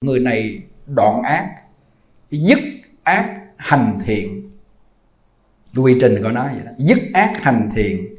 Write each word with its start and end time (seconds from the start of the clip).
người 0.00 0.20
này 0.20 0.62
đoạn 0.86 1.22
ác, 1.22 1.54
dứt 2.30 2.58
ác 3.02 3.40
hành 3.56 3.98
thiện. 4.06 4.50
Quy 5.76 5.98
trình 6.00 6.22
của 6.22 6.30
nó 6.30 6.48
vậy 6.54 6.62
đó. 6.64 6.72
Dứt 6.78 6.98
ác 7.12 7.32
hành 7.42 7.70
thiện 7.76 8.14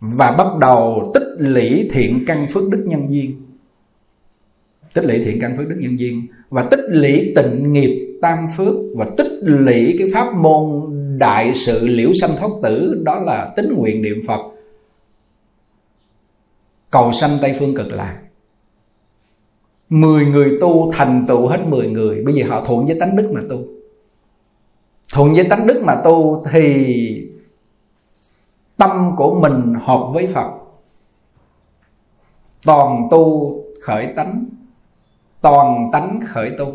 và 0.00 0.34
bắt 0.38 0.46
đầu 0.60 1.10
tích 1.14 1.28
lũy 1.38 1.88
thiện 1.92 2.24
căn 2.26 2.46
phước 2.52 2.68
đức 2.70 2.84
nhân 2.86 3.06
duyên. 3.10 3.42
Tích 4.94 5.04
lũy 5.04 5.18
thiện 5.18 5.38
căn 5.40 5.56
phước 5.56 5.68
đức 5.68 5.76
nhân 5.80 6.00
duyên 6.00 6.26
và 6.48 6.68
tích 6.70 6.84
lũy 6.88 7.32
tịnh 7.36 7.72
nghiệp 7.72 8.18
tam 8.22 8.46
phước 8.56 8.74
và 8.96 9.06
tích 9.16 9.32
lũy 9.42 9.96
cái 9.98 10.10
pháp 10.14 10.34
môn 10.34 10.92
đại 11.18 11.52
sự 11.54 11.88
liễu 11.88 12.14
sanh 12.20 12.30
thoát 12.38 12.50
tử, 12.62 13.02
đó 13.04 13.22
là 13.26 13.52
tính 13.56 13.72
nguyện 13.74 14.02
niệm 14.02 14.24
phật. 14.26 14.40
Cầu 16.90 17.12
sanh 17.12 17.38
tây 17.42 17.56
phương 17.58 17.76
cực 17.76 17.92
lạc 17.92 18.18
mười 19.92 20.26
người 20.26 20.58
tu 20.60 20.92
thành 20.92 21.24
tựu 21.28 21.46
hết 21.46 21.60
mười 21.68 21.90
người. 21.90 22.22
Bây 22.24 22.34
giờ 22.34 22.46
họ 22.48 22.64
thuận 22.66 22.86
với 22.86 22.96
tánh 23.00 23.16
đức 23.16 23.30
mà 23.34 23.40
tu. 23.50 23.56
Thuận 25.12 25.34
với 25.34 25.44
tánh 25.44 25.66
đức 25.66 25.82
mà 25.86 25.94
tu 26.04 26.44
thì 26.52 27.28
tâm 28.76 29.14
của 29.16 29.40
mình 29.40 29.74
hợp 29.82 30.10
với 30.12 30.28
phật. 30.34 30.50
Toàn 32.66 33.08
tu 33.10 33.54
khởi 33.82 34.06
tánh 34.16 34.44
toàn 35.40 35.90
tánh 35.92 36.20
khởi 36.28 36.50
tu. 36.58 36.66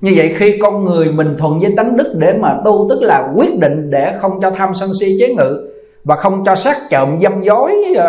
Như 0.00 0.12
vậy 0.16 0.34
khi 0.38 0.58
con 0.62 0.84
người 0.84 1.12
mình 1.12 1.36
thuận 1.38 1.60
với 1.60 1.74
tánh 1.76 1.96
đức 1.96 2.14
để 2.18 2.38
mà 2.40 2.60
tu 2.64 2.86
tức 2.90 3.02
là 3.02 3.32
quyết 3.36 3.58
định 3.58 3.90
để 3.90 4.18
không 4.20 4.40
cho 4.42 4.50
tham 4.50 4.74
sân 4.74 4.90
si 5.00 5.16
chế 5.20 5.34
ngự 5.34 5.70
và 6.04 6.16
không 6.16 6.44
cho 6.44 6.56
sát 6.56 6.76
trộm 6.90 7.18
dâm 7.22 7.42
dối 7.42 7.72
uh, 7.92 8.06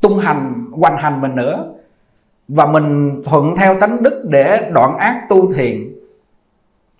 tung 0.00 0.18
hành 0.18 0.59
hoành 0.80 0.96
hành 0.96 1.20
mình 1.20 1.34
nữa. 1.34 1.64
Và 2.48 2.66
mình 2.66 3.20
thuận 3.24 3.56
theo 3.56 3.80
tánh 3.80 4.02
đức 4.02 4.22
để 4.28 4.70
đoạn 4.72 4.96
ác 4.98 5.26
tu 5.28 5.52
thiện 5.52 6.00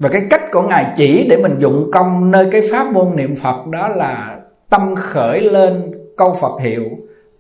và 0.01 0.09
cái 0.09 0.23
cách 0.31 0.43
của 0.53 0.63
ngài 0.63 0.87
chỉ 0.97 1.27
để 1.31 1.37
mình 1.37 1.57
dụng 1.59 1.91
công 1.93 2.31
nơi 2.31 2.49
cái 2.53 2.63
pháp 2.73 2.93
môn 2.93 3.17
niệm 3.17 3.37
phật 3.43 3.67
đó 3.67 3.89
là 3.89 4.39
tâm 4.71 4.95
khởi 4.97 5.41
lên 5.41 5.93
câu 6.17 6.37
phật 6.41 6.61
hiệu, 6.61 6.85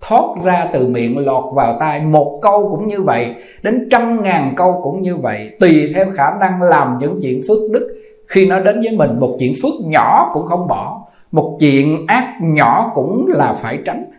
thoát 0.00 0.24
ra 0.44 0.66
từ 0.72 0.88
miệng 0.88 1.27
lọt 1.27 1.44
vào 1.55 1.77
tai. 1.80 2.00
Một 2.00 2.38
câu 2.42 2.69
cũng 2.70 2.88
như 2.88 3.02
vậy, 3.02 3.34
đến 3.62 3.88
trăm 3.91 4.22
ngàn 4.22 4.52
câu 4.56 4.80
cũng 4.82 5.02
như 5.02 5.16
vậy. 5.16 5.50
Tùy 5.60 5.92
theo 5.94 6.06
khả 6.16 6.30
năng 6.41 6.62
làm 6.62 6.98
những 7.00 7.19
chuyện 7.22 7.42
phước 7.48 7.70
đức. 7.70 8.00
Khi 8.27 8.47
nó 8.47 8.60
đến 8.60 8.80
với 8.80 8.97
mình, 8.97 9.20
một 9.20 9.36
chuyện 9.38 9.54
phước 9.62 9.72
nhỏ 9.84 10.30
cũng 10.34 10.47
không 10.47 10.69
bỏ. 10.69 11.02
Một 11.32 11.56
chuyện 11.60 12.06
ác 12.06 12.38
nhỏ 12.41 12.92
cũng 12.94 13.27
là 13.28 13.56
phải 13.62 13.78
tránh 13.84 14.09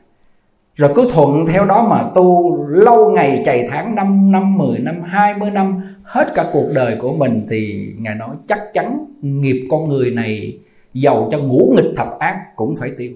rồi 0.76 0.92
cứ 0.96 1.10
thuận 1.14 1.46
theo 1.46 1.66
đó 1.66 1.88
mà 1.90 2.04
tu, 2.16 2.58
lâu 2.68 3.12
ngày 3.12 3.44
chày 3.46 3.68
tháng 3.72 3.96
5 3.96 4.32
năm 4.32 4.58
10 4.58 4.80
năm 4.80 5.02
20 5.04 5.52
năm, 5.52 5.82
hết 6.04 6.32
cả 6.36 6.46
cuộc 6.54 6.68
đời 6.74 6.98
của 7.02 7.14
mình 7.14 7.48
thì 7.50 7.88
ngài 7.98 8.16
nói 8.16 8.36
chắc 8.48 8.60
chắn 8.74 9.06
nghiệp 9.22 9.68
con 9.72 9.90
người 9.90 10.12
này 10.12 10.60
giàu 10.94 11.30
cho 11.32 11.38
ngũ 11.38 11.74
nghịch 11.76 11.94
thập 11.98 12.20
ác 12.20 12.56
cũng 12.56 12.76
phải 12.76 12.92
tiêu. 12.98 13.12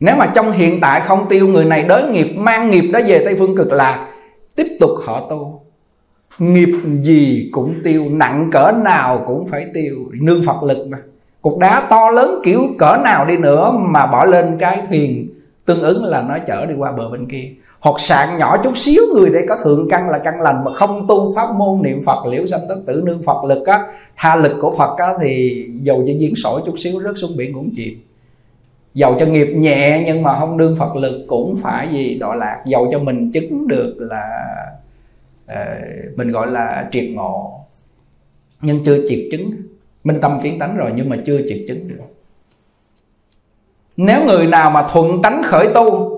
Nếu 0.00 0.16
mà 0.16 0.32
trong 0.34 0.52
hiện 0.52 0.80
tại 0.80 1.00
không 1.00 1.26
tiêu 1.28 1.48
người 1.48 1.64
này, 1.64 1.84
đới 1.88 2.10
nghiệp, 2.10 2.26
mang 2.36 2.70
nghiệp 2.70 2.90
đó 2.92 3.00
về 3.06 3.22
tây 3.24 3.36
phương 3.38 3.56
cực 3.56 3.72
lạc, 3.72 4.08
tiếp 4.56 4.66
tục 4.80 4.90
họ 5.04 5.26
tu. 5.30 5.60
Nghiệp 6.38 6.68
gì 7.02 7.48
cũng 7.52 7.80
tiêu, 7.84 8.04
nặng 8.10 8.48
cỡ 8.52 8.72
nào 8.84 9.24
cũng 9.26 9.48
phải 9.50 9.66
tiêu. 9.74 9.96
Nương 10.12 10.46
phật 10.46 10.62
lực 10.62 10.86
mà 10.88 10.98
cục 11.44 11.58
đá 11.58 11.86
to 11.90 12.10
lớn 12.10 12.40
kiểu 12.44 12.60
cỡ 12.78 12.96
nào 13.04 13.26
đi 13.26 13.36
nữa 13.36 13.72
mà 13.76 14.06
bỏ 14.06 14.24
lên 14.24 14.56
cái 14.58 14.82
thuyền. 14.88 15.28
Tương 15.64 15.80
ứng 15.80 16.04
là 16.04 16.24
nó 16.28 16.38
chở 16.46 16.66
đi 16.66 16.74
qua 16.78 16.92
bờ 16.92 17.08
bên 17.08 17.30
kia. 17.30 17.50
Hoặc 17.80 18.00
sạn 18.00 18.38
nhỏ 18.38 18.56
chút 18.64 18.72
xíu 18.76 19.02
người 19.14 19.30
đây 19.30 19.42
có 19.48 19.56
thượng 19.64 19.88
căn 19.90 20.10
là 20.10 20.18
căn 20.18 20.40
lành 20.40 20.64
mà 20.64 20.72
không 20.74 21.06
tu 21.08 21.34
pháp 21.36 21.54
môn 21.54 21.82
niệm 21.82 22.02
phật 22.06 22.26
liễu 22.26 22.46
sanh 22.46 22.60
tất 22.68 22.74
tử 22.86 23.02
nương 23.06 23.22
phật 23.26 23.44
lực 23.44 23.66
á 23.66 23.78
tha 24.16 24.36
lực 24.36 24.52
của 24.60 24.76
phật 24.78 24.98
á 24.98 25.12
thì 25.22 25.64
dầu 25.82 26.04
cho 26.06 26.12
diễn 26.18 26.34
sỏi 26.36 26.60
chút 26.66 26.74
xíu 26.78 27.02
rớt 27.02 27.14
xuống 27.16 27.36
biển 27.36 27.54
cũng 27.54 27.70
chìm 27.76 28.02
dầu 28.94 29.16
cho 29.20 29.26
nghiệp 29.26 29.54
nhẹ 29.56 30.02
nhưng 30.06 30.22
mà 30.22 30.40
không 30.40 30.58
đương 30.58 30.76
phật 30.78 30.96
lực 30.96 31.24
cũng 31.28 31.56
phải 31.62 31.88
gì 31.88 32.18
đọa 32.18 32.34
lạc. 32.34 32.62
Dầu 32.66 32.88
cho 32.92 32.98
mình 32.98 33.32
chứng 33.32 33.68
được 33.68 33.96
là 33.98 34.46
uh, 35.52 36.16
mình 36.16 36.30
gọi 36.30 36.46
là 36.46 36.88
triệt 36.92 37.04
ngộ. 37.10 37.60
Nhưng 38.60 38.84
chưa 38.84 38.98
triệt 39.08 39.28
chứng 39.32 39.50
minh 40.04 40.20
tâm 40.20 40.40
kiến 40.42 40.58
tánh 40.58 40.76
rồi 40.76 40.92
nhưng 40.96 41.08
mà 41.08 41.16
chưa 41.26 41.40
triệt 41.48 41.58
chứng 41.68 41.88
được. 41.88 42.04
Nếu 43.96 44.24
người 44.26 44.46
nào 44.46 44.70
mà 44.70 44.86
thuận 44.92 45.22
tánh 45.22 45.42
khởi 45.44 45.68
tu, 45.74 46.10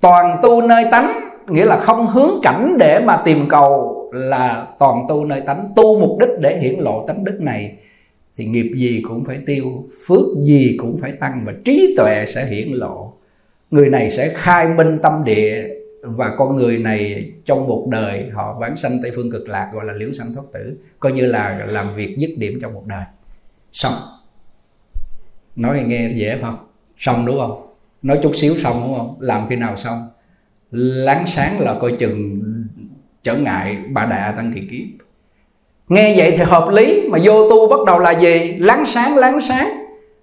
toàn 0.00 0.38
tu 0.42 0.62
nơi 0.62 0.84
tánh, 0.90 1.20
nghĩa 1.48 1.64
là 1.64 1.76
không 1.76 2.06
hướng 2.06 2.30
cảnh 2.42 2.76
để 2.78 3.00
mà 3.04 3.22
tìm 3.24 3.38
cầu, 3.48 3.90
là 4.12 4.66
toàn 4.78 5.06
tu 5.08 5.24
nơi 5.24 5.42
tánh, 5.46 5.72
tu 5.76 6.00
mục 6.00 6.18
đích 6.20 6.28
để 6.40 6.58
hiển 6.58 6.74
lộ 6.78 7.04
tánh 7.06 7.24
đức 7.24 7.40
này, 7.40 7.76
thì 8.36 8.44
nghiệp 8.44 8.72
gì 8.76 9.02
cũng 9.08 9.24
phải 9.24 9.38
tiêu, 9.46 9.64
phước 10.06 10.26
gì 10.42 10.76
cũng 10.80 10.98
phải 11.00 11.12
tăng 11.20 11.42
và 11.46 11.52
trí 11.64 11.94
tuệ 11.98 12.26
sẽ 12.34 12.46
hiển 12.46 12.68
lộ. 12.72 13.12
Người 13.70 13.88
này 13.88 14.10
sẽ 14.10 14.32
khai 14.34 14.68
minh 14.68 14.98
tâm 15.02 15.24
địa 15.24 15.68
và 16.04 16.34
con 16.38 16.56
người 16.56 16.78
này 16.78 17.32
trong 17.44 17.68
một 17.68 17.86
đời 17.90 18.30
họ 18.34 18.56
vãng 18.60 18.76
sanh 18.76 18.98
tây 19.02 19.12
phương 19.16 19.30
cực 19.30 19.48
lạc, 19.48 19.70
gọi 19.74 19.84
là 19.84 19.92
liễu 19.92 20.12
sanh 20.12 20.34
thoát 20.34 20.44
tử, 20.52 20.76
coi 21.00 21.12
như 21.12 21.26
là 21.26 21.64
làm 21.66 21.96
việc 21.96 22.16
dứt 22.18 22.30
điểm 22.38 22.58
trong 22.62 22.74
một 22.74 22.82
đời. 22.86 23.04
Xong. 23.72 23.92
Nói 25.56 25.84
nghe 25.86 26.12
dễ 26.16 26.38
không? 26.42 26.56
Xong 26.98 27.26
đúng 27.26 27.38
không? 27.38 27.66
Nói 28.02 28.18
chút 28.22 28.32
xíu 28.36 28.54
xong 28.62 28.82
đúng 28.86 28.98
không? 28.98 29.16
Làm 29.20 29.46
khi 29.50 29.56
nào 29.56 29.76
xong? 29.84 30.08
Láng 30.70 31.24
sáng 31.26 31.60
là 31.60 31.74
coi 31.80 31.96
chừng 31.98 32.42
trở 33.22 33.34
ngại 33.34 33.76
bà 33.90 34.06
đà 34.06 34.34
tăng 34.36 34.52
kỳ 34.54 34.60
kiếp. 34.60 35.04
Nghe 35.88 36.14
vậy 36.16 36.30
thì 36.30 36.44
hợp 36.44 36.68
lý, 36.72 37.08
mà 37.10 37.18
vô 37.24 37.50
tu 37.50 37.68
bắt 37.68 37.78
đầu 37.86 37.98
là 37.98 38.20
gì? 38.20 38.56
Láng 38.58 38.84
sáng 38.94 39.16
láng 39.16 39.40
sáng. 39.48 39.68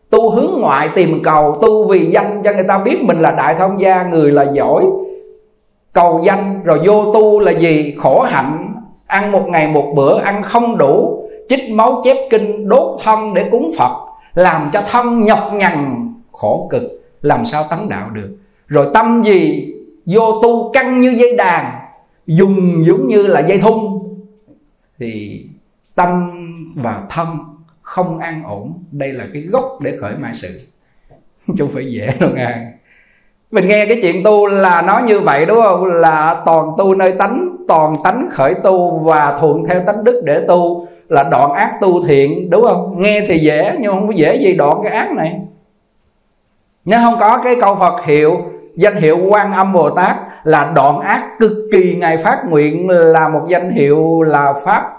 Tu 0.09 0.31
hướng 0.31 0.62
ngoại 0.62 0.90
tìm 0.96 1.09
cầu, 1.24 1.59
tu 1.62 1.88
vì 1.88 2.06
danh 2.06 2.41
cho 2.44 2.53
người 2.53 2.66
ta 2.68 2.84
biết 2.84 2.97
mình 3.02 3.18
là 3.20 3.31
đại 3.31 3.56
thông 3.59 3.81
gia, 3.81 4.03
người 4.03 4.31
là 4.31 4.52
giỏi 4.53 4.86
cầu 5.94 6.22
danh 6.25 6.63
rồi 6.63 6.79
vô 6.85 7.13
tu 7.13 7.40
là 7.40 7.52
gì? 7.52 7.96
Khổ 7.97 8.22
hạnh. 8.22 8.74
Ăn 9.06 9.31
một 9.31 9.46
ngày 9.50 9.68
một 9.68 9.94
bữa, 9.96 10.22
ăn 10.22 10.44
không 10.44 10.78
đủ. 10.78 11.28
Chích 11.50 11.72
máu 11.72 12.02
chép 12.06 12.18
kinh, 12.29 12.69
đốt 12.69 13.00
thân 13.03 13.34
để 13.34 13.50
cúng 13.52 13.72
phật, 13.78 13.91
làm 14.34 14.69
cho 14.74 14.81
thân 14.91 15.25
nhọc 15.25 15.52
nhằn. 15.53 16.07
Khổ 16.31 16.68
cực. 16.72 16.81
Làm 17.22 17.46
sao 17.46 17.66
tấn 17.69 17.90
đạo 17.90 18.09
được? 18.09 18.38
Rồi 18.68 18.88
tâm 18.94 19.24
gì? 19.24 19.74
Vô 20.06 20.41
tu 20.44 20.72
căng 20.72 21.02
như 21.02 21.09
dây 21.09 21.35
đàn, 21.35 21.79
dùng 22.28 22.85
giống 22.85 23.08
như 23.08 23.28
là 23.28 23.40
dây 23.40 23.59
thun. 23.59 23.79
Thì 25.00 25.46
tâm 25.96 26.31
và 26.75 27.03
thân 27.09 27.28
không 27.81 28.19
an 28.19 28.44
ổn. 28.44 28.84
Đây 28.91 29.13
là 29.13 29.28
cái 29.34 29.41
gốc 29.41 29.79
để 29.81 29.97
khởi 30.02 30.13
mai 30.16 30.31
sự. 30.35 30.62
Chứ 31.47 31.53
không 31.59 31.72
phải 31.73 31.91
dễ 31.91 32.13
đâu 32.19 32.29
nghe 32.35 32.72
mình 33.51 33.67
nghe 33.67 33.85
cái 33.85 34.00
chuyện 34.01 34.23
tu 34.23 34.47
là 34.47 34.81
nói 34.81 35.01
như 35.03 35.19
vậy 35.19 35.45
đúng 35.45 35.62
không? 35.62 35.85
Là 35.85 36.41
toàn 36.45 36.66
tu 36.78 36.95
nơi 36.95 37.12
tánh, 37.12 37.57
toàn 37.67 37.95
tánh 38.03 38.29
khởi 38.31 38.53
tu 38.53 39.00
và 39.03 39.38
thuận 39.41 39.63
theo 39.67 39.81
tánh 39.85 40.03
đức 40.03 40.22
để 40.25 40.41
tu. 40.47 40.88
Là 41.09 41.23
đoạn 41.23 41.51
ác 41.53 41.72
tu 41.81 42.06
thiện, 42.07 42.50
đúng 42.50 42.61
không? 42.61 43.01
Nghe 43.01 43.22
thì 43.28 43.38
dễ, 43.38 43.75
nhưng 43.79 43.91
không 43.91 44.07
có 44.07 44.13
dễ 44.13 44.35
gì 44.35 44.53
đoạn 44.53 44.78
cái 44.84 44.94
ác 44.94 45.11
này. 45.11 45.40
Nếu 46.85 47.00
không 47.03 47.16
có 47.19 47.41
cái 47.44 47.56
câu 47.61 47.75
phật 47.75 48.06
hiệu, 48.06 48.38
danh 48.75 48.95
hiệu 48.95 49.17
quan 49.29 49.53
âm 49.53 49.73
bồ 49.73 49.90
tát, 49.90 50.16
là 50.44 50.72
đoạn 50.75 51.00
ác 51.00 51.29
cực 51.40 51.51
kỳ 51.72 51.95
ngài 51.95 52.17
phát 52.17 52.40
nguyện 52.50 52.90
là 52.90 53.29
một 53.29 53.45
danh 53.50 53.72
hiệu 53.72 54.22
là 54.22 54.53
pháp. 54.66 54.97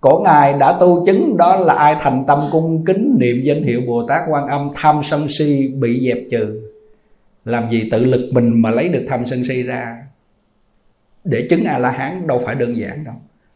Của 0.00 0.22
ngài 0.24 0.52
đã 0.52 0.74
tu 0.80 1.06
chứng, 1.06 1.36
đó 1.36 1.56
là 1.56 1.74
ai 1.74 1.96
thành 2.00 2.24
tâm 2.28 2.38
cung 2.52 2.84
kính 2.84 3.16
niệm 3.20 3.36
danh 3.44 3.62
hiệu 3.62 3.80
bồ 3.88 4.02
tát 4.08 4.20
quan 4.30 4.46
âm 4.46 4.70
tham 4.74 5.00
sân 5.10 5.26
si 5.38 5.68
bị 5.80 6.08
dẹp 6.08 6.18
trừ 6.30 6.65
làm 7.46 7.70
gì 7.70 7.88
tự 7.90 8.04
lực 8.04 8.30
mình 8.32 8.62
mà 8.62 8.70
lấy 8.70 8.88
được 8.88 9.06
tham 9.08 9.26
sân 9.26 9.44
si 9.48 9.62
ra? 9.62 9.96
Để 11.24 11.46
chứng 11.50 11.64
a 11.64 11.78
la 11.78 11.90
hán 11.90 12.26
đâu 12.26 12.42
phải 12.44 12.54
đơn 12.54 12.76
giản 12.76 13.04
đâu. 13.04 13.14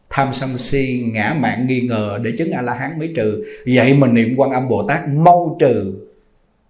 Tham 0.09 0.33
sân 0.33 0.57
si 0.57 1.11
ngã 1.13 1.35
mạng 1.39 1.67
nghi 1.67 1.81
ngờ 1.81 2.19
để 2.21 2.31
chứng 2.37 2.51
a 2.51 2.61
la 2.61 2.73
hán 2.73 2.99
mới 2.99 3.13
trừ. 3.15 3.43
Vậy 3.75 3.93
mà 3.93 4.07
niệm 4.07 4.33
quan 4.37 4.51
âm 4.51 4.69
bồ 4.69 4.87
tát 4.87 5.07
mau 5.07 5.57
trừ. 5.59 5.93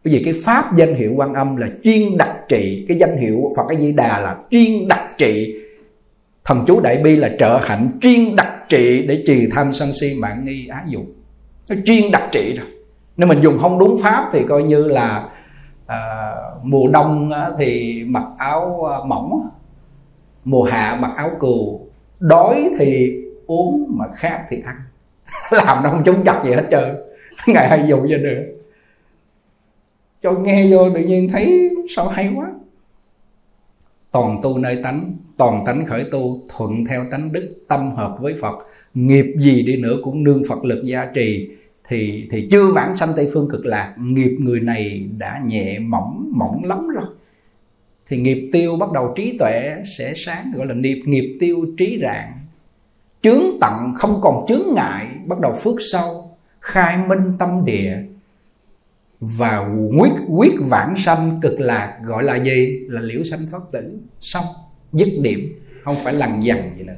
Bởi 0.04 0.13
vì 0.13 0.24
cái 0.24 0.34
pháp 0.46 0.75
danh 0.78 0.96
hiệu 0.96 1.13
quan 1.16 1.34
âm 1.34 1.56
là 1.56 1.68
chuyên 1.84 2.18
đặc 2.18 2.36
trị. 2.50 2.86
Cái 2.88 2.98
danh 2.98 3.18
hiệu 3.18 3.54
phật 3.56 3.63
a 3.69 3.75
di 3.80 3.92
đà 3.92 4.19
là 4.19 4.38
chuyên 4.51 4.88
đặc 4.88 5.04
trị. 5.18 5.56
Thần 6.46 6.63
chú 6.68 6.81
đại 6.81 6.98
bi 6.98 7.16
là 7.16 7.30
trợ 7.40 7.60
hạnh 7.63 7.90
chuyên 8.01 8.36
đặc 8.36 8.54
trị 8.69 9.06
để 9.07 9.24
trì 9.28 9.48
tham 9.51 9.74
sân 9.74 9.92
si 10.01 10.13
mạng 10.19 10.46
nghi 10.46 10.68
ái 10.68 10.84
dục. 10.88 11.06
Nó 11.69 11.75
chuyên 11.86 12.12
đặc 12.12 12.24
trị 12.31 12.56
rồi. 12.57 12.68
Nếu 13.18 13.28
mình 13.28 13.42
dùng 13.42 13.57
không 13.62 13.80
đúng 13.80 14.01
pháp 14.04 14.30
thì 14.34 14.40
coi 14.50 14.63
như 14.63 14.88
là 14.88 15.30
à, 15.86 15.98
mùa 16.63 16.88
đông 16.88 17.31
thì 17.58 18.04
mặc 18.08 18.24
áo 18.38 18.84
ờ, 18.84 19.04
mỏng 19.06 19.50
mùa 20.46 20.63
hạ 20.63 20.98
mặc 21.02 21.12
áo 21.16 21.31
cừu. 21.40 21.88
Đói 22.19 22.69
thì 22.80 23.18
uống 23.48 23.86
mà 23.90 24.06
khát 24.16 24.46
thì 24.50 24.62
ăn. 24.66 24.75
Làm 25.52 25.84
nó 25.84 25.90
không 25.90 26.04
chống 26.06 26.22
chặt 26.25 26.42
gì 26.46 26.52
hết 26.52 26.68
trơn. 26.72 26.96
Ngài 27.48 27.69
hay 27.69 27.86
dụ 27.88 27.98
vậy 28.10 28.19
được 28.24 28.62
cho 30.22 30.31
nghe 30.31 30.68
vô 30.72 30.90
tự 30.90 31.02
nhiên 31.02 31.30
thấy 31.31 31.69
sao 31.96 32.08
hay 32.08 32.34
quá. 32.36 32.52
Toàn 34.12 34.40
tu 34.44 34.58
nơi 34.58 34.80
tánh, 34.84 35.13
toàn 35.38 35.63
tánh 35.66 35.86
khởi 35.86 36.06
tu, 36.12 36.40
thuận 36.50 36.86
theo 36.86 37.06
tánh 37.12 37.31
đức, 37.31 37.56
tâm 37.68 37.96
hợp 37.96 38.18
với 38.19 38.36
phật. 38.42 38.56
Nghiệp 38.94 39.25
gì 39.40 39.63
đi 39.63 39.81
nữa 39.81 39.96
cũng 40.04 40.24
nương 40.24 40.44
phật 40.50 40.66
lực 40.66 40.84
gia 40.86 41.06
trì 41.06 41.50
thì 41.92 42.28
thì 42.32 42.48
chưa 42.52 42.72
vãng 42.74 42.96
sanh 42.98 43.10
tây 43.16 43.30
phương 43.34 43.50
cực 43.50 43.66
lạc, 43.66 43.94
nghiệp 43.98 44.38
người 44.40 44.60
này 44.60 45.10
đã 45.18 45.42
nhẹ 45.46 45.80
mỏng 45.80 46.32
mỏng 46.36 46.64
lắm 46.64 46.88
rồi. 46.88 47.06
Thì 48.08 48.18
nghiệp 48.18 48.50
tiêu 48.54 48.78
bắt 48.80 48.92
đầu 48.92 49.14
trí 49.16 49.38
tuệ 49.40 49.76
sẽ 49.98 50.14
sáng, 50.16 50.52
gọi 50.56 50.68
là 50.68 50.74
nghiệp 50.74 51.02
nghiệp 51.06 51.38
tiêu 51.40 51.66
trí 51.78 52.00
rạng. 52.04 52.32
Chướng 53.22 53.42
tận 53.62 53.94
không 53.96 54.20
còn 54.22 54.46
chướng 54.48 54.76
ngại, 54.76 55.08
bắt 55.26 55.40
đầu 55.40 55.60
phước 55.64 55.76
sâu 55.92 56.38
khai 56.60 56.98
minh 57.08 57.34
tâm 57.40 57.66
địa. 57.66 57.98
Và 59.20 59.70
quyết 60.00 60.12
quyết 60.30 60.54
vãng 60.60 60.94
sanh 60.98 61.40
cực 61.42 61.60
lạc, 61.60 61.98
gọi 62.04 62.24
là 62.24 62.36
gì? 62.36 62.80
Là 62.88 63.02
liễu 63.02 63.24
sanh 63.24 63.40
thoát 63.52 63.62
tử. 63.72 64.00
Xong, 64.22 64.46
dứt 64.94 65.10
điểm. 65.22 65.60
Không 65.84 65.96
phải 66.04 66.14
lằn 66.14 66.42
dằn 66.42 66.72
gì 66.78 66.84
nữa. 66.84 66.94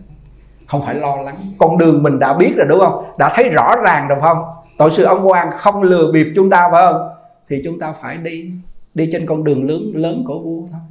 Không 0.68 0.81
phải 0.86 0.96
lo 0.96 1.22
lắng. 1.22 1.38
Con 1.57 1.78
đường 1.78 2.04
mình 2.04 2.19
đã 2.19 2.38
biết 2.38 2.54
rồi, 2.56 2.68
đúng 2.69 2.80
không? 2.80 3.06
Đã 3.18 3.34
thấy 3.36 3.50
rõ 3.50 3.75
ràng 3.86 4.07
rồi 4.07 4.18
không? 4.22 4.38
Tội 4.78 4.92
sư 4.98 5.04
ông 5.04 5.28
quan 5.28 5.48
không 5.58 5.81
lừa 5.81 6.12
bịp 6.12 6.28
chúng 6.36 6.50
ta 6.50 6.70
phải 6.72 6.84
không? 6.92 7.10
Thì 7.50 7.62
chúng 7.64 7.80
ta 7.80 7.94
phải 8.02 8.18
đi 8.18 8.52
đi 8.94 9.10
trên 9.12 9.25
con 9.25 9.44
đường 9.44 9.68
lớn 9.68 9.92
lớn 9.96 10.24
của 10.28 10.40
vua 10.40 10.68
thôi. 10.72 10.81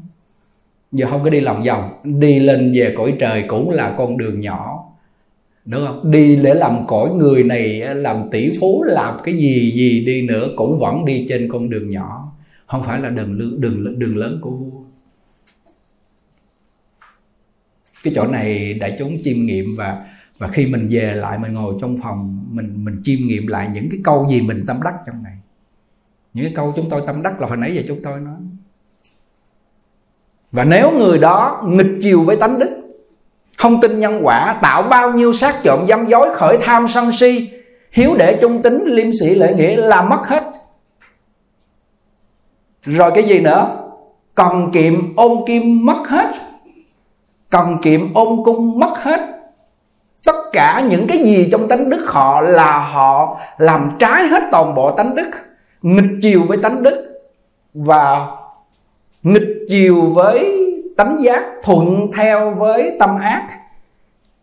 Giờ 0.93 1.07
không 1.11 1.25
có 1.25 1.31
đi 1.31 1.41
lòng 1.41 1.63
vòng 1.63 1.91
đi 2.05 2.39
lên 2.39 2.73
về 2.75 2.95
cõi 2.97 3.17
trời 3.21 3.45
cũng 3.49 3.71
là 3.71 3.95
con 3.99 4.19
đường 4.19 4.41
nhỏ. 4.41 4.85
Đúng 5.65 5.87
không? 5.87 6.11
Đi 6.11 6.37
để 6.37 6.55
làm 6.55 6.73
cõi 6.87 7.11
người 7.11 7.43
này 7.43 7.81
làm 7.95 8.31
tỷ 8.31 8.53
phú 8.61 8.83
làm 8.83 9.15
cái 9.25 9.35
gì 9.35 9.73
gì 9.77 10.05
đi 10.07 10.27
nữa 10.27 10.49
cũng 10.57 10.79
vẫn 10.79 11.05
đi 11.05 11.27
trên 11.29 11.49
con 11.53 11.71
đường 11.71 11.91
nhỏ. 11.91 12.33
Không 12.67 12.83
phải 12.87 13.01
là 13.01 13.11
đường 13.11 13.39
đường 13.39 13.61
đường, 13.61 13.99
đường 13.99 14.17
lớn 14.17 14.39
của 14.41 14.51
vua. 14.51 14.81
Cái 18.03 18.13
chỗ 18.17 18.27
này 18.27 18.75
đại 18.75 18.97
chúng 18.99 19.19
chiêm 19.25 19.47
nghiệm 19.47 19.77
và 19.77 20.07
và 20.43 20.49
khi 20.49 20.67
mình 20.67 20.89
về 20.91 21.15
lại, 21.15 21.39
mình 21.39 21.53
ngồi 21.53 21.75
trong 21.81 21.99
phòng, 22.03 22.45
mình 22.51 22.85
mình 22.85 23.03
chiêm 23.05 23.19
nghiệm 23.21 23.47
lại 23.47 23.71
những 23.75 23.89
cái 23.91 24.01
câu 24.05 24.27
gì 24.31 24.41
mình 24.41 24.65
tâm 24.67 24.83
đắc 24.83 24.95
trong 25.07 25.23
này 25.23 25.33
những 26.35 26.45
cái 26.45 26.53
câu 26.57 26.73
chúng 26.77 26.91
tôi 26.91 27.03
tâm 27.07 27.23
đắc 27.23 27.41
là 27.41 27.49
hồi 27.49 27.57
nãy 27.57 27.75
giờ 27.75 27.83
chúng 27.89 28.01
tôi 28.05 28.21
nói. 28.21 28.35
Và 30.53 30.65
nếu 30.65 30.91
người 30.91 31.19
đó 31.19 31.63
nghịch 31.67 31.99
chiều 32.03 32.23
với 32.23 32.37
tánh 32.37 32.59
đức, 32.59 32.71
không 33.59 33.81
tin 33.81 34.01
nhân 34.01 34.21
quả, 34.23 34.59
tạo 34.63 34.83
bao 34.83 35.13
nhiêu 35.13 35.33
sát 35.33 35.55
trộm 35.65 35.87
dâm 35.89 36.07
dối, 36.07 36.29
khởi 36.35 36.59
tham 36.63 36.87
sân 36.89 37.13
si, 37.13 37.51
hiếu 37.93 38.15
để 38.19 38.39
trung 38.41 38.63
tính, 38.63 38.83
liêm 38.87 39.13
sĩ 39.21 39.35
lễ 39.35 39.55
nghĩa 39.55 39.77
là 39.77 40.03
mất 40.03 40.21
hết. 40.27 40.43
Rồi 42.85 43.13
cái 43.15 43.25
gì 43.25 43.41
nữa? 43.41 43.89
Cần 44.35 44.71
kiệm 44.73 45.17
ôn 45.17 45.33
kim 45.47 45.87
mất 45.87 46.09
hết. 46.09 46.35
Cần 47.51 47.77
kiệm 47.83 48.15
ôn 48.15 48.45
cung 48.45 48.79
mất 48.79 48.95
hết 48.99 49.42
tất 50.53 50.59
cả 50.59 50.83
những 50.91 51.07
cái 51.07 51.19
gì 51.19 51.49
trong 51.53 51.69
tánh 51.69 51.91
đức 51.91 52.05
họ 52.07 52.41
là 52.41 52.79
họ 52.79 53.41
làm 53.59 53.97
trái 53.99 54.27
hết 54.27 54.43
toàn 54.53 54.75
bộ 54.75 54.91
tánh 54.97 55.15
đức, 55.15 55.31
nghịch 55.83 56.19
chiều 56.23 56.43
với 56.49 56.59
tánh 56.63 56.83
đức 56.83 57.21
và 57.75 58.27
nghịch 59.23 59.67
chiều 59.69 60.03
với 60.15 60.59
tánh 60.97 61.23
giác, 61.23 61.43
thuận 61.63 62.11
theo 62.17 62.51
với 62.55 62.97
tâm 62.99 63.19
ác. 63.19 63.49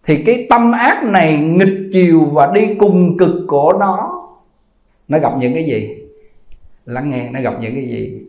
Thì 0.04 0.24
cái 0.26 0.48
tâm 0.50 0.72
ác 0.72 1.04
này 1.04 1.38
nghịch 1.38 1.90
chiều 1.94 2.26
và 2.34 2.52
đi 2.54 2.76
cùng 2.76 3.18
cực 3.18 3.46
của 3.48 3.74
nó 3.80 4.26
nó 5.08 5.20
gặp 5.20 5.32
những 5.38 5.54
cái 5.54 5.64
gì? 5.64 5.98
Lắng 6.86 7.10
nghe, 7.10 7.30
nó 7.30 7.42
gặp 7.42 7.54
những 7.60 7.76
cái 7.76 7.86
gì? 7.88 8.22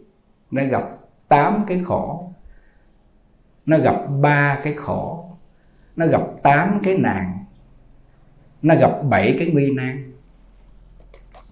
Nó 0.50 0.62
gặp 0.70 0.82
tám 1.28 1.64
cái 1.68 1.80
khổ. 1.84 2.30
Nó 3.66 3.78
gặp 3.78 3.96
ba 4.20 4.58
cái 4.64 4.72
khổ. 4.72 5.24
Nó 5.96 6.06
gặp 6.06 6.20
tám 6.42 6.80
cái 6.84 6.98
nạn 6.98 7.39
nó 8.62 8.74
gặp 8.74 8.90
bảy 9.08 9.34
cái 9.38 9.50
nguy 9.52 9.70
nan. 9.70 10.12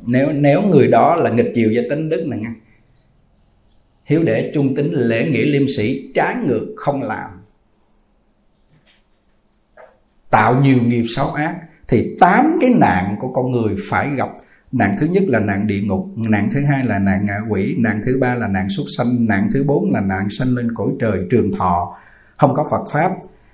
Nếu 0.06 0.32
nếu 0.32 0.62
người 0.62 0.88
đó 0.88 1.16
là 1.16 1.30
nghịch 1.30 1.52
chiều 1.54 1.72
gia 1.72 1.82
tính 1.90 2.08
đức 2.08 2.26
này 2.26 2.38
nha. 2.38 2.54
Hiếu 4.04 4.22
để 4.22 4.50
trung 4.54 4.76
tính 4.76 4.92
lễ 4.92 5.30
nghĩa 5.30 5.44
liêm 5.44 5.68
sĩ 5.76 6.12
trái 6.14 6.36
ngược 6.46 6.74
không 6.76 7.02
làm. 7.02 7.30
Tạo 10.30 10.60
nhiều 10.62 10.78
nghiệp 10.86 11.04
xấu 11.16 11.32
ác, 11.32 11.56
thì 11.88 12.16
tám 12.20 12.58
cái 12.60 12.74
nạn 12.80 13.16
của 13.20 13.32
con 13.32 13.52
người 13.52 13.76
phải 13.90 14.10
gặp. 14.16 14.28
Nạn 14.72 14.96
thứ 15.00 15.06
nhất 15.06 15.22
là 15.26 15.40
nạn 15.40 15.66
địa 15.66 15.80
ngục, 15.80 16.06
nạn 16.16 16.48
thứ 16.52 16.64
hai 16.64 16.84
là 16.84 16.98
nạn 16.98 17.26
ngạ 17.26 17.38
quỷ, 17.48 17.74
nạn 17.78 18.00
thứ 18.06 18.18
ba 18.20 18.34
là 18.34 18.48
nạn 18.48 18.68
xuất 18.68 18.84
sanh, 18.96 19.26
nạn 19.28 19.48
thứ 19.52 19.64
bốn 19.64 19.92
là 19.92 20.00
nạn 20.00 20.28
sanh 20.30 20.54
lên 20.54 20.74
cõi 20.74 20.88
trời 21.00 21.26
trường 21.30 21.52
thọ. 21.58 21.96
Không 22.36 22.54
có 22.54 22.66
phật 22.70 22.84
pháp 22.92 23.12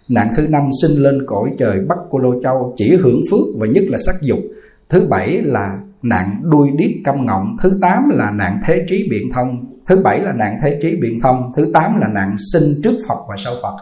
nạn 0.09 0.29
thứ 0.37 0.47
năm 0.51 0.63
sinh 0.83 1.03
lên 1.03 1.27
cõi 1.27 1.51
trời 1.59 1.81
bắc 1.89 1.99
cô 2.11 2.19
lô 2.19 2.43
châu 2.43 2.75
chỉ 2.77 2.97
hưởng 2.97 3.23
phước 3.31 3.47
và 3.57 3.67
nhất 3.67 3.85
là 3.89 3.99
sắc 4.07 4.15
dục. 4.23 4.39
Thứ 4.89 5.07
bảy 5.11 5.43
là 5.43 5.79
nạn 6.03 6.41
đuôi 6.43 6.71
điếc 6.77 6.91
câm 7.05 7.27
ngọng. 7.27 7.57
Thứ 7.63 7.79
tám 7.83 8.11
là 8.11 8.31
nạn 8.31 8.61
thế 8.67 8.87
trí 8.89 9.09
biện 9.11 9.31
thông. 9.33 9.67
Thứ 9.87 10.03
bảy 10.05 10.21
là 10.21 10.33
nạn 10.33 10.59
thế 10.63 10.79
trí 10.83 10.97
biện 10.97 11.21
thông. 11.21 11.53
Thứ 11.57 11.71
tám 11.75 12.01
là 12.01 12.09
nạn 12.09 12.37
sinh 12.53 12.81
trước 12.83 12.99
phật 13.09 13.19
và 13.29 13.37
sau 13.45 13.55
phật. 13.63 13.77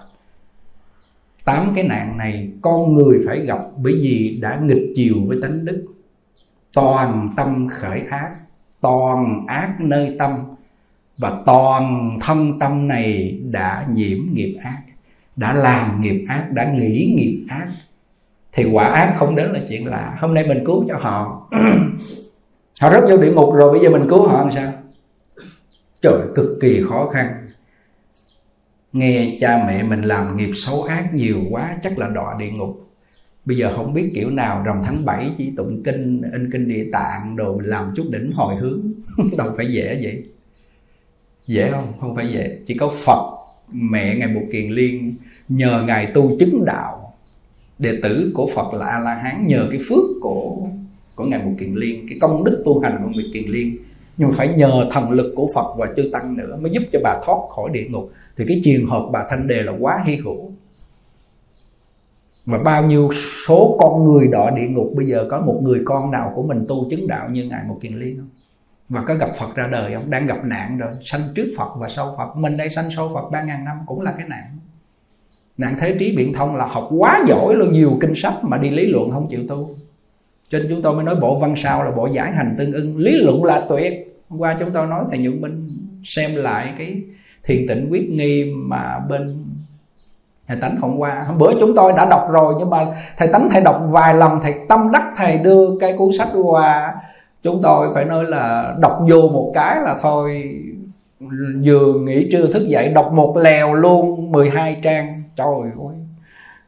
Tám 1.45 1.73
cái 1.75 1.85
nạn 1.85 2.19
này 2.19 2.53
con 2.63 2.95
người 2.95 3.19
phải 3.27 3.47
gặp 3.47 3.59
bởi 3.77 3.93
vì 3.93 4.39
đã 4.43 4.61
nghịch 4.63 4.93
chiều 4.97 5.15
với 5.27 5.39
tánh 5.43 5.65
đức. 5.65 5.85
Toàn 6.75 7.29
tâm 7.37 7.69
khởi 7.81 8.01
ác, 8.11 8.31
toàn 8.81 9.47
ác 9.47 9.81
nơi 9.81 10.17
tâm 10.19 10.31
và 11.19 11.43
toàn 11.47 12.11
thân 12.23 12.59
tâm 12.59 12.89
này 12.89 13.39
đã 13.51 13.87
nhiễm 13.95 14.19
nghiệp 14.33 14.59
ác 14.63 14.83
đã 15.37 15.53
làm 15.53 16.01
nghiệp 16.01 16.25
ác, 16.29 16.53
đã 16.53 16.73
nghĩ 16.73 17.15
nghiệp 17.17 17.47
ác, 17.49 17.69
thì 18.53 18.65
quả 18.65 18.85
ác 18.85 19.17
không 19.19 19.37
đến 19.37 19.51
là 19.51 19.61
chuyện 19.69 19.87
lạ. 19.87 20.17
Hôm 20.21 20.35
nay 20.35 20.45
mình 20.49 20.65
cứu 20.67 20.85
cho 20.89 20.99
họ. 20.99 21.49
Họ 22.81 22.91
rớt 22.91 23.03
vô 23.11 23.17
địa 23.17 23.33
ngục 23.33 23.55
rồi, 23.55 23.73
bây 23.73 23.81
giờ 23.81 23.91
mình 23.91 24.09
cứu 24.09 24.29
họ 24.29 24.39
làm 24.39 24.55
sao? 24.55 24.73
Trời, 26.03 26.21
cực 26.35 26.59
kỳ 26.61 26.83
khó 26.89 27.11
khăn. 27.15 27.47
Nghe 28.93 29.39
cha 29.41 29.65
mẹ 29.67 29.83
mình 29.83 30.03
làm 30.03 30.37
nghiệp 30.37 30.51
xấu 30.55 30.83
ác 30.83 31.15
nhiều 31.15 31.39
quá, 31.51 31.77
chắc 31.83 31.99
là 31.99 32.09
đọa 32.09 32.37
địa 32.39 32.51
ngục. 32.51 32.89
Bây 33.45 33.57
giờ 33.57 33.73
không 33.77 33.95
biết 33.95 34.11
kiểu 34.15 34.31
nào, 34.31 34.63
rằm 34.65 34.83
tháng 34.85 35.05
7 35.05 35.31
chỉ 35.39 35.51
tụng 35.57 35.83
kinh, 35.85 36.23
in 36.33 36.51
kinh 36.53 36.69
địa 36.69 36.87
tạng, 36.93 37.37
đồ 37.37 37.57
mình 37.57 37.67
làm 37.67 37.93
chút 37.97 38.05
đỉnh 38.11 38.31
hồi 38.35 38.55
hướng. 38.57 38.81
Đâu 39.39 39.53
phải 39.57 39.67
dễ 39.73 39.99
vậy. 40.03 40.25
Dễ 41.47 41.71
không? 41.71 41.93
Không 42.01 42.17
phải 42.17 42.29
dễ. 42.29 42.59
Chỉ 42.67 42.75
có 42.75 42.95
phật 43.05 43.32
mẹ 43.73 44.17
ngài 44.17 44.29
bồ 44.29 44.41
kiền 44.53 44.71
liên 44.71 45.15
nhờ 45.49 45.85
ngài 45.87 46.07
tu 46.15 46.39
chứng 46.39 46.65
đạo. 46.65 47.15
Đệ 47.79 47.93
tử 48.03 48.33
của 48.35 48.51
phật 48.55 48.75
là 48.75 48.87
a 48.87 48.99
la 48.99 49.15
hán 49.15 49.47
nhờ 49.47 49.67
cái 49.71 49.81
phước 49.89 50.05
của 50.21 50.57
của 51.17 51.25
ngài 51.25 51.41
bồ 51.45 51.51
kiền 51.59 51.75
liên, 51.75 52.07
cái 52.09 52.19
công 52.21 52.45
đức 52.45 52.63
tu 52.65 52.81
hành 52.81 52.99
của 53.03 53.11
ngài 53.15 53.31
kiền 53.33 53.45
liên. 53.53 53.77
Nhưng 54.17 54.29
mà 54.29 54.35
phải 54.37 54.55
nhờ 54.57 54.89
thần 54.93 55.11
lực 55.11 55.33
của 55.37 55.51
phật 55.55 55.75
và 55.77 55.89
chư 55.97 56.11
tăng 56.13 56.37
nữa 56.37 56.59
mới 56.61 56.73
giúp 56.73 56.83
cho 56.93 56.99
bà 57.05 57.21
thoát 57.25 57.39
khỏi 57.57 57.71
địa 57.73 57.89
ngục. 57.91 58.13
Thì 58.37 58.45
cái 58.49 58.63
trường 58.65 58.87
hợp 58.87 59.09
bà 59.13 59.27
thanh 59.31 59.47
đề 59.47 59.63
là 59.63 59.73
quá 59.81 60.05
hy 60.07 60.17
hữu. 60.17 60.53
Và 62.47 62.59
bao 62.59 62.87
nhiêu 62.87 63.11
số 63.47 63.77
con 63.81 64.05
người 64.05 64.29
đọa 64.33 64.51
địa 64.51 64.69
ngục, 64.69 64.93
bây 64.97 65.07
giờ 65.07 65.27
có 65.31 65.41
một 65.41 65.61
người 65.63 65.83
con 65.85 66.11
nào 66.11 66.33
của 66.35 66.43
mình 66.43 66.65
tu 66.69 66.91
chứng 66.91 67.07
đạo 67.07 67.31
như 67.31 67.45
ngài 67.45 67.65
một 67.69 67.79
kiền 67.83 67.99
liên 67.99 68.17
không? 68.17 68.29
Và 68.93 69.01
có 69.01 69.15
gặp 69.15 69.29
phật 69.39 69.55
ra 69.55 69.69
đời 69.73 69.95
không? 69.95 70.11
Đang 70.11 70.27
gặp 70.27 70.45
nạn 70.45 70.79
rồi, 70.79 70.93
sanh 71.05 71.21
trước 71.35 71.55
phật 71.59 71.69
và 71.77 71.89
sau 71.89 72.15
phật. 72.19 72.37
Mình 72.37 72.57
đây 72.57 72.71
sanh 72.71 72.85
sau 72.97 73.11
phật 73.15 73.31
ba 73.31 73.43
ngàn 73.43 73.65
năm 73.65 73.77
cũng 73.87 74.01
là 74.01 74.13
cái 74.19 74.29
nạn. 74.29 74.59
Nạn 75.57 75.75
thế 75.81 75.97
trí 75.99 76.17
biện 76.17 76.33
thông 76.33 76.57
là 76.57 76.67
học 76.67 76.89
quá 76.99 77.21
giỏi 77.29 77.55
luôn, 77.55 77.73
nhiều 77.73 77.99
kinh 78.01 78.13
sách 78.17 78.35
mà 78.43 78.59
đi 78.59 78.71
lý 78.71 78.87
luận 78.87 79.11
không 79.11 79.29
chịu 79.31 79.41
tu. 79.49 79.71
Cho 80.51 80.59
nên 80.59 80.67
chúng 80.69 80.83
tôi 80.83 80.95
mới 80.95 81.05
nói 81.05 81.15
bộ 81.21 81.39
văn 81.39 81.55
sao 81.63 81.85
là 81.85 81.91
bộ 81.91 82.07
giải 82.07 82.33
hành 82.33 82.55
tương 82.59 82.73
ưng. 82.73 82.97
Lý 82.97 83.13
luận 83.17 83.45
là 83.45 83.63
tuyệt. 83.69 83.93
Hôm 84.29 84.41
qua 84.41 84.57
chúng 84.61 84.71
tôi 84.71 84.87
nói 84.87 85.05
thầy 85.11 85.19
nhuận 85.19 85.41
minh 85.41 85.69
xem 86.05 86.31
lại 86.35 86.75
cái 86.79 87.03
thiền 87.45 87.67
tịnh 87.69 87.89
quyết 87.91 88.11
nghi 88.11 88.53
mà 88.57 88.99
bên 88.99 89.45
thầy 90.49 90.57
tánh 90.61 90.77
hôm 90.77 90.97
qua. 90.97 91.25
Hôm 91.29 91.39
bữa 91.39 91.53
chúng 91.61 91.75
tôi 91.77 91.93
đã 91.97 92.07
đọc 92.11 92.21
rồi, 92.31 92.55
nhưng 92.59 92.71
mà 92.71 92.79
thầy 93.17 93.29
tánh 93.33 93.49
thầy 93.53 93.63
đọc 93.65 93.83
vài 93.91 94.15
lần, 94.15 94.41
thầy 94.43 94.55
tâm 94.69 94.79
đắc 94.93 95.05
thầy 95.17 95.39
đưa 95.45 95.79
cái 95.81 95.93
cuốn 95.99 96.09
sách 96.19 96.29
qua 96.43 96.95
chúng 97.43 97.63
tôi 97.63 97.89
phải 97.95 98.05
nói 98.05 98.25
là 98.25 98.75
đọc 98.81 98.99
vô 99.09 99.21
một 99.21 99.53
cái 99.55 99.77
là 99.83 99.99
thôi 100.03 100.43
vừa 101.65 101.99
nghỉ 101.99 102.29
trưa 102.33 102.47
thức 102.47 102.67
dậy 102.69 102.93
đọc 102.95 103.13
một 103.13 103.37
lèo 103.37 103.75
luôn 103.75 104.33
12 104.33 104.81
trang. 104.85 105.23
Trời 105.37 105.63
ơi 105.63 106.03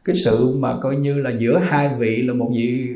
cái 0.05 0.15
sự 0.25 0.55
mà 0.59 0.69
coi 0.81 0.95
như 0.95 1.21
là 1.21 1.31
giữa 1.37 1.57
hai 1.57 1.89
vị 1.97 2.21
là 2.21 2.33
một 2.33 2.51
vị 2.55 2.87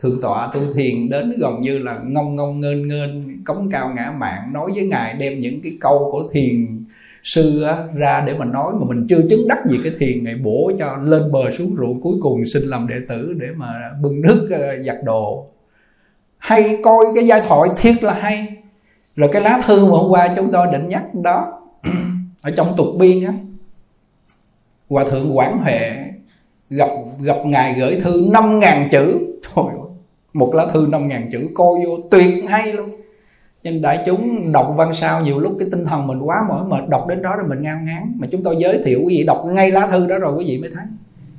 thượng 0.00 0.20
tọa 0.22 0.48
tu 0.54 0.60
thiền 0.74 1.10
đến 1.10 1.38
gần 1.38 1.60
như 1.60 1.78
là 1.78 1.98
ngông 2.04 2.36
ngông 2.36 2.60
ngên 2.60 2.88
ngên 2.88 3.38
cống 3.44 3.68
cao 3.72 3.92
ngã 3.96 4.14
mạng 4.18 4.52
nói 4.52 4.70
với 4.74 4.86
ngài 4.86 5.14
đem 5.14 5.40
những 5.40 5.60
cái 5.62 5.72
câu 5.80 6.08
của 6.12 6.28
thiền 6.32 6.84
sư 7.24 7.62
á, 7.62 7.76
ra 7.94 8.24
để 8.26 8.34
mà 8.38 8.44
nói 8.44 8.72
mà 8.80 8.86
mình 8.88 9.06
chưa 9.08 9.22
chứng 9.30 9.48
đắc 9.48 9.58
gì 9.70 9.78
cái 9.84 9.92
thiền 9.98 10.24
này 10.24 10.34
bổ 10.34 10.72
cho 10.78 10.96
lên 11.02 11.32
bờ 11.32 11.56
xuống 11.58 11.76
ruộng 11.78 12.00
cuối 12.00 12.14
cùng 12.22 12.46
xin 12.46 12.62
làm 12.62 12.88
đệ 12.88 12.96
tử 13.08 13.34
để 13.40 13.46
mà 13.56 13.90
bưng 14.02 14.20
nước 14.20 14.48
ờ, 14.50 14.82
giặt 14.82 14.96
đồ 15.04 15.46
hay 16.46 16.78
coi 16.82 17.04
cái 17.14 17.26
giai 17.26 17.40
thoại 17.48 17.68
thiệt 17.76 18.02
là 18.02 18.12
hay. 18.14 18.56
Rồi 19.16 19.30
cái 19.32 19.42
lá 19.42 19.62
thư 19.66 19.84
mà 19.84 19.90
hôm 19.90 20.10
qua 20.10 20.28
chúng 20.36 20.52
tôi 20.52 20.66
định 20.72 20.88
nhắc 20.88 21.14
đó, 21.14 21.60
ở 22.42 22.50
trong 22.56 22.74
tục 22.76 22.86
biên 22.98 23.24
á. 23.24 23.32
Hòa 24.88 25.04
thượng 25.10 25.36
quảng 25.36 25.58
huệ 25.58 25.90
gặp 26.70 26.88
gặp 27.20 27.36
ngài 27.44 27.74
gửi 27.74 28.00
thư 28.04 28.28
năm 28.32 28.60
ngàn 28.60 28.88
chữ. 28.92 29.18
Trời 29.42 29.64
một 30.32 30.54
lá 30.54 30.66
thư 30.72 30.88
năm 30.90 31.08
ngàn 31.08 31.28
chữ, 31.32 31.48
coi 31.54 31.74
vô 31.86 31.98
tuyệt 32.10 32.44
hay 32.48 32.72
luôn. 32.72 32.90
Nên 33.62 33.82
đại 33.82 34.02
chúng 34.06 34.52
đọc 34.52 34.74
văn 34.76 34.88
sao 35.00 35.20
nhiều 35.20 35.38
lúc 35.38 35.56
cái 35.58 35.68
tinh 35.70 35.84
thần 35.84 36.06
mình 36.06 36.18
quá 36.18 36.36
mỏi 36.48 36.64
mệt, 36.68 36.88
đọc 36.88 37.06
đến 37.08 37.22
đó 37.22 37.36
rồi 37.36 37.46
mình 37.48 37.62
ngao 37.62 37.78
ngán. 37.84 38.12
Mà 38.18 38.26
chúng 38.30 38.42
tôi 38.42 38.56
giới 38.58 38.82
thiệu 38.84 39.00
quý 39.04 39.18
vị 39.18 39.24
đọc 39.24 39.46
ngay 39.46 39.70
lá 39.70 39.86
thư 39.86 40.06
đó 40.06 40.18
rồi 40.18 40.34
quý 40.38 40.44
vị 40.48 40.58
mới 40.60 40.70
thấy 40.74 40.84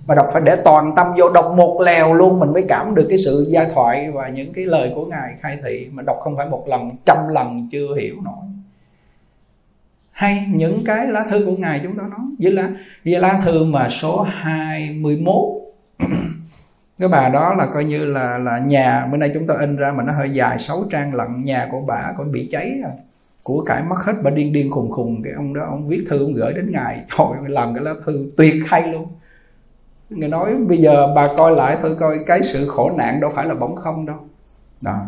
mà 0.07 0.15
đọc 0.15 0.27
phải 0.33 0.41
để 0.45 0.55
toàn 0.63 0.93
tâm 0.95 1.07
vô, 1.17 1.29
đọc 1.29 1.53
một 1.57 1.81
lèo 1.81 2.13
luôn, 2.13 2.39
mình 2.39 2.53
mới 2.53 2.65
cảm 2.69 2.95
được 2.95 3.05
cái 3.09 3.17
sự 3.25 3.47
gia 3.49 3.65
thoại 3.73 4.11
và 4.11 4.29
những 4.29 4.53
cái 4.53 4.65
lời 4.65 4.91
của 4.95 5.05
ngài 5.05 5.35
khai 5.41 5.59
thị. 5.63 5.87
Mà 5.91 6.03
đọc 6.03 6.17
không 6.23 6.37
phải 6.37 6.49
một 6.49 6.67
lần, 6.67 6.91
trăm 7.05 7.17
lần 7.27 7.67
chưa 7.71 7.95
hiểu 7.99 8.15
nổi. 8.23 8.45
Hay 10.11 10.45
những 10.53 10.83
cái 10.85 11.07
lá 11.07 11.25
thư 11.29 11.45
của 11.45 11.55
ngài 11.57 11.79
chúng 11.83 11.97
ta 11.97 12.03
nói. 12.03 12.19
Với 12.39 12.51
lá 12.51 12.69
với 13.05 13.19
lá 13.19 13.41
thư 13.45 13.63
mà 13.63 13.89
số 13.89 14.21
21 14.21 15.35
cái 16.99 17.09
bà 17.09 17.29
đó 17.29 17.53
là 17.53 17.65
coi 17.73 17.83
như 17.83 18.05
là 18.05 18.37
là 18.37 18.59
nhà. 18.59 19.07
Bữa 19.11 19.17
nay 19.17 19.31
chúng 19.33 19.47
ta 19.47 19.53
in 19.59 19.75
ra 19.75 19.91
mà 19.91 20.03
nó 20.03 20.13
hơi 20.13 20.29
dài 20.29 20.59
6 20.59 20.83
trang 20.91 21.15
lận. 21.15 21.43
Nhà 21.43 21.67
của 21.71 21.81
bà 21.87 22.13
còn 22.17 22.31
bị 22.31 22.49
cháy 22.51 22.71
rồi 22.83 22.91
của 23.43 23.63
cải 23.63 23.83
mất 23.83 23.95
hết, 24.03 24.13
bà 24.23 24.31
điên 24.31 24.53
điên 24.53 24.71
khùng 24.71 24.91
khùng. 24.91 25.23
Cái 25.23 25.33
ông 25.33 25.53
đó, 25.53 25.61
ông 25.69 25.87
viết 25.87 26.05
thư, 26.09 26.25
ông 26.25 26.33
gửi 26.33 26.53
đến 26.53 26.71
ngài. 26.71 27.05
Thôi 27.17 27.37
làm 27.47 27.73
cái 27.75 27.83
lá 27.83 27.93
thư 28.05 28.31
tuyệt 28.37 28.55
hay 28.65 28.87
luôn 28.87 29.07
người 30.09 30.29
nói 30.29 30.55
bây 30.55 30.77
giờ 30.77 31.13
bà 31.15 31.27
coi 31.37 31.55
lại 31.55 31.77
thôi 31.81 31.95
coi, 31.99 32.19
cái 32.27 32.41
sự 32.53 32.67
khổ 32.67 32.91
nạn 32.97 33.19
đâu 33.19 33.31
phải 33.35 33.45
là 33.45 33.55
bỗng 33.55 33.75
không 33.75 34.05
đâu. 34.05 34.17
Đó. 34.81 34.99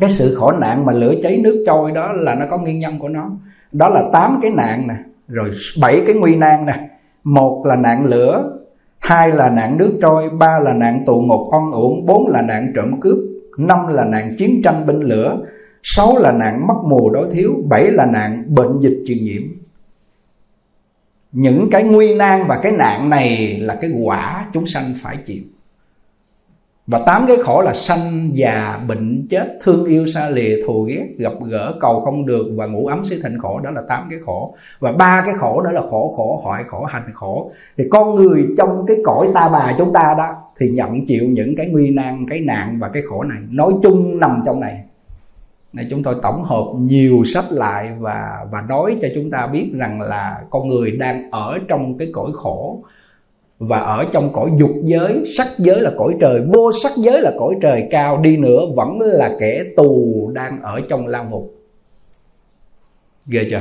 Cái 0.00 0.10
sự 0.10 0.34
khổ 0.34 0.52
nạn 0.52 0.86
mà 0.86 0.92
lửa 0.92 1.14
cháy 1.22 1.40
nước 1.44 1.64
trôi 1.66 1.92
đó 1.92 2.12
là 2.12 2.34
nó 2.34 2.46
có 2.50 2.58
nguyên 2.58 2.78
nhân 2.78 2.98
của 2.98 3.08
nó. 3.08 3.30
Đó 3.72 3.88
là 3.88 4.02
tám 4.12 4.38
cái 4.42 4.50
nạn 4.50 4.88
nè, 4.88 4.94
rồi 5.28 5.50
bảy 5.80 6.02
cái 6.06 6.14
nguy 6.14 6.36
nan 6.36 6.66
nè. 6.66 6.88
Một 7.24 7.62
là 7.66 7.76
nạn 7.76 8.04
lửa, 8.04 8.58
hai 8.98 9.30
là 9.30 9.50
nạn 9.50 9.78
nước 9.78 9.98
trôi, 10.02 10.30
ba 10.30 10.58
là 10.62 10.72
nạn 10.72 11.02
tù 11.06 11.20
ngục 11.20 11.40
oan 11.52 11.70
uổng, 11.72 12.06
bốn 12.06 12.28
là 12.28 12.42
nạn 12.42 12.72
trộm 12.74 13.00
cướp, 13.00 13.18
năm 13.58 13.78
là 13.88 14.04
nạn 14.04 14.34
chiến 14.38 14.60
tranh 14.64 14.86
binh 14.86 15.00
lửa, 15.00 15.36
sáu 15.82 16.18
là 16.18 16.32
nạn 16.32 16.66
mất 16.66 16.74
mùa 16.88 17.10
đói 17.10 17.24
thiếu, 17.32 17.54
bảy 17.68 17.90
là 17.90 18.06
nạn 18.06 18.44
bệnh 18.48 18.80
dịch 18.80 19.02
truyền 19.06 19.18
nhiễm 19.24 19.42
những 21.34 21.68
cái 21.70 21.84
nguy 21.84 22.14
nan 22.14 22.44
và 22.48 22.60
cái 22.62 22.72
nạn 22.72 23.10
này 23.10 23.58
là 23.60 23.74
cái 23.74 23.90
quả 24.02 24.46
chúng 24.52 24.66
sanh 24.66 24.94
phải 25.02 25.16
chịu. 25.26 25.42
Và 26.86 27.00
tám 27.06 27.24
cái 27.26 27.36
khổ 27.36 27.62
là 27.62 27.72
sanh 27.72 28.30
già, 28.34 28.80
bệnh, 28.88 29.26
chết, 29.30 29.58
thương 29.62 29.84
yêu, 29.84 30.06
xa 30.14 30.30
lìa, 30.30 30.62
thù 30.66 30.82
ghét, 30.82 31.06
gặp 31.18 31.32
gỡ, 31.46 31.74
cầu 31.80 32.00
không 32.00 32.26
được 32.26 32.46
và 32.56 32.66
ngủ 32.66 32.86
ấm 32.86 33.04
xí 33.06 33.16
thịnh 33.22 33.38
khổ. 33.38 33.60
Đó 33.60 33.70
là 33.70 33.82
tám 33.88 34.06
cái 34.10 34.18
khổ. 34.26 34.54
Và 34.78 34.92
ba 34.92 35.22
cái 35.26 35.34
khổ 35.38 35.62
đó 35.62 35.70
là 35.70 35.80
khổ 35.80 36.14
khổ, 36.16 36.40
hoại 36.44 36.64
khổ, 36.68 36.84
hành 36.84 37.10
khổ. 37.14 37.52
Thì 37.78 37.84
con 37.90 38.14
người 38.14 38.46
trong 38.58 38.84
cái 38.86 38.96
cõi 39.04 39.26
ta 39.34 39.48
bà 39.52 39.74
chúng 39.78 39.92
ta 39.92 40.14
đó 40.18 40.26
thì 40.58 40.70
nhận 40.70 41.06
chịu 41.06 41.24
những 41.28 41.56
cái 41.56 41.68
nguy 41.72 41.90
nan, 41.90 42.26
cái 42.30 42.40
nạn 42.40 42.78
và 42.80 42.88
cái 42.88 43.02
khổ 43.02 43.22
này. 43.22 43.38
Nói 43.50 43.72
chung 43.82 44.20
nằm 44.20 44.40
trong 44.46 44.60
này 44.60 44.80
này, 45.74 45.86
chúng 45.90 46.02
tôi 46.02 46.14
tổng 46.22 46.44
hợp 46.44 46.64
nhiều 46.78 47.24
sách 47.34 47.44
lại 47.50 47.88
và 47.98 48.46
và 48.50 48.60
nói 48.68 48.98
cho 49.02 49.08
chúng 49.14 49.30
ta 49.30 49.46
biết 49.46 49.70
rằng 49.74 50.00
là 50.00 50.38
con 50.50 50.68
người 50.68 50.90
đang 50.90 51.30
ở 51.30 51.58
trong 51.68 51.98
cái 51.98 52.08
cõi 52.12 52.30
khổ 52.34 52.82
và 53.58 53.78
ở 53.78 54.04
trong 54.12 54.32
cõi 54.32 54.50
dục 54.58 54.70
giới. 54.82 55.24
Sắc 55.36 55.48
giới 55.58 55.80
là 55.80 55.90
cõi 55.96 56.14
trời, 56.20 56.40
vô 56.54 56.72
sắc 56.82 56.92
giới 56.96 57.20
là 57.20 57.32
cõi 57.38 57.54
trời, 57.62 57.88
cao 57.90 58.18
đi 58.18 58.36
nữa 58.36 58.60
vẫn 58.76 59.00
là 59.00 59.30
kẻ 59.40 59.64
tù 59.76 60.30
đang 60.34 60.62
ở 60.62 60.80
trong 60.88 61.06
lao 61.06 61.24
ngục 61.24 61.54
ghê 63.26 63.46
chưa? 63.50 63.60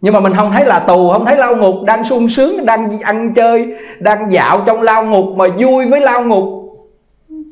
Nhưng 0.00 0.14
mà 0.14 0.20
mình 0.20 0.32
không 0.36 0.52
thấy 0.52 0.66
là 0.66 0.78
tù, 0.78 1.10
không 1.10 1.26
thấy 1.26 1.36
lao 1.36 1.56
ngục 1.56 1.74
đang 1.86 2.04
sung 2.04 2.30
sướng, 2.30 2.66
đang 2.66 3.00
ăn 3.00 3.34
chơi, 3.36 3.66
đang 4.00 4.32
dạo 4.32 4.62
trong 4.66 4.82
lao 4.82 5.04
ngục 5.06 5.24
mà 5.36 5.44
vui 5.58 5.86
với 5.86 6.00
lao 6.00 6.24
ngục 6.24 6.44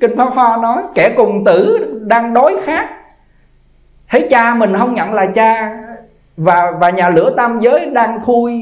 kinh 0.01 0.17
pháp 0.17 0.29
hoa 0.35 0.59
nói, 0.63 0.83
kẻ 0.95 1.15
cùng 1.17 1.45
tử 1.45 1.79
đang 2.07 2.35
đói 2.35 2.57
khát 2.65 2.98
thấy 4.11 4.29
cha 4.31 4.55
mình 4.55 4.71
không 4.79 4.95
nhận 4.95 5.15
là 5.15 5.27
cha, 5.27 5.79
và 6.37 6.73
và 6.81 6.91
nhà 6.91 7.09
lửa 7.09 7.35
tam 7.37 7.61
giới 7.61 7.91
đang 7.93 8.19
thui 8.25 8.53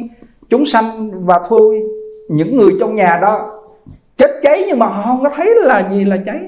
chúng 0.50 0.66
sanh 0.66 1.10
và 1.26 1.40
thui 1.48 1.82
những 2.28 2.56
người 2.56 2.72
trong 2.80 2.94
nhà 2.94 3.18
đó. 3.22 3.60
Chết 4.16 4.30
cháy 4.42 4.64
nhưng 4.68 4.78
mà 4.78 4.86
họ 4.86 5.02
không 5.02 5.22
có 5.22 5.30
thấy 5.36 5.54
là 5.62 5.88
gì 5.90 6.04
là 6.04 6.16
cháy. 6.26 6.38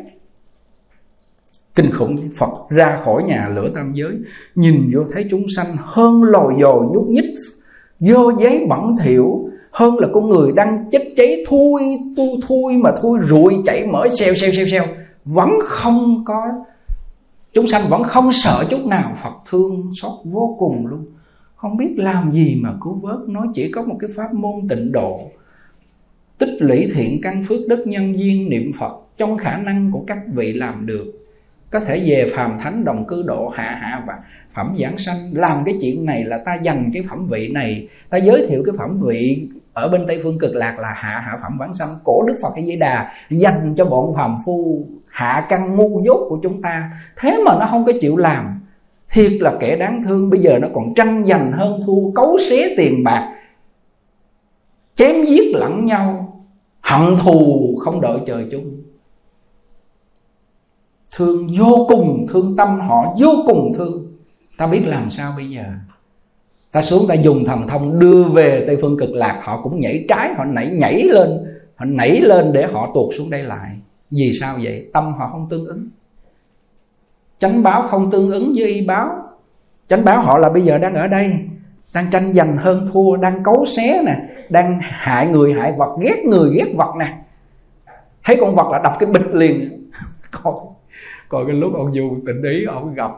Kinh 1.75 1.91
khủng 1.91 2.29
phật 2.39 2.51
ra 2.69 2.99
khỏi 3.05 3.23
nhà 3.23 3.49
lửa 3.55 3.71
tam 3.75 3.93
giới, 3.95 4.13
nhìn 4.55 4.75
vô 4.95 5.01
thấy 5.15 5.27
chúng 5.31 5.47
sanh 5.57 5.67
hơn 5.79 6.23
lồi 6.25 6.53
dồi 6.61 6.87
nhúc 6.93 7.07
nhích, 7.09 7.39
vô 8.01 8.33
giấy 8.39 8.67
bẩn 8.69 8.95
thỉu, 9.05 9.51
hơn 9.71 9.99
là 9.99 10.09
con 10.15 10.29
người 10.29 10.53
đang 10.53 10.85
chết 10.93 11.15
cháy, 11.17 11.45
thui, 11.49 11.83
tu 12.17 12.25
thui 12.49 12.77
mà 12.77 12.91
thui 13.03 13.19
rụi 13.29 13.55
chảy 13.67 13.87
mỡ 13.87 14.09
xeo 14.19 14.35
xeo 14.35 14.51
xeo 14.57 14.67
xeo 14.73 14.85
vẫn 15.25 15.51
không 15.65 16.23
có 16.27 16.43
chúng 17.59 17.69
sanh 17.69 17.89
vẫn 17.89 18.03
không 18.03 18.33
sợ 18.33 18.65
chút 18.71 18.87
nào 18.87 19.11
phật 19.23 19.35
thương 19.51 19.91
xót 20.03 20.13
vô 20.25 20.57
cùng 20.59 20.87
luôn. 20.87 21.07
Không 21.57 21.77
biết 21.77 21.95
làm 21.97 22.33
gì 22.33 22.61
mà 22.63 22.71
cứu 22.85 23.01
vớt. 23.03 23.29
Nó 23.29 23.45
chỉ 23.55 23.73
có 23.73 23.83
một 23.83 23.97
cái 24.01 24.11
pháp 24.17 24.35
môn 24.35 24.69
tịnh 24.69 24.93
độ. 24.93 25.21
Tích 26.39 26.57
lũy 26.59 26.89
thiện 26.95 27.21
căn 27.23 27.45
phước 27.49 27.61
đức 27.69 27.87
nhân 27.87 28.21
duyên 28.21 28.51
niệm 28.51 28.73
phật 28.81 28.93
trong 29.17 29.37
khả 29.37 29.57
năng 29.57 29.91
của 29.93 30.05
các 30.07 30.19
vị 30.35 30.53
làm 30.53 30.87
được. 30.87 31.05
Có 31.71 31.81
thể 31.81 32.03
về 32.07 32.33
phàm 32.37 32.59
thánh 32.63 32.85
đồng 32.85 33.07
cư 33.07 33.25
độ 33.27 33.49
hạ 33.49 33.79
hạ 33.83 34.05
và 34.07 34.15
phẩm 34.55 34.77
giảng 34.81 34.99
sanh. 34.99 35.31
Làm 35.33 35.65
cái 35.65 35.75
chuyện 35.81 36.07
này 36.07 36.25
là 36.25 36.39
ta 36.47 36.55
dành 36.63 36.91
cái 36.95 37.03
phẩm 37.11 37.29
vị 37.31 37.51
này. 37.55 37.89
Ta 38.11 38.19
giới 38.19 38.47
thiệu 38.49 38.63
cái 38.67 38.75
phẩm 38.79 39.01
vị 39.07 39.49
ở 39.73 39.89
bên 39.89 40.01
tây 40.09 40.21
phương 40.23 40.39
cực 40.39 40.55
lạc 40.55 40.79
là 40.79 40.93
hạ 40.97 41.23
hạ 41.27 41.39
phẩm 41.43 41.59
vãng 41.59 41.75
sanh. 41.75 41.89
Cổ 42.05 42.23
đức 42.27 42.35
phật 42.43 42.51
cái 42.57 42.65
di 42.65 42.77
đà 42.77 43.13
dành 43.31 43.75
cho 43.77 43.85
bọn 43.85 44.15
phàm 44.17 44.37
phu 44.47 44.87
hạ 45.11 45.47
căn 45.49 45.77
ngu 45.77 46.03
dốt 46.05 46.27
của 46.29 46.39
chúng 46.43 46.63
ta. 46.63 46.91
Thế 47.17 47.43
mà 47.47 47.57
nó 47.61 47.67
không 47.71 47.85
có 47.85 47.93
chịu 48.01 48.17
làm. 48.17 48.61
Thiệt 49.11 49.33
là 49.41 49.55
kẻ 49.61 49.77
đáng 49.77 50.03
thương, 50.05 50.31
bây 50.31 50.41
giờ 50.41 50.59
nó 50.63 50.69
còn 50.75 50.95
tranh 50.95 51.25
giành 51.29 51.53
hơn 51.53 51.81
thua, 51.87 52.11
cấu 52.15 52.39
xé 52.51 52.75
tiền 52.77 53.05
bạc, 53.05 53.35
chém 54.97 55.25
giết 55.25 55.55
lẫn 55.55 55.85
nhau. 55.85 56.25
Hận 56.81 57.17
thù 57.23 57.77
không 57.81 58.01
đợi 58.01 58.19
trời 58.27 58.49
chung. 58.53 58.83
Thương 61.17 61.49
vô 61.59 61.87
cùng, 61.89 62.27
thương 62.33 62.57
tâm 62.57 62.81
họ 62.81 63.15
vô 63.19 63.29
cùng 63.47 63.73
thương. 63.77 64.13
Ta 64.59 64.67
biết 64.67 64.83
làm 64.87 65.11
sao 65.11 65.33
bây 65.37 65.51
giờ? 65.51 65.65
Ta 66.73 66.83
xuống 66.83 67.07
ta 67.09 67.15
dùng 67.15 67.45
thần 67.45 67.69
thông 67.69 67.99
đưa 67.99 68.25
về 68.25 68.65
tây 68.67 68.79
phương 68.81 68.99
cực 68.99 69.11
lạc. 69.11 69.41
Họ 69.43 69.61
cũng 69.63 69.81
nhảy 69.81 70.05
trái, 70.09 70.35
họ 70.35 70.45
nảy, 70.45 70.67
nhảy 70.67 71.03
lên, 71.03 71.31
họ 71.77 71.85
nảy 71.85 72.21
lên 72.21 72.53
để 72.53 72.67
họ 72.67 72.91
tuột 72.95 73.15
xuống 73.17 73.31
đây 73.31 73.43
lại 73.43 73.71
vì 74.11 74.33
sao 74.41 74.59
vậy? 74.63 74.91
Tâm 74.93 75.13
họ 75.13 75.29
không 75.33 75.47
tương 75.51 75.67
ứng. 75.67 75.89
Chánh 77.39 77.63
báo 77.63 77.89
không 77.89 78.11
tương 78.11 78.31
ứng 78.31 78.53
với 78.57 78.67
y 78.67 78.87
báo. 78.87 79.11
Chánh 79.89 80.05
báo 80.05 80.23
họ 80.23 80.39
là 80.39 80.49
bây 80.49 80.63
giờ 80.63 80.79
đang 80.79 80.95
ở 80.95 81.07
đây 81.07 81.33
đang 81.95 82.07
tranh 82.11 82.33
giành 82.35 82.57
hơn 82.57 82.89
thua 82.93 83.17
đang 83.17 83.43
cấu 83.43 83.67
xé 83.67 84.03
nè 84.07 84.17
đang 84.49 84.79
hại 84.83 85.27
người 85.27 85.53
hại 85.53 85.73
vật 85.79 85.97
ghét 86.01 86.23
người 86.25 86.51
ghét 86.55 86.73
vật 86.77 86.95
nè. 86.99 87.19
Thấy 88.25 88.37
con 88.41 88.55
vật 88.55 88.71
là 88.73 88.81
đập 88.85 88.93
cái 88.99 89.09
bịch 89.11 89.35
liền. 89.35 89.91
Coi 90.43 90.55
coi 91.29 91.47
cái 91.47 91.57
lúc 91.57 91.75
ông 91.75 91.95
du 91.95 92.17
tỉnh 92.27 92.43
ý 92.43 92.65
ông 92.65 92.95
gặp 92.95 93.11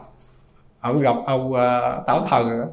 ông 0.79 1.01
gặp 1.01 1.15
ông 1.25 1.51
uh, 1.51 2.05
táo 2.07 2.21
thần 2.29 2.71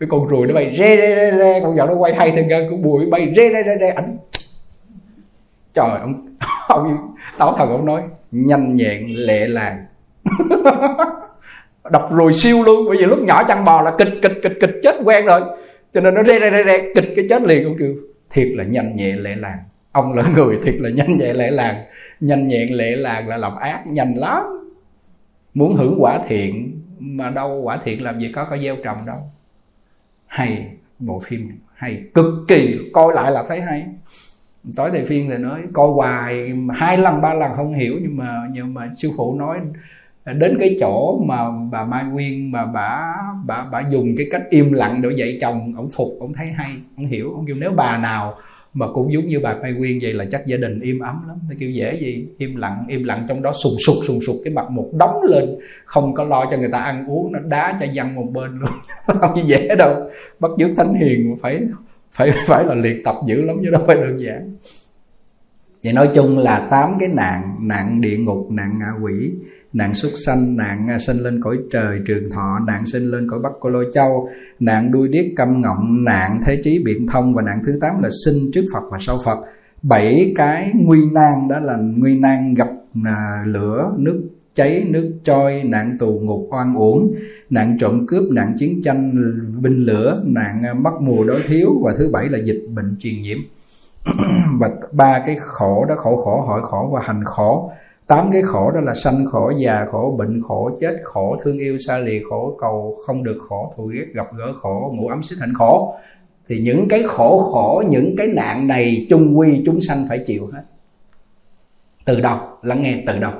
cái 0.00 0.08
con 0.10 0.28
ruồi 0.28 0.46
nó 0.46 0.54
bay 0.54 0.76
rê 0.78 0.96
rê 0.96 1.14
rê 1.16 1.38
rê 1.38 1.60
con 1.62 1.76
vợ 1.76 1.86
nó 1.88 1.94
quay 1.94 2.14
hay 2.14 2.30
thêm 2.30 2.48
con 2.70 2.82
bụi 2.82 3.06
bay 3.10 3.32
rê 3.36 3.50
rê 3.52 3.62
rê 3.66 3.76
rê 3.80 3.88
ảnh. 3.88 4.16
Trời 5.74 5.98
ông 6.00 6.36
ông 6.68 7.14
táo 7.38 7.54
thần 7.58 7.68
ông 7.68 7.86
nói, 7.86 8.02
nhanh 8.30 8.76
nhẹn 8.76 9.06
lệ 9.08 9.48
làng. 9.48 9.86
Đập 11.90 12.08
rồi 12.10 12.34
siêu 12.34 12.62
luôn, 12.66 12.84
bởi 12.88 12.96
vì 12.96 13.04
lúc 13.04 13.18
nhỏ 13.22 13.44
chăn 13.44 13.64
bò 13.64 13.82
là 13.82 13.94
kịch 13.98 14.08
kịch 14.22 14.38
kịch 14.42 14.58
kịch 14.60 14.80
chết 14.82 14.94
quen 15.04 15.26
rồi. 15.26 15.40
Cho 15.94 16.00
nên 16.00 16.14
nó 16.14 16.22
re 16.22 16.38
re 16.40 16.50
re 16.50 16.64
re 16.64 16.92
kịch 16.94 17.12
cái 17.16 17.26
chết 17.30 17.42
liền 17.42 17.64
ông 17.64 17.76
kêu, 17.78 17.94
thiệt 18.30 18.48
là 18.54 18.64
nhanh 18.64 18.96
nhẹ 18.96 19.12
lệ 19.16 19.34
làng. 19.36 19.58
Ông 19.92 20.12
là 20.12 20.24
người 20.36 20.58
thiệt 20.64 20.74
là 20.78 20.90
nhanh 20.90 21.18
nhẹ 21.18 21.32
lệ 21.32 21.50
làng. 21.50 21.74
Nhanh 22.20 22.48
nhẹn 22.48 22.72
lệ 22.74 22.96
làng 22.96 23.28
là 23.28 23.36
làm 23.36 23.56
ác 23.56 23.86
nhanh 23.86 24.14
lắm. 24.16 24.42
Muốn 25.54 25.76
hưởng 25.76 25.96
quả 25.98 26.18
thiện, 26.28 26.80
mà 26.98 27.30
đâu 27.30 27.60
quả 27.62 27.78
thiện 27.84 28.02
làm 28.02 28.20
gì 28.20 28.32
có 28.34 28.44
có 28.50 28.56
gieo 28.58 28.76
trồng 28.84 29.06
đâu. 29.06 29.18
Hay, 30.26 30.66
bộ 30.98 31.22
phim 31.26 31.58
hay, 31.74 32.02
cực 32.14 32.34
kỳ, 32.48 32.78
coi 32.92 33.14
lại 33.14 33.32
là 33.32 33.44
thấy 33.48 33.60
hay 33.60 33.86
tối 34.76 34.90
thầy 34.90 35.04
phiên 35.04 35.30
thì 35.30 35.36
nói 35.38 35.60
coi 35.72 35.88
hoài, 35.88 36.52
hai 36.74 36.98
lần, 36.98 37.20
ba 37.22 37.34
lần 37.34 37.50
không 37.56 37.74
hiểu, 37.74 37.94
nhưng 38.02 38.16
mà 38.16 38.42
nhưng 38.52 38.74
mà 38.74 38.90
sư 38.96 39.10
phụ 39.16 39.34
nói 39.34 39.58
đến 40.24 40.56
cái 40.60 40.76
chỗ 40.80 41.22
mà 41.26 41.36
bà 41.70 41.84
Mai 41.84 42.04
Nguyên 42.04 42.52
mà 42.52 42.66
bà 42.66 43.14
bà 43.46 43.66
bà 43.72 43.82
dùng 43.90 44.14
cái 44.16 44.26
cách 44.30 44.42
im 44.50 44.72
lặng 44.72 45.02
để 45.02 45.10
dạy 45.16 45.38
chồng, 45.40 45.72
ông 45.76 45.90
phục, 45.90 46.08
ông 46.20 46.32
thấy 46.32 46.46
hay, 46.46 46.70
ông 46.96 47.06
hiểu, 47.06 47.32
ông 47.34 47.46
kêu 47.46 47.56
nếu 47.58 47.70
bà 47.70 47.98
nào 47.98 48.34
mà 48.74 48.86
cũng 48.92 49.12
giống 49.12 49.24
như 49.24 49.40
bà 49.42 49.56
Mai 49.62 49.72
Nguyên 49.72 49.98
vậy 50.02 50.12
là 50.12 50.24
chắc 50.32 50.46
gia 50.46 50.56
đình 50.56 50.80
im 50.80 50.98
ấm 50.98 51.28
lắm. 51.28 51.36
Nó 51.48 51.54
kêu 51.60 51.70
dễ 51.70 51.96
gì, 52.00 52.28
im 52.38 52.56
lặng 52.56 52.84
im 52.88 53.04
lặng 53.04 53.24
trong 53.28 53.42
đó 53.42 53.52
sùng 53.62 53.76
sục 53.86 53.96
sùng 54.06 54.18
sục, 54.26 54.36
cái 54.44 54.54
mặt 54.54 54.70
một 54.70 54.90
đóng 54.98 55.22
lên, 55.22 55.44
không 55.84 56.14
có 56.14 56.24
lo 56.24 56.46
cho 56.50 56.56
người 56.56 56.70
ta 56.72 56.78
ăn 56.78 57.06
uống, 57.08 57.32
nó 57.32 57.38
đá 57.38 57.78
cho 57.80 57.86
văng 57.94 58.14
một 58.14 58.26
bên 58.32 58.58
luôn. 58.58 58.70
Không 59.06 59.48
dễ 59.48 59.74
đâu, 59.78 60.10
bắt 60.40 60.50
giữ 60.58 60.74
thánh 60.76 60.94
hiền 60.94 61.36
phải 61.42 61.60
phải 62.18 62.32
phải 62.46 62.64
là 62.64 62.74
luyện 62.74 63.02
tập 63.04 63.16
dữ 63.26 63.42
lắm 63.42 63.56
chứ 63.64 63.70
đâu 63.70 63.82
phải 63.86 63.96
đơn 63.96 64.20
giản. 64.20 64.56
Vậy 65.84 65.92
nói 65.92 66.10
chung 66.14 66.38
là 66.38 66.68
tám 66.70 66.90
cái 67.00 67.08
nạn 67.08 67.56
nạn 67.60 68.00
địa 68.00 68.16
ngục 68.16 68.50
nạn 68.50 68.78
ngạ 68.78 68.92
quỷ 69.02 69.32
nạn 69.72 69.94
xuất 69.94 70.12
sanh 70.26 70.56
nạn 70.56 70.86
à, 70.90 70.98
sinh 70.98 71.16
lên 71.16 71.40
cõi 71.42 71.58
trời 71.72 72.00
trường 72.06 72.30
thọ 72.30 72.58
nạn 72.66 72.86
sinh 72.86 73.10
lên 73.10 73.30
cõi 73.30 73.40
bắc 73.42 73.52
cô 73.60 73.70
lô 73.70 73.82
châu 73.94 74.28
nạn 74.60 74.92
đuôi 74.92 75.08
điếc 75.08 75.26
câm 75.36 75.60
ngọng 75.60 76.04
nạn 76.04 76.40
thế 76.44 76.60
trí 76.64 76.82
biện 76.84 77.06
thông 77.12 77.34
và 77.34 77.42
nạn 77.42 77.62
thứ 77.66 77.78
tám 77.80 78.02
là 78.02 78.08
sinh 78.24 78.50
trước 78.54 78.64
phật 78.72 78.82
và 78.90 78.98
sau 79.00 79.20
phật. 79.24 79.38
Bảy 79.82 80.32
cái 80.36 80.72
nguy 80.74 81.00
nan 81.12 81.48
đó 81.50 81.58
là 81.58 81.76
nguy 81.96 82.20
nan 82.20 82.54
gặp 82.54 82.68
à, 83.04 83.44
lửa 83.46 83.92
nước 83.98 84.22
cháy 84.58 84.84
nước 84.86 85.12
trôi, 85.24 85.62
nạn 85.64 85.96
tù 85.98 86.20
ngục 86.22 86.48
oan 86.50 86.74
uổng, 86.74 87.14
nạn 87.50 87.76
trộm 87.80 88.06
cướp, 88.08 88.22
nạn 88.32 88.52
chiến 88.58 88.82
tranh, 88.84 89.12
binh 89.62 89.84
lửa, 89.84 90.22
nạn 90.26 90.62
à, 90.64 90.74
mất 90.74 90.90
mùa 91.00 91.24
đói 91.24 91.40
thiếu 91.46 91.80
và 91.82 91.92
thứ 91.98 92.10
bảy 92.12 92.28
là 92.28 92.38
dịch 92.38 92.66
bệnh 92.74 92.96
truyền 93.00 93.22
nhiễm. 93.22 93.38
Và 94.60 94.70
ba 94.92 95.22
cái 95.26 95.36
khổ 95.40 95.84
đó, 95.88 95.94
khổ 95.98 96.16
khổ, 96.24 96.40
hỏi 96.40 96.60
khổ 96.64 96.90
và 96.94 97.00
hành 97.04 97.24
khổ. 97.24 97.72
Tám 98.06 98.32
cái 98.32 98.42
khổ 98.42 98.70
đó 98.70 98.80
là 98.80 98.94
sanh 98.94 99.26
khổ, 99.30 99.52
già 99.56 99.84
khổ, 99.84 100.14
bệnh 100.18 100.42
khổ, 100.48 100.70
chết 100.80 101.00
khổ, 101.04 101.36
thương 101.44 101.58
yêu, 101.58 101.78
xa 101.78 101.98
lìa 101.98 102.20
khổ, 102.30 102.56
cầu 102.60 102.98
không 103.06 103.24
được 103.24 103.38
khổ, 103.48 103.74
thù 103.76 103.86
ghét, 103.86 104.06
gặp 104.14 104.26
gỡ 104.36 104.52
khổ 104.52 104.94
ngủ 104.96 105.08
ấm, 105.08 105.22
xích 105.22 105.38
hạnh 105.40 105.54
khổ. 105.54 105.94
Thì 106.48 106.60
những 106.60 106.88
cái 106.88 107.02
khổ 107.02 107.50
khổ, 107.52 107.82
những 107.88 108.14
cái 108.18 108.26
nạn 108.26 108.66
này 108.66 109.06
chung 109.10 109.38
quy 109.38 109.62
chúng 109.66 109.80
sanh 109.80 110.06
phải 110.08 110.24
chịu 110.26 110.50
hết. 110.52 110.62
Từ 112.04 112.20
đâu? 112.20 112.38
Lắng 112.62 112.82
nghe 112.82 113.02
từ 113.06 113.18
đâu? 113.18 113.32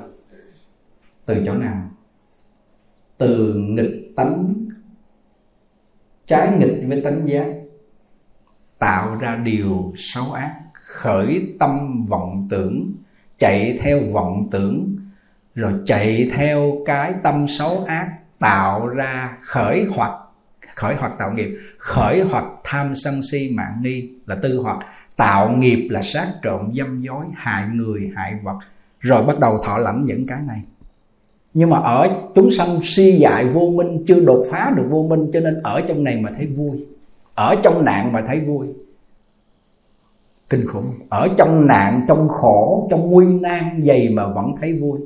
Từ 1.29 1.43
chỗ 1.45 1.53
nào? 1.53 1.89
Từ 3.17 3.53
nghịch 3.53 4.13
tánh. 4.15 4.53
Trái 6.27 6.57
nghịch 6.57 6.83
với 6.87 7.01
tánh 7.01 7.27
giác. 7.29 7.47
Tạo 8.79 9.15
ra 9.15 9.35
điều 9.35 9.93
xấu 9.97 10.31
ác, 10.31 10.55
khởi 10.73 11.55
tâm 11.59 12.05
vọng 12.05 12.47
tưởng, 12.49 12.93
chạy 13.39 13.79
theo 13.81 13.99
vọng 14.11 14.47
tưởng, 14.51 14.95
rồi 15.55 15.73
chạy 15.85 16.29
theo 16.33 16.71
cái 16.85 17.13
tâm 17.23 17.45
xấu 17.47 17.83
ác, 17.83 18.17
tạo 18.39 18.87
ra 18.87 19.37
khởi 19.41 19.85
hoặc 19.95 20.11
khởi 20.75 20.95
hoặc 20.95 21.13
tạo 21.19 21.31
nghiệp. 21.33 21.59
Khởi 21.77 22.21
hoặc 22.21 22.45
tham 22.63 22.95
sân 22.95 23.21
si 23.31 23.51
mạng 23.55 23.77
nghi 23.81 24.11
là 24.25 24.35
tư 24.35 24.59
hoặc. 24.63 24.77
Tạo 25.15 25.51
nghiệp 25.51 25.87
là 25.91 26.01
sát 26.01 26.33
trộm 26.41 26.71
dâm 26.77 27.01
dối, 27.01 27.25
hại 27.35 27.67
người, 27.73 28.11
hại 28.15 28.35
vật. 28.43 28.59
Rồi 28.99 29.23
bắt 29.27 29.39
đầu 29.41 29.57
thọ 29.65 29.77
lãnh 29.77 30.05
những 30.05 30.27
cái 30.27 30.41
này 30.47 30.61
nhưng 31.59 31.69
mà 31.69 31.77
ở 31.79 32.07
chúng 32.35 32.51
sanh 32.51 32.79
si 32.83 33.11
dại 33.11 33.45
vô 33.45 33.69
minh, 33.75 34.03
chưa 34.07 34.19
đột 34.19 34.45
phá 34.51 34.73
được 34.75 34.83
vô 34.89 35.05
minh, 35.09 35.29
cho 35.33 35.39
nên 35.39 35.61
ở 35.63 35.81
trong 35.81 36.03
này 36.03 36.21
mà 36.21 36.31
thấy 36.37 36.45
vui. 36.45 36.85
Ở 37.33 37.55
trong 37.63 37.85
nạn 37.85 38.13
mà 38.13 38.23
thấy 38.27 38.39
vui. 38.39 38.67
Kinh 40.49 40.67
khủng. 40.67 40.91
Ở 41.09 41.27
trong 41.37 41.67
nạn, 41.67 42.01
trong 42.07 42.27
khổ, 42.27 42.87
trong 42.91 43.11
nguy 43.11 43.39
nan 43.39 43.83
dày 43.87 44.09
mà 44.09 44.27
vẫn 44.27 44.45
thấy 44.61 44.79
vui. 44.81 44.99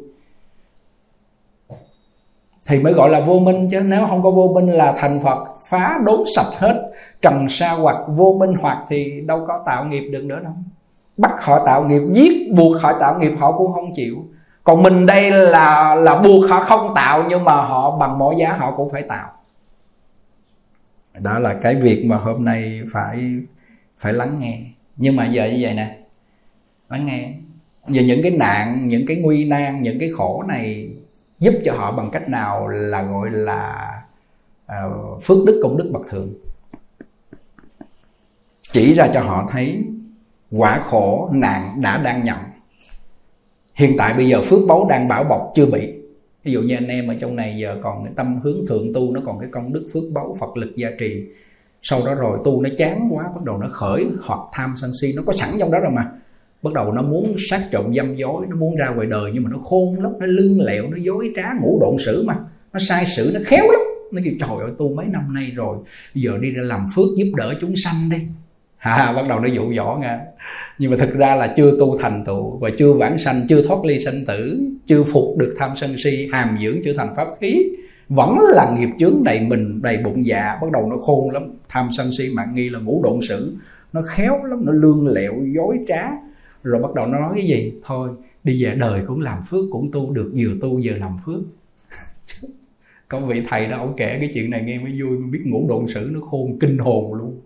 Thì 2.68 2.80
mới 2.80 2.94
gọi 2.94 3.10
là 3.10 3.20
vô 3.20 3.40
minh 3.40 3.70
chứ. 3.72 3.80
Nếu 3.80 4.06
không 4.08 4.24
có 4.24 4.32
vô 4.32 4.52
minh 4.56 4.72
là 4.72 4.94
thành 4.98 5.20
phật, 5.24 5.48
phá 5.70 6.00
đốn 6.06 6.20
sạch 6.36 6.52
hết, 6.58 6.92
trần 7.22 7.48
sa 7.50 7.72
hoặc 7.72 7.98
vô 8.08 8.36
minh 8.40 8.54
hoặc 8.62 8.86
thì 8.90 9.22
đâu 9.22 9.46
có 9.48 9.64
tạo 9.66 9.86
nghiệp 9.86 10.10
được 10.10 10.24
nữa 10.26 10.40
đâu. 10.44 10.54
Bắt 11.18 11.32
họ 11.40 11.66
tạo 11.66 11.84
nghiệp, 11.84 12.02
giết, 12.14 12.54
buộc 12.56 12.82
họ 12.82 12.94
tạo 13.00 13.20
nghiệp, 13.20 13.32
họ 13.38 13.52
cũng 13.52 13.74
không 13.74 13.94
chịu 13.96 14.16
còn 14.64 14.84
mình 14.84 15.06
đây 15.06 15.32
là 15.32 15.96
là 15.96 16.22
buộc 16.22 16.50
họ 16.50 16.64
không 16.64 16.92
tạo 16.96 17.24
nhưng 17.30 17.44
mà 17.44 17.54
họ 17.54 17.98
bằng 17.98 18.20
mọi 18.20 18.36
giá 18.40 18.54
họ 18.54 18.74
cũng 18.78 18.92
phải 18.92 19.04
tạo. 19.04 19.32
Đó 21.14 21.40
là 21.40 21.54
cái 21.54 21.76
việc 21.76 22.06
mà 22.06 22.16
hôm 22.16 22.46
nay 22.46 22.82
phải 22.92 23.34
phải 23.98 24.14
lắng 24.14 24.40
nghe. 24.40 24.60
Nhưng 24.98 25.16
mà 25.16 25.26
giờ 25.26 25.46
như 25.46 25.58
vậy 25.62 25.74
nè 25.74 25.98
lắng 26.90 27.06
nghe. 27.06 27.34
Giờ 27.88 28.02
những 28.02 28.20
cái 28.24 28.32
nạn 28.32 28.88
những 28.88 29.06
cái 29.08 29.18
nguy 29.18 29.46
nan 29.46 29.82
những 29.82 30.00
cái 30.00 30.10
khổ 30.18 30.44
này 30.48 30.90
giúp 31.40 31.54
cho 31.66 31.74
họ 31.74 31.92
bằng 31.92 32.10
cách 32.12 32.30
nào 32.30 32.68
là 32.68 33.02
gọi 33.02 33.30
là 33.32 33.92
uh, 34.66 35.24
phước 35.24 35.38
đức 35.46 35.60
công 35.64 35.78
đức 35.78 35.90
bậc 35.94 36.02
thường 36.10 36.34
chỉ 38.62 38.94
ra 38.94 39.08
cho 39.14 39.22
họ 39.24 39.50
thấy 39.52 39.84
quả 40.52 40.80
khổ 40.80 41.30
nạn 41.32 41.82
đã 41.82 41.98
đang 41.98 42.24
nhận 42.24 42.38
hiện 43.74 43.96
tại 43.98 44.14
bây 44.18 44.28
giờ 44.28 44.42
phước 44.42 44.60
báu 44.68 44.88
đang 44.90 45.08
bảo 45.08 45.24
bọc 45.24 45.52
chưa 45.56 45.66
bị. 45.66 45.94
Ví 46.44 46.52
dụ 46.52 46.62
như 46.62 46.76
anh 46.76 46.88
em 46.88 47.08
ở 47.08 47.16
trong 47.22 47.36
này 47.36 47.58
giờ 47.62 47.78
còn 47.84 48.04
cái 48.04 48.14
tâm 48.16 48.40
hướng 48.44 48.68
thượng 48.68 48.94
tu, 48.94 49.14
nó 49.14 49.22
còn 49.26 49.40
cái 49.40 49.50
công 49.52 49.74
đức 49.74 49.90
phước 49.94 50.04
báu, 50.14 50.38
phật 50.40 50.58
lực 50.58 50.76
gia 50.76 50.90
trì. 51.00 51.26
Sau 51.82 52.06
đó 52.06 52.16
rồi 52.16 52.40
tu 52.46 52.62
nó 52.62 52.70
chán 52.78 53.10
quá, 53.12 53.24
bắt 53.36 53.44
đầu 53.44 53.58
nó 53.58 53.68
khởi 53.70 54.06
hoặc 54.22 54.40
tham 54.54 54.74
sân 54.82 54.92
si, 55.02 55.14
nó 55.16 55.24
có 55.26 55.34
sẵn 55.34 55.50
trong 55.60 55.72
đó 55.72 55.80
rồi 55.80 55.92
mà. 55.92 56.12
Bắt 56.62 56.74
đầu 56.74 56.92
nó 56.92 57.02
muốn 57.02 57.36
sát 57.50 57.68
trộm 57.72 57.94
dâm 57.96 58.16
dối, 58.16 58.46
nó 58.50 58.56
muốn 58.56 58.76
ra 58.76 58.90
ngoài 58.90 59.08
đời 59.12 59.32
nhưng 59.34 59.44
mà 59.44 59.50
nó 59.54 59.58
khôn 59.58 60.04
lắm, 60.04 60.12
nó 60.20 60.26
lương 60.26 60.62
lẹo, 60.62 60.84
nó 60.90 60.98
dối 60.98 61.32
trá, 61.36 61.44
ngủ 61.62 61.80
độn 61.82 61.96
sử 62.06 62.24
mà. 62.28 62.36
Nó 62.74 62.80
sai 62.88 63.06
sử 63.16 63.32
nó 63.34 63.40
khéo 63.46 63.64
lắm. 63.72 63.82
Nó 64.12 64.22
kêu, 64.26 64.34
trời 64.40 64.50
ơi, 64.62 64.72
tu 64.80 64.94
mấy 64.96 65.06
năm 65.06 65.34
nay 65.34 65.52
rồi, 65.56 65.78
giờ 66.14 66.38
đi 66.42 66.50
ra 66.50 66.64
làm 66.64 66.90
phước 66.96 67.06
giúp 67.18 67.32
đỡ 67.36 67.54
chúng 67.62 67.74
sanh 67.84 68.10
đi. 68.10 68.18
Ha, 68.78 69.14
bắt 69.16 69.26
đầu 69.30 69.40
nó 69.40 69.48
dụ 69.48 69.74
dỗ 69.74 69.98
nghe 70.02 70.20
nhưng 70.78 70.92
mà 70.92 70.98
thực 70.98 71.14
ra 71.14 71.36
là 71.36 71.54
chưa 71.58 71.72
tu 71.80 71.98
thành 71.98 72.24
tựu 72.26 72.58
và 72.58 72.70
chưa 72.78 72.94
vãng 72.94 73.20
sanh, 73.20 73.46
chưa 73.50 73.64
thoát 73.68 73.86
ly 73.86 74.06
sanh 74.06 74.26
tử, 74.28 74.60
chưa 74.88 75.04
phục 75.04 75.38
được 75.38 75.56
tham 75.60 75.72
sân 75.82 75.96
si, 76.04 76.30
hàm 76.32 76.58
dưỡng 76.64 76.78
chưa 76.86 76.94
thành 76.98 77.16
pháp 77.16 77.28
khí, 77.42 77.64
vẫn 78.10 78.38
là 78.40 78.76
nghiệp 78.78 78.90
chướng 79.00 79.24
đầy 79.24 79.40
mình, 79.40 79.82
đầy 79.82 79.98
bụng 80.04 80.26
dạ. 80.26 80.58
Bắt 80.62 80.68
đầu 80.74 80.90
nó 80.90 80.98
khôn 80.98 81.30
lắm, 81.30 81.44
tham 81.70 81.90
sân 81.98 82.12
si 82.18 82.30
mạng 82.34 82.56
nghi 82.56 82.70
là 82.70 82.80
ngũ 82.80 83.02
độn 83.04 83.20
sử 83.28 83.56
nó 83.94 84.02
khéo 84.02 84.44
lắm, 84.44 84.66
nó 84.66 84.72
lương 84.72 85.08
lẹo, 85.08 85.34
dối 85.56 85.80
trá. 85.88 86.12
Rồi 86.64 86.82
bắt 86.82 86.94
đầu 86.94 87.08
nó 87.08 87.20
nói 87.20 87.32
cái 87.36 87.48
gì? 87.48 87.74
Thôi, 87.86 88.10
đi 88.44 88.64
về 88.64 88.76
đời 88.76 89.02
cũng 89.08 89.22
làm 89.22 89.44
phước, 89.50 89.66
cũng 89.72 89.92
tu 89.92 90.14
được, 90.14 90.32
vừa 90.36 90.54
tu 90.62 90.82
vừa 90.84 90.98
làm 90.98 91.18
phước. 91.26 91.42
Có 93.08 93.20
vị 93.20 93.42
thầy 93.50 93.68
đó, 93.68 93.78
ông 93.78 93.94
kể 93.98 94.18
cái 94.20 94.32
chuyện 94.34 94.50
này 94.50 94.64
nghe 94.66 94.80
mới 94.80 95.02
vui 95.02 95.18
biết 95.18 95.42
ngũ 95.46 95.68
độn 95.70 95.86
sử 95.94 96.10
nó 96.12 96.20
khôn 96.20 96.60
kinh 96.60 96.78
hồn 96.78 97.14
luôn 97.14 97.42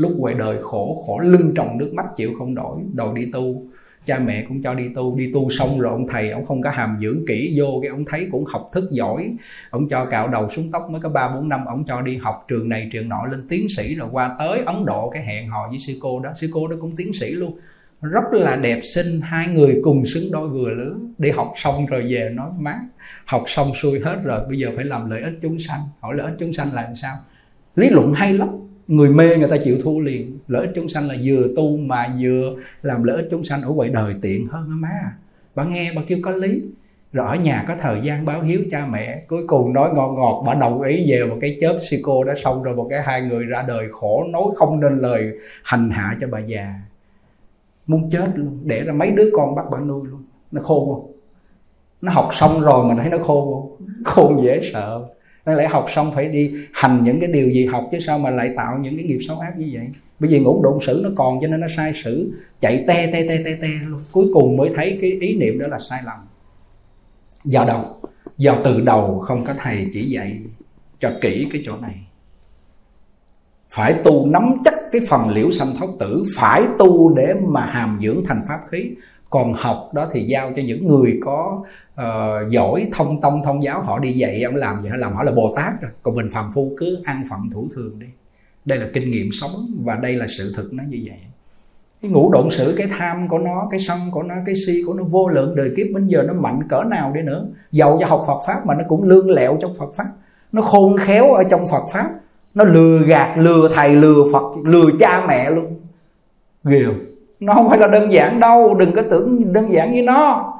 lúc 0.00 0.12
ngoài 0.18 0.34
đời 0.38 0.56
khổ 0.62 1.04
khổ 1.06 1.18
lưng 1.18 1.52
tròng 1.56 1.78
nước 1.78 1.90
mắt, 1.94 2.06
chịu 2.16 2.30
không 2.38 2.54
nổi 2.54 2.78
đầu 2.92 3.14
đi 3.14 3.26
tu. 3.32 3.62
Cha 4.06 4.18
mẹ 4.18 4.44
cũng 4.48 4.62
cho 4.62 4.74
đi 4.74 4.84
tu 4.94 5.16
đi 5.16 5.30
tu 5.34 5.50
xong 5.58 5.80
rồi 5.80 5.92
ông 5.92 6.06
thầy, 6.08 6.30
ông 6.30 6.46
không 6.46 6.62
có 6.62 6.70
hàm 6.70 6.98
dưỡng 7.02 7.26
kỹ, 7.28 7.54
vô 7.56 7.78
cái 7.82 7.88
ông 7.90 8.04
thấy 8.04 8.28
cũng 8.32 8.44
học 8.44 8.70
thức 8.72 8.84
giỏi. 8.92 9.36
Ông 9.70 9.88
cho 9.88 10.04
cạo 10.04 10.28
đầu 10.28 10.50
xuống 10.56 10.70
tóc 10.72 10.90
mới 10.90 11.00
có 11.00 11.08
ba, 11.08 11.28
bốn 11.34 11.48
năm, 11.48 11.60
ông 11.66 11.84
cho 11.88 12.02
đi 12.02 12.16
học 12.16 12.44
trường 12.48 12.68
này, 12.68 12.88
trường 12.92 13.08
nọ 13.08 13.26
lên 13.30 13.48
tiến 13.48 13.66
sĩ 13.76 13.94
rồi 13.94 14.08
qua 14.12 14.36
tới 14.38 14.62
ấn 14.66 14.84
độ, 14.86 15.10
cái 15.10 15.24
hẹn 15.24 15.48
hò 15.48 15.68
với 15.68 15.78
sư 15.78 15.92
cô 16.00 16.20
đó. 16.20 16.30
Sư 16.40 16.48
cô 16.52 16.68
đó 16.68 16.76
cũng 16.80 16.96
tiến 16.96 17.12
sĩ 17.20 17.30
luôn. 17.30 17.58
Rất 18.00 18.24
là 18.32 18.56
đẹp 18.56 18.80
xinh, 18.94 19.20
hai 19.22 19.48
người 19.48 19.80
cùng 19.84 20.06
xứng 20.06 20.32
đôi 20.32 20.48
vừa 20.48 20.70
lứa 20.70 20.94
đi 21.18 21.30
học 21.30 21.52
xong 21.56 21.86
rồi 21.86 22.02
về 22.08 22.30
nói 22.34 22.50
mát 22.58 22.80
học 23.24 23.44
xong 23.46 23.72
xuôi 23.82 24.00
hết 24.00 24.20
rồi, 24.24 24.40
bây 24.48 24.58
giờ 24.58 24.70
phải 24.76 24.84
làm 24.84 25.10
lợi 25.10 25.22
ích 25.22 25.34
chúng 25.42 25.58
sanh. 25.68 25.80
Hỏi, 26.00 26.16
lợi 26.16 26.26
ích 26.26 26.36
chúng 26.38 26.52
sanh 26.52 26.74
là 26.74 26.82
làm 26.82 26.96
sao? 26.96 27.16
Lý 27.76 27.88
luận 27.90 28.12
hay 28.12 28.32
lắm 28.32 28.48
người 28.90 29.10
mê 29.10 29.36
người 29.36 29.48
ta 29.48 29.56
chịu 29.64 29.78
thu 29.82 30.00
liền. 30.00 30.38
Lợi 30.48 30.66
ích 30.66 30.72
chúng 30.74 30.88
sanh 30.88 31.08
là 31.08 31.14
vừa 31.24 31.48
tu 31.56 31.76
mà 31.76 32.14
vừa 32.20 32.54
làm 32.82 33.02
lợi 33.02 33.16
ích 33.16 33.28
chúng 33.30 33.44
sanh 33.44 33.62
ở 33.62 33.70
ngoài 33.70 33.88
đời 33.88 34.14
tiện 34.22 34.46
hơn 34.46 34.66
á 34.68 34.74
má 34.74 35.12
bà 35.54 35.64
nghe, 35.64 35.92
bà 35.96 36.02
kêu 36.08 36.18
có 36.22 36.30
lý. 36.30 36.62
Rồi 37.12 37.26
ở 37.36 37.42
nhà 37.42 37.64
có 37.68 37.74
thời 37.80 38.00
gian 38.04 38.24
báo 38.24 38.40
hiếu 38.40 38.60
cha 38.70 38.86
mẹ. 38.86 39.22
Cuối 39.28 39.42
cùng 39.46 39.72
nói 39.72 39.90
ngon 39.94 40.14
ngọt, 40.14 40.42
bà 40.46 40.54
đồng 40.54 40.82
ý 40.82 41.10
về 41.10 41.24
một 41.24 41.36
cái 41.40 41.58
chớp 41.60 41.78
si 41.90 42.00
cô 42.02 42.24
đã 42.24 42.34
xong 42.44 42.62
rồi, 42.62 42.76
một 42.76 42.86
cái 42.90 43.02
hai 43.02 43.22
người 43.22 43.44
ra 43.44 43.64
đời 43.68 43.88
khổ, 43.92 44.24
nói 44.30 44.44
không 44.56 44.80
nên 44.80 44.98
lời, 44.98 45.32
hành 45.62 45.90
hạ 45.90 46.16
cho 46.20 46.26
bà 46.30 46.38
già. 46.38 46.74
Muốn 47.86 48.10
chết 48.12 48.26
luôn 48.34 48.58
để 48.64 48.84
ra 48.84 48.92
mấy 48.92 49.10
đứa 49.10 49.30
con 49.32 49.54
bắt 49.54 49.64
bà 49.70 49.78
nuôi 49.78 50.08
luôn. 50.10 50.22
Nó 50.52 50.62
khôn 50.62 50.94
không? 50.94 51.12
Nó 52.00 52.12
học 52.12 52.30
xong 52.34 52.60
rồi 52.60 52.84
mà 52.88 52.94
thấy 52.94 53.10
nó 53.10 53.18
khôn 53.18 53.52
không? 53.52 53.86
Khôn 54.04 54.44
dễ 54.44 54.70
sợ 54.72 55.04
đáng 55.50 55.58
lẽ 55.58 55.68
học 55.68 55.86
xong 55.94 56.12
phải 56.14 56.28
đi 56.28 56.54
hành 56.72 57.04
những 57.04 57.20
cái 57.20 57.32
điều 57.32 57.48
gì 57.50 57.66
học 57.66 57.88
chứ 57.92 57.98
sao 58.06 58.18
mà 58.18 58.30
lại 58.30 58.50
tạo 58.56 58.78
những 58.78 58.96
cái 58.96 59.04
nghiệp 59.04 59.18
xấu 59.28 59.38
ác 59.38 59.58
như 59.58 59.70
vậy? 59.72 59.88
Bởi 60.20 60.30
vì 60.30 60.40
ngũ 60.40 60.62
độn 60.62 60.78
sử 60.86 61.00
nó 61.04 61.10
còn 61.16 61.38
cho 61.40 61.46
nên 61.46 61.60
nó 61.60 61.66
sai 61.76 61.92
sử, 62.04 62.32
chạy 62.60 62.84
te 62.86 63.06
te 63.12 63.28
te 63.28 63.38
te 63.44 63.56
te 63.60 63.68
luôn. 63.86 64.00
Cuối 64.12 64.26
cùng 64.32 64.56
mới 64.56 64.70
thấy 64.76 64.98
cái 65.00 65.10
ý 65.10 65.38
niệm 65.38 65.58
đó 65.58 65.66
là 65.66 65.78
sai 65.90 66.00
lầm. 66.04 66.18
Do 67.44 67.64
đâu 67.64 67.84
do 68.36 68.56
từ 68.64 68.80
đầu 68.80 69.18
không 69.18 69.44
có 69.44 69.54
thầy 69.58 69.86
chỉ 69.92 70.10
dạy 70.10 70.40
cho 71.00 71.10
kỹ 71.20 71.48
cái 71.52 71.62
chỗ 71.66 71.76
này. 71.76 71.94
Phải 73.70 73.94
tu 74.04 74.26
nắm 74.26 74.42
chắc 74.64 74.74
cái 74.92 75.00
phần 75.08 75.28
liễu 75.28 75.50
sanh 75.50 75.68
thoát 75.78 75.88
tử, 76.00 76.24
phải 76.36 76.62
tu 76.78 77.14
để 77.14 77.34
mà 77.42 77.66
hàm 77.66 78.00
dưỡng 78.02 78.24
thành 78.28 78.44
pháp 78.48 78.60
khí 78.70 78.90
còn 79.30 79.52
học 79.52 79.90
đó 79.94 80.06
thì 80.12 80.22
giao 80.22 80.52
cho 80.56 80.62
những 80.62 80.86
người 80.86 81.20
có 81.24 81.62
uh, 82.00 82.50
giỏi 82.50 82.88
thông 82.92 83.20
tông 83.20 83.42
thông 83.44 83.62
giáo 83.62 83.82
họ 83.82 83.98
đi 83.98 84.12
dạy 84.12 84.42
ông 84.42 84.56
làm 84.56 84.82
gì 84.82 84.88
họ 84.88 84.96
làm 84.96 85.12
họ 85.12 85.22
là 85.22 85.32
bồ 85.32 85.54
tát 85.56 85.80
rồi. 85.80 85.90
Còn 86.02 86.14
mình 86.14 86.30
phàm 86.32 86.52
phu 86.54 86.72
cứ 86.78 87.02
ăn 87.04 87.26
phận 87.30 87.50
thủ 87.52 87.68
thường 87.74 87.98
đi. 87.98 88.06
Đây 88.64 88.78
là 88.78 88.86
kinh 88.92 89.10
nghiệm 89.10 89.28
sống 89.32 89.66
và 89.84 89.94
đây 89.94 90.12
là 90.12 90.26
sự 90.38 90.52
thực 90.56 90.72
nó 90.72 90.84
như 90.88 90.98
vậy. 91.06 91.18
Cái 92.02 92.10
ngũ 92.10 92.30
độn 92.32 92.50
sử 92.50 92.74
cái 92.76 92.88
tham 92.98 93.28
của 93.28 93.38
nó 93.38 93.68
cái 93.70 93.80
sân 93.80 93.98
của 94.12 94.22
nó 94.22 94.34
cái 94.46 94.54
si 94.66 94.82
của 94.86 94.94
nó 94.94 95.04
vô 95.04 95.28
lượng 95.28 95.56
đời 95.56 95.70
kiếp 95.76 95.86
bây 95.94 96.02
giờ 96.06 96.22
nó 96.26 96.32
mạnh 96.32 96.60
cỡ 96.68 96.82
nào 96.82 97.12
đi 97.12 97.22
nữa. 97.22 97.46
Giàu 97.72 97.98
cho 98.00 98.06
học 98.06 98.24
Phật 98.26 98.40
pháp 98.46 98.66
mà 98.66 98.74
nó 98.74 98.84
cũng 98.88 99.02
lương 99.02 99.30
lẹo 99.30 99.58
trong 99.60 99.74
Phật 99.78 99.94
pháp. 99.96 100.08
Nó 100.52 100.62
khôn 100.62 100.96
khéo 101.06 101.32
ở 101.32 101.42
trong 101.50 101.68
Phật 101.68 101.82
pháp. 101.92 102.10
Nó 102.54 102.64
lừa 102.64 102.98
gạt 103.06 103.38
lừa 103.38 103.70
thầy 103.74 103.96
lừa 103.96 104.32
phật 104.32 104.56
lừa 104.64 104.90
cha 105.00 105.24
mẹ 105.28 105.50
luôn. 105.50 105.80
Ghê 106.64 106.82
không? 106.86 107.09
Nó 107.40 107.54
không 107.54 107.68
phải 107.68 107.78
là 107.78 107.86
đơn 107.86 108.12
giản 108.12 108.40
đâu, 108.40 108.74
đừng 108.74 108.92
có 108.92 109.02
tưởng 109.10 109.52
đơn 109.52 109.72
giản 109.72 109.90
với 109.90 110.02
nó. 110.02 110.54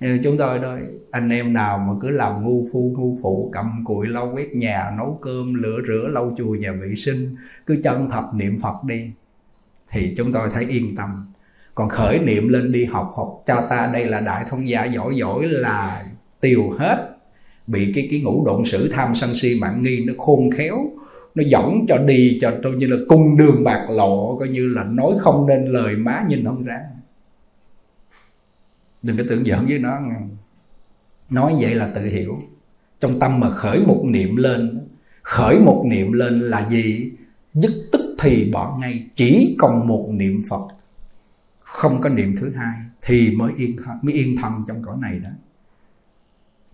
Như 0.00 0.20
chúng 0.24 0.38
tôi 0.38 0.58
thôi 0.62 0.78
anh 1.10 1.28
em 1.28 1.52
nào 1.52 1.78
mà 1.78 1.92
cứ 2.00 2.10
làm 2.10 2.44
ngu 2.44 2.66
phu, 2.72 2.94
ngu 2.98 3.18
phụ, 3.22 3.50
cầm 3.52 3.84
cụi 3.84 4.06
lau 4.06 4.30
quét 4.34 4.54
nhà, 4.54 4.92
nấu 4.98 5.18
cơm, 5.22 5.54
lửa 5.54 5.76
rửa, 5.88 6.08
lau 6.12 6.34
chùi 6.38 6.58
nhà 6.58 6.72
vệ 6.72 6.94
sinh, 6.96 7.36
cứ 7.66 7.76
chân 7.84 8.08
thật 8.10 8.24
niệm 8.34 8.58
phật 8.62 8.84
đi. 8.84 9.10
Thì 9.90 10.14
chúng 10.16 10.32
tôi 10.32 10.48
thấy 10.52 10.66
yên 10.68 10.96
tâm. 10.96 11.32
Còn 11.74 11.88
khởi 11.88 12.18
niệm 12.18 12.48
lên 12.48 12.72
đi 12.72 12.84
học 12.84 13.12
học 13.16 13.42
cho 13.46 13.62
ta 13.70 13.90
đây 13.92 14.04
là 14.04 14.20
đại 14.20 14.44
thông 14.50 14.68
gia 14.68 14.84
giỏi 14.84 15.16
giỏi 15.16 15.42
là 15.42 16.06
tiêu 16.40 16.70
hết. 16.78 17.16
Bị 17.66 17.92
cái 17.94 18.08
cái 18.10 18.20
ngũ 18.24 18.44
độn 18.46 18.64
sử 18.64 18.88
tham 18.92 19.14
sân 19.14 19.30
si 19.34 19.58
mạng 19.60 19.82
nghi 19.82 20.04
nó 20.06 20.12
khôn 20.18 20.50
khéo 20.56 20.76
nó 21.36 21.42
dẫn 21.46 21.86
cho 21.88 21.98
đi 21.98 22.38
cho 22.40 22.52
tôi 22.62 22.76
như 22.76 22.86
là 22.86 22.96
cung 23.08 23.36
đường 23.36 23.64
bạc 23.64 23.86
lộ, 23.90 24.36
coi 24.38 24.48
như 24.48 24.68
là 24.68 24.84
nói 24.84 25.12
không 25.20 25.46
nên 25.46 25.66
lời, 25.66 25.96
má 25.96 26.24
nhìn 26.28 26.44
không 26.44 26.64
ra. 26.64 26.80
Đừng 29.02 29.16
có 29.16 29.24
tưởng 29.28 29.44
giỡn 29.44 29.66
với 29.66 29.78
nó 29.78 30.00
nói 31.30 31.54
vậy 31.60 31.74
là 31.74 31.90
tự 31.94 32.04
hiểu. 32.04 32.38
Trong 33.00 33.18
tâm 33.20 33.40
mà 33.40 33.50
khởi 33.50 33.86
một 33.86 34.02
niệm 34.04 34.36
lên, 34.36 34.88
khởi 35.22 35.58
một 35.58 35.84
niệm 35.86 36.12
lên 36.12 36.40
là 36.40 36.68
gì? 36.70 37.12
Dứt 37.54 37.72
tức 37.92 38.16
thì 38.20 38.50
bỏ 38.52 38.78
ngay, 38.80 39.06
chỉ 39.16 39.56
còn 39.58 39.88
một 39.88 40.08
niệm 40.12 40.42
phật. 40.48 40.66
Không 41.60 42.00
có 42.00 42.08
niệm 42.08 42.36
thứ 42.40 42.52
hai 42.56 42.78
thì 43.02 43.30
mới 43.30 43.52
yên 43.56 43.76
mới 44.02 44.14
yên 44.14 44.36
thân 44.42 44.52
trong 44.68 44.82
cõi 44.82 44.96
này 45.00 45.18
đó. 45.18 45.30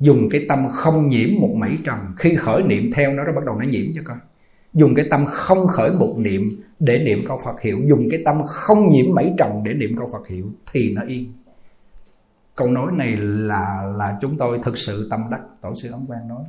Dùng 0.00 0.28
cái 0.30 0.44
tâm 0.48 0.58
không 0.70 1.08
nhiễm 1.08 1.28
một 1.40 1.54
mảy 1.56 1.76
trần 1.84 1.98
khi 2.16 2.34
khởi 2.36 2.62
niệm 2.62 2.90
theo 2.94 3.12
nó 3.14 3.24
nó 3.24 3.32
bắt 3.32 3.44
đầu 3.46 3.58
nó 3.58 3.64
nhiễm 3.64 3.86
cho 3.94 4.02
coi 4.04 4.16
dùng 4.74 4.94
cái 4.94 5.04
tâm 5.10 5.24
không 5.26 5.66
khởi 5.66 5.90
một 5.90 6.14
niệm 6.18 6.62
để 6.78 6.98
niệm 7.04 7.22
câu 7.28 7.40
Phật 7.44 7.60
hiệu. 7.60 7.80
Dùng 7.88 8.08
cái 8.10 8.22
tâm 8.24 8.36
không 8.46 8.90
nhiễm 8.90 9.14
mấy 9.14 9.32
trần 9.38 9.62
để 9.64 9.72
niệm 9.74 9.96
câu 9.98 10.08
Phật 10.12 10.28
hiệu 10.28 10.46
thì 10.72 10.92
nó 10.92 11.02
yên. 11.02 11.32
Câu 12.56 12.70
nói 12.70 12.92
này 12.92 13.16
là 13.16 13.92
là 13.98 14.18
chúng 14.20 14.38
tôi 14.38 14.58
thực 14.64 14.78
sự 14.78 15.08
tâm 15.10 15.20
đắc, 15.30 15.40
tổ 15.60 15.74
sư 15.76 15.90
ấn 15.92 16.06
quang 16.06 16.28
nói. 16.28 16.44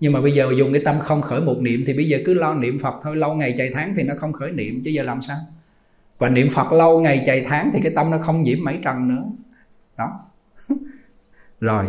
Nhưng 0.00 0.12
mà 0.12 0.20
bây 0.20 0.32
giờ 0.32 0.52
dùng 0.58 0.72
cái 0.72 0.82
tâm 0.84 0.94
không 1.00 1.22
khởi 1.22 1.40
một 1.40 1.56
niệm 1.60 1.84
thì 1.86 1.92
bây 1.92 2.08
giờ 2.08 2.18
cứ 2.24 2.34
lo 2.34 2.54
niệm 2.54 2.78
phật 2.82 2.94
thôi. 3.02 3.16
Lâu 3.16 3.34
ngày 3.34 3.54
chạy 3.58 3.70
tháng 3.74 3.94
thì 3.96 4.02
nó 4.02 4.14
không 4.18 4.32
khởi 4.32 4.52
niệm, 4.52 4.82
chứ 4.84 4.90
giờ 4.90 5.02
làm 5.02 5.22
sao? 5.22 5.36
Và 6.18 6.28
niệm 6.28 6.48
phật 6.54 6.72
lâu 6.72 7.00
ngày 7.00 7.22
chạy 7.26 7.46
tháng 7.48 7.70
thì 7.74 7.80
cái 7.82 7.92
tâm 7.96 8.10
nó 8.10 8.18
không 8.18 8.42
nhiễm 8.42 8.58
mấy 8.64 8.78
trần 8.84 9.08
nữa. 9.08 9.24
Đó. 9.98 10.20
Rồi, 11.60 11.86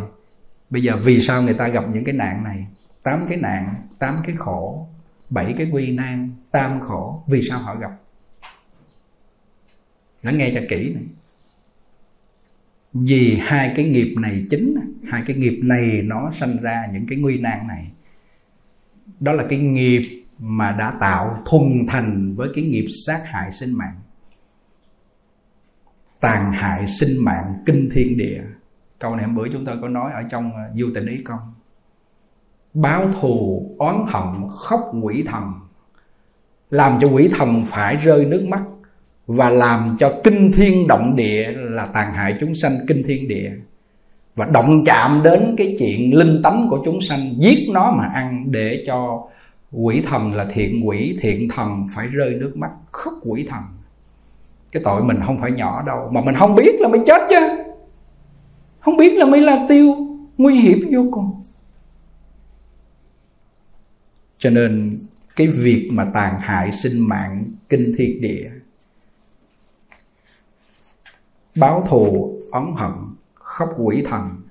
bây 0.70 0.82
giờ 0.82 0.94
vì 1.04 1.22
sao 1.22 1.42
người 1.42 1.54
ta 1.54 1.68
gặp 1.68 1.84
những 1.94 2.04
cái 2.04 2.16
nạn 2.16 2.44
này? 2.44 2.68
Tám 3.04 3.20
cái 3.30 3.38
nạn, 3.38 3.76
tám 4.00 4.16
cái 4.26 4.36
khổ 4.40 4.88
bảy 5.30 5.56
cái 5.58 5.70
quy 5.72 5.92
nan 5.92 6.32
tam 6.52 6.80
khổ, 6.80 7.24
vì 7.28 7.42
sao 7.50 7.60
họ 7.60 7.76
gặp? 7.76 7.92
Lắng 10.22 10.38
nghe 10.38 10.52
cho 10.54 10.62
kỹ 10.70 10.94
này. 10.94 11.04
Vì 12.94 13.38
hai 13.42 13.74
cái 13.76 13.90
nghiệp 13.90 14.16
này 14.18 14.46
chính, 14.50 14.76
hai 15.08 15.24
cái 15.28 15.36
nghiệp 15.36 15.60
này 15.64 16.02
nó 16.04 16.32
sanh 16.36 16.58
ra 16.62 16.88
những 16.94 17.06
cái 17.08 17.18
nguy 17.18 17.40
nan 17.40 17.68
này. 17.68 17.92
Đó 19.20 19.32
là 19.32 19.46
cái 19.50 19.60
nghiệp 19.60 20.26
mà 20.40 20.72
đã 20.72 20.98
tạo 21.00 21.44
thuần 21.46 21.86
thành 21.90 22.36
với 22.36 22.50
cái 22.56 22.64
nghiệp 22.64 22.88
sát 23.08 23.22
hại 23.26 23.52
sinh 23.52 23.78
mạng. 23.78 23.96
Tàn 26.20 26.52
hại 26.52 26.88
sinh 26.88 27.26
mạng 27.26 27.64
kinh 27.66 27.90
thiên 27.94 28.18
địa. 28.18 28.44
Câu 29.00 29.16
này 29.16 29.26
hôm 29.26 29.36
bữa 29.36 29.48
chúng 29.54 29.66
tôi 29.66 29.78
có 29.82 29.88
nói 29.88 30.12
ở 30.14 30.24
trong 30.32 30.48
uh, 30.48 30.80
du 30.80 30.92
tình 30.96 31.06
ý 31.06 31.24
công 31.24 31.55
báo 32.76 33.08
thù, 33.22 33.66
oán 33.78 33.96
hận, 34.08 34.50
khóc 34.52 34.80
quỷ 35.02 35.24
thần 35.28 35.54
làm 36.70 36.98
cho 37.02 37.08
quỷ 37.08 37.30
thần 37.38 37.64
phải 37.68 37.96
rơi 37.96 38.26
nước 38.26 38.46
mắt 38.50 38.62
và 39.28 39.50
làm 39.50 39.98
cho 40.00 40.12
kinh 40.24 40.52
thiên 40.56 40.88
động 40.88 41.16
địa 41.16 41.52
là 41.56 41.86
tàn 41.86 42.14
hại 42.14 42.38
chúng 42.40 42.56
sanh 42.56 42.78
kinh 42.88 43.04
thiên 43.08 43.28
địa. 43.28 43.52
Và 44.36 44.46
động 44.46 44.84
chạm 44.86 45.22
đến 45.24 45.56
cái 45.58 45.76
chuyện 45.80 46.18
linh 46.18 46.42
tánh 46.44 46.68
của 46.70 46.82
chúng 46.86 47.02
sanh, 47.02 47.34
giết 47.38 47.70
nó 47.74 47.92
mà 47.98 48.10
ăn 48.14 48.52
để 48.52 48.84
cho 48.88 49.28
quỷ 49.72 50.04
thần 50.10 50.34
là 50.34 50.46
thiện 50.54 50.88
quỷ, 50.88 51.18
thiện 51.22 51.50
thần 51.56 51.88
phải 51.96 52.08
rơi 52.08 52.34
nước 52.34 52.58
mắt, 52.58 52.72
khóc 52.92 53.14
quỷ 53.24 53.48
thần 53.50 53.62
cái 54.76 54.82
tội 54.86 55.04
mình 55.04 55.20
không 55.26 55.42
phải 55.42 55.52
nhỏ 55.52 55.84
đâu, 55.88 56.10
mà 56.12 56.22
mình 56.22 56.36
không 56.36 56.56
biết 56.56 56.76
là 56.80 56.90
mình 56.90 57.04
chết 57.08 57.22
chứ. 57.30 57.64
Không 58.80 58.98
biết 58.98 59.18
là 59.18 59.26
mới 59.26 59.42
là 59.42 59.66
tiêu, 59.70 59.96
nguy 60.38 60.56
hiểm 60.60 60.90
vô 60.94 61.06
cùng 61.12 61.44
cho 64.46 64.52
nên 64.52 65.00
cái 65.36 65.48
việc 65.48 65.90
mà 65.92 66.12
tàn 66.14 66.40
hại 66.40 66.72
sinh 66.72 67.08
mạng 67.08 67.46
kinh 67.70 67.96
thiên 67.98 68.22
địa, 68.22 68.52
báo 71.56 71.84
thù, 71.90 72.34
oán 72.52 72.66
hận, 72.76 72.92
khóc 73.34 73.70
quỷ 73.78 74.04
thần 74.06 74.42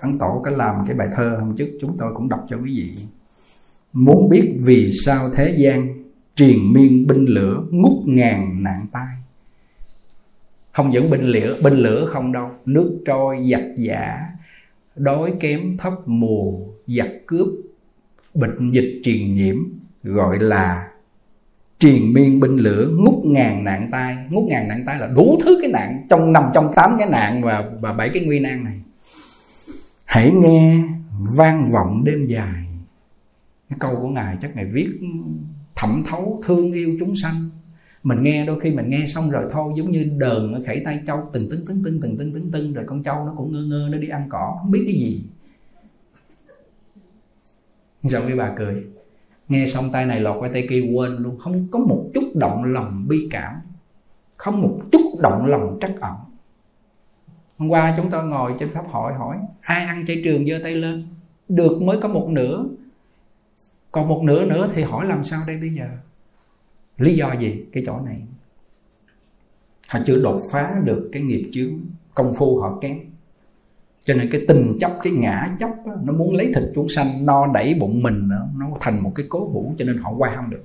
ấn 0.00 0.18
tổ 0.18 0.40
có 0.44 0.50
làm 0.50 0.86
cái 0.86 0.96
bài 0.96 1.08
thơ 1.16 1.36
hôm 1.40 1.56
trước 1.56 1.78
chúng 1.80 1.96
tôi 1.98 2.14
cũng 2.14 2.28
đọc 2.28 2.46
cho 2.48 2.56
quý 2.56 2.76
vị. 2.76 2.96
Muốn 3.92 4.28
biết 4.28 4.56
vì 4.60 4.92
sao 5.04 5.30
thế 5.30 5.54
gian 5.58 6.04
triền 6.34 6.72
miên 6.72 7.06
binh 7.06 7.24
lửa 7.24 7.62
ngút 7.70 8.06
ngàn 8.06 8.62
nạn 8.62 8.86
tai. 8.92 9.16
Không 10.72 10.90
những 10.90 11.10
binh 11.10 11.24
lửa 11.24 11.56
binh 11.64 11.74
lửa 11.74 12.06
không 12.06 12.32
đâu, 12.32 12.50
nước 12.64 12.98
trôi 13.06 13.48
giặc 13.50 13.64
giả, 13.78 14.26
đói 14.94 15.32
kém 15.40 15.76
thấp 15.76 15.92
mùa, 16.06 16.52
giặc 16.86 17.08
cướp 17.26 17.48
bệnh 18.36 18.72
dịch 18.72 19.00
truyền 19.04 19.34
nhiễm, 19.34 19.56
gọi 20.02 20.38
là 20.38 20.88
triền 21.78 22.12
miên 22.14 22.40
binh 22.40 22.56
lửa, 22.56 22.90
ngút 22.98 23.24
ngàn 23.24 23.64
nạn 23.64 23.88
tai. 23.92 24.16
Ngút 24.30 24.44
ngàn 24.44 24.68
nạn 24.68 24.82
tai 24.86 24.98
là 24.98 25.06
đủ 25.06 25.38
thứ 25.44 25.58
cái 25.62 25.70
nạn 25.70 26.06
trong, 26.10 26.32
nằm 26.32 26.42
trong 26.54 26.72
tám 26.76 26.96
cái 26.98 27.08
nạn 27.10 27.42
và 27.42 27.70
và 27.80 27.92
bảy 27.92 28.08
cái 28.08 28.24
nguy 28.24 28.40
nan 28.40 28.64
này. 28.64 28.80
Hãy 30.04 30.30
nghe 30.30 30.82
vang 31.20 31.70
vọng 31.72 32.04
đêm 32.04 32.26
dài. 32.26 32.66
Cái 33.70 33.78
câu 33.80 33.96
của 34.00 34.08
ngài 34.08 34.36
chắc 34.42 34.56
ngài 34.56 34.64
viết 34.64 34.88
thẩm 35.76 36.04
thấu 36.10 36.42
thương 36.46 36.72
yêu 36.72 36.96
chúng 37.00 37.16
sanh. 37.16 37.50
Mình 38.02 38.22
nghe 38.22 38.46
đôi 38.46 38.60
khi 38.60 38.70
mình 38.70 38.90
nghe 38.90 39.06
xong 39.14 39.30
rồi 39.30 39.44
thôi, 39.52 39.72
giống 39.76 39.90
như 39.90 40.10
đờn 40.18 40.52
ở 40.52 40.62
khẩy 40.66 40.82
tay 40.84 41.00
trâu 41.06 41.30
từng 41.32 41.50
tưng 41.50 41.66
tưng 41.66 41.82
tưng 41.84 42.00
từng 42.00 42.18
tưng 42.18 42.32
tưng 42.32 42.50
tưng 42.50 42.72
rồi 42.72 42.84
con 42.88 43.02
trâu 43.02 43.24
nó 43.26 43.34
cũng 43.36 43.52
ngơ 43.52 43.64
ngơ, 43.64 43.88
nó 43.92 43.98
đi 43.98 44.08
ăn 44.08 44.26
cỏ, 44.28 44.56
không 44.62 44.70
biết 44.70 44.82
cái 44.86 44.94
gì 44.94 45.24
sao 48.08 48.22
mấy 48.22 48.36
bà 48.36 48.52
cười. 48.56 48.84
Nghe 49.48 49.68
xong 49.68 49.90
tay 49.92 50.06
này 50.06 50.20
lọt 50.20 50.36
qua 50.40 50.48
tay 50.52 50.66
kia 50.70 50.92
quên 50.94 51.16
luôn. 51.16 51.38
Không 51.38 51.68
có 51.70 51.78
một 51.78 52.10
chút 52.14 52.32
động 52.34 52.64
lòng 52.64 53.04
bi 53.08 53.28
cảm. 53.30 53.54
Không 54.36 54.62
một 54.62 54.80
chút 54.92 55.18
động 55.20 55.46
lòng 55.46 55.78
trắc 55.80 56.00
ẩn. 56.00 56.14
Hôm 57.58 57.68
qua 57.68 57.94
chúng 57.96 58.10
tôi 58.10 58.24
ngồi 58.24 58.54
trên 58.60 58.68
pháp 58.74 58.84
hội 58.90 59.14
hỏi, 59.14 59.36
ai 59.60 59.84
ăn 59.84 60.04
chay 60.06 60.20
trường 60.24 60.46
giơ 60.46 60.58
tay 60.62 60.74
lên? 60.74 61.08
Được 61.48 61.82
mới 61.82 61.98
có 62.00 62.08
một 62.08 62.28
nửa. 62.30 62.64
Còn 63.92 64.08
một 64.08 64.22
nửa 64.24 64.44
nữa 64.44 64.70
thì 64.74 64.82
hỏi 64.82 65.06
làm 65.06 65.24
sao 65.24 65.40
đây 65.46 65.56
bây 65.56 65.70
giờ? 65.74 65.88
Lý 66.98 67.16
do 67.16 67.32
gì? 67.40 67.64
Cái 67.72 67.82
chỗ 67.86 68.00
này. 68.00 68.22
Họ 69.88 69.98
chưa 70.06 70.22
đột 70.22 70.40
phá 70.52 70.80
được 70.84 71.08
cái 71.12 71.22
nghiệp 71.22 71.50
chướng. 71.52 71.72
Công 72.14 72.34
phu 72.34 72.60
họ 72.60 72.78
kém 72.80 72.98
cho 74.06 74.14
nên 74.14 74.28
cái 74.32 74.40
tình 74.48 74.78
chấp 74.80 74.90
cái 75.02 75.12
ngã 75.12 75.56
chấp 75.60 75.70
đó, 75.86 75.92
nó 76.04 76.12
muốn 76.12 76.34
lấy 76.34 76.52
thịt 76.54 76.64
chúng 76.74 76.88
sanh 76.88 77.26
no 77.26 77.46
đẩy 77.54 77.74
bụng 77.80 78.02
mình 78.02 78.28
đó, 78.30 78.46
nó 78.56 78.66
thành 78.80 79.02
một 79.02 79.12
cái 79.14 79.26
cố 79.28 79.38
hữu 79.48 79.74
cho 79.78 79.84
nên 79.84 79.96
họ 79.96 80.12
qua 80.18 80.32
không 80.36 80.50
được. 80.50 80.64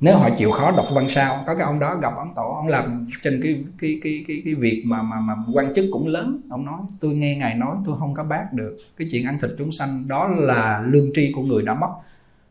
Nếu 0.00 0.16
họ 0.16 0.28
chịu 0.38 0.50
khó 0.50 0.72
đọc 0.76 0.86
văn 0.94 1.06
sao 1.14 1.44
có 1.46 1.54
cái 1.54 1.64
ông 1.64 1.78
đó 1.78 1.96
gặp 2.02 2.12
ông 2.16 2.32
tổ 2.36 2.42
ông 2.42 2.66
làm 2.66 3.06
trên 3.22 3.40
cái 3.42 3.64
cái 3.80 4.00
cái 4.02 4.24
cái 4.28 4.42
cái 4.44 4.54
việc 4.54 4.82
mà 4.86 5.02
mà 5.02 5.20
mà 5.20 5.34
quan 5.54 5.66
chức 5.74 5.84
cũng 5.92 6.06
lớn 6.06 6.40
ông 6.50 6.64
nói 6.64 6.80
tôi 7.00 7.14
nghe 7.14 7.36
ngài 7.36 7.54
nói 7.54 7.76
tôi 7.86 7.96
không 7.98 8.14
có 8.14 8.24
bác 8.24 8.52
được. 8.52 8.76
Cái 8.98 9.08
chuyện 9.12 9.26
ăn 9.26 9.38
thịt 9.42 9.50
chúng 9.58 9.72
sanh 9.72 10.08
đó 10.08 10.28
là 10.28 10.84
lương 10.86 11.10
tri 11.14 11.32
của 11.32 11.42
người 11.42 11.62
đã 11.62 11.74
mất. 11.74 11.90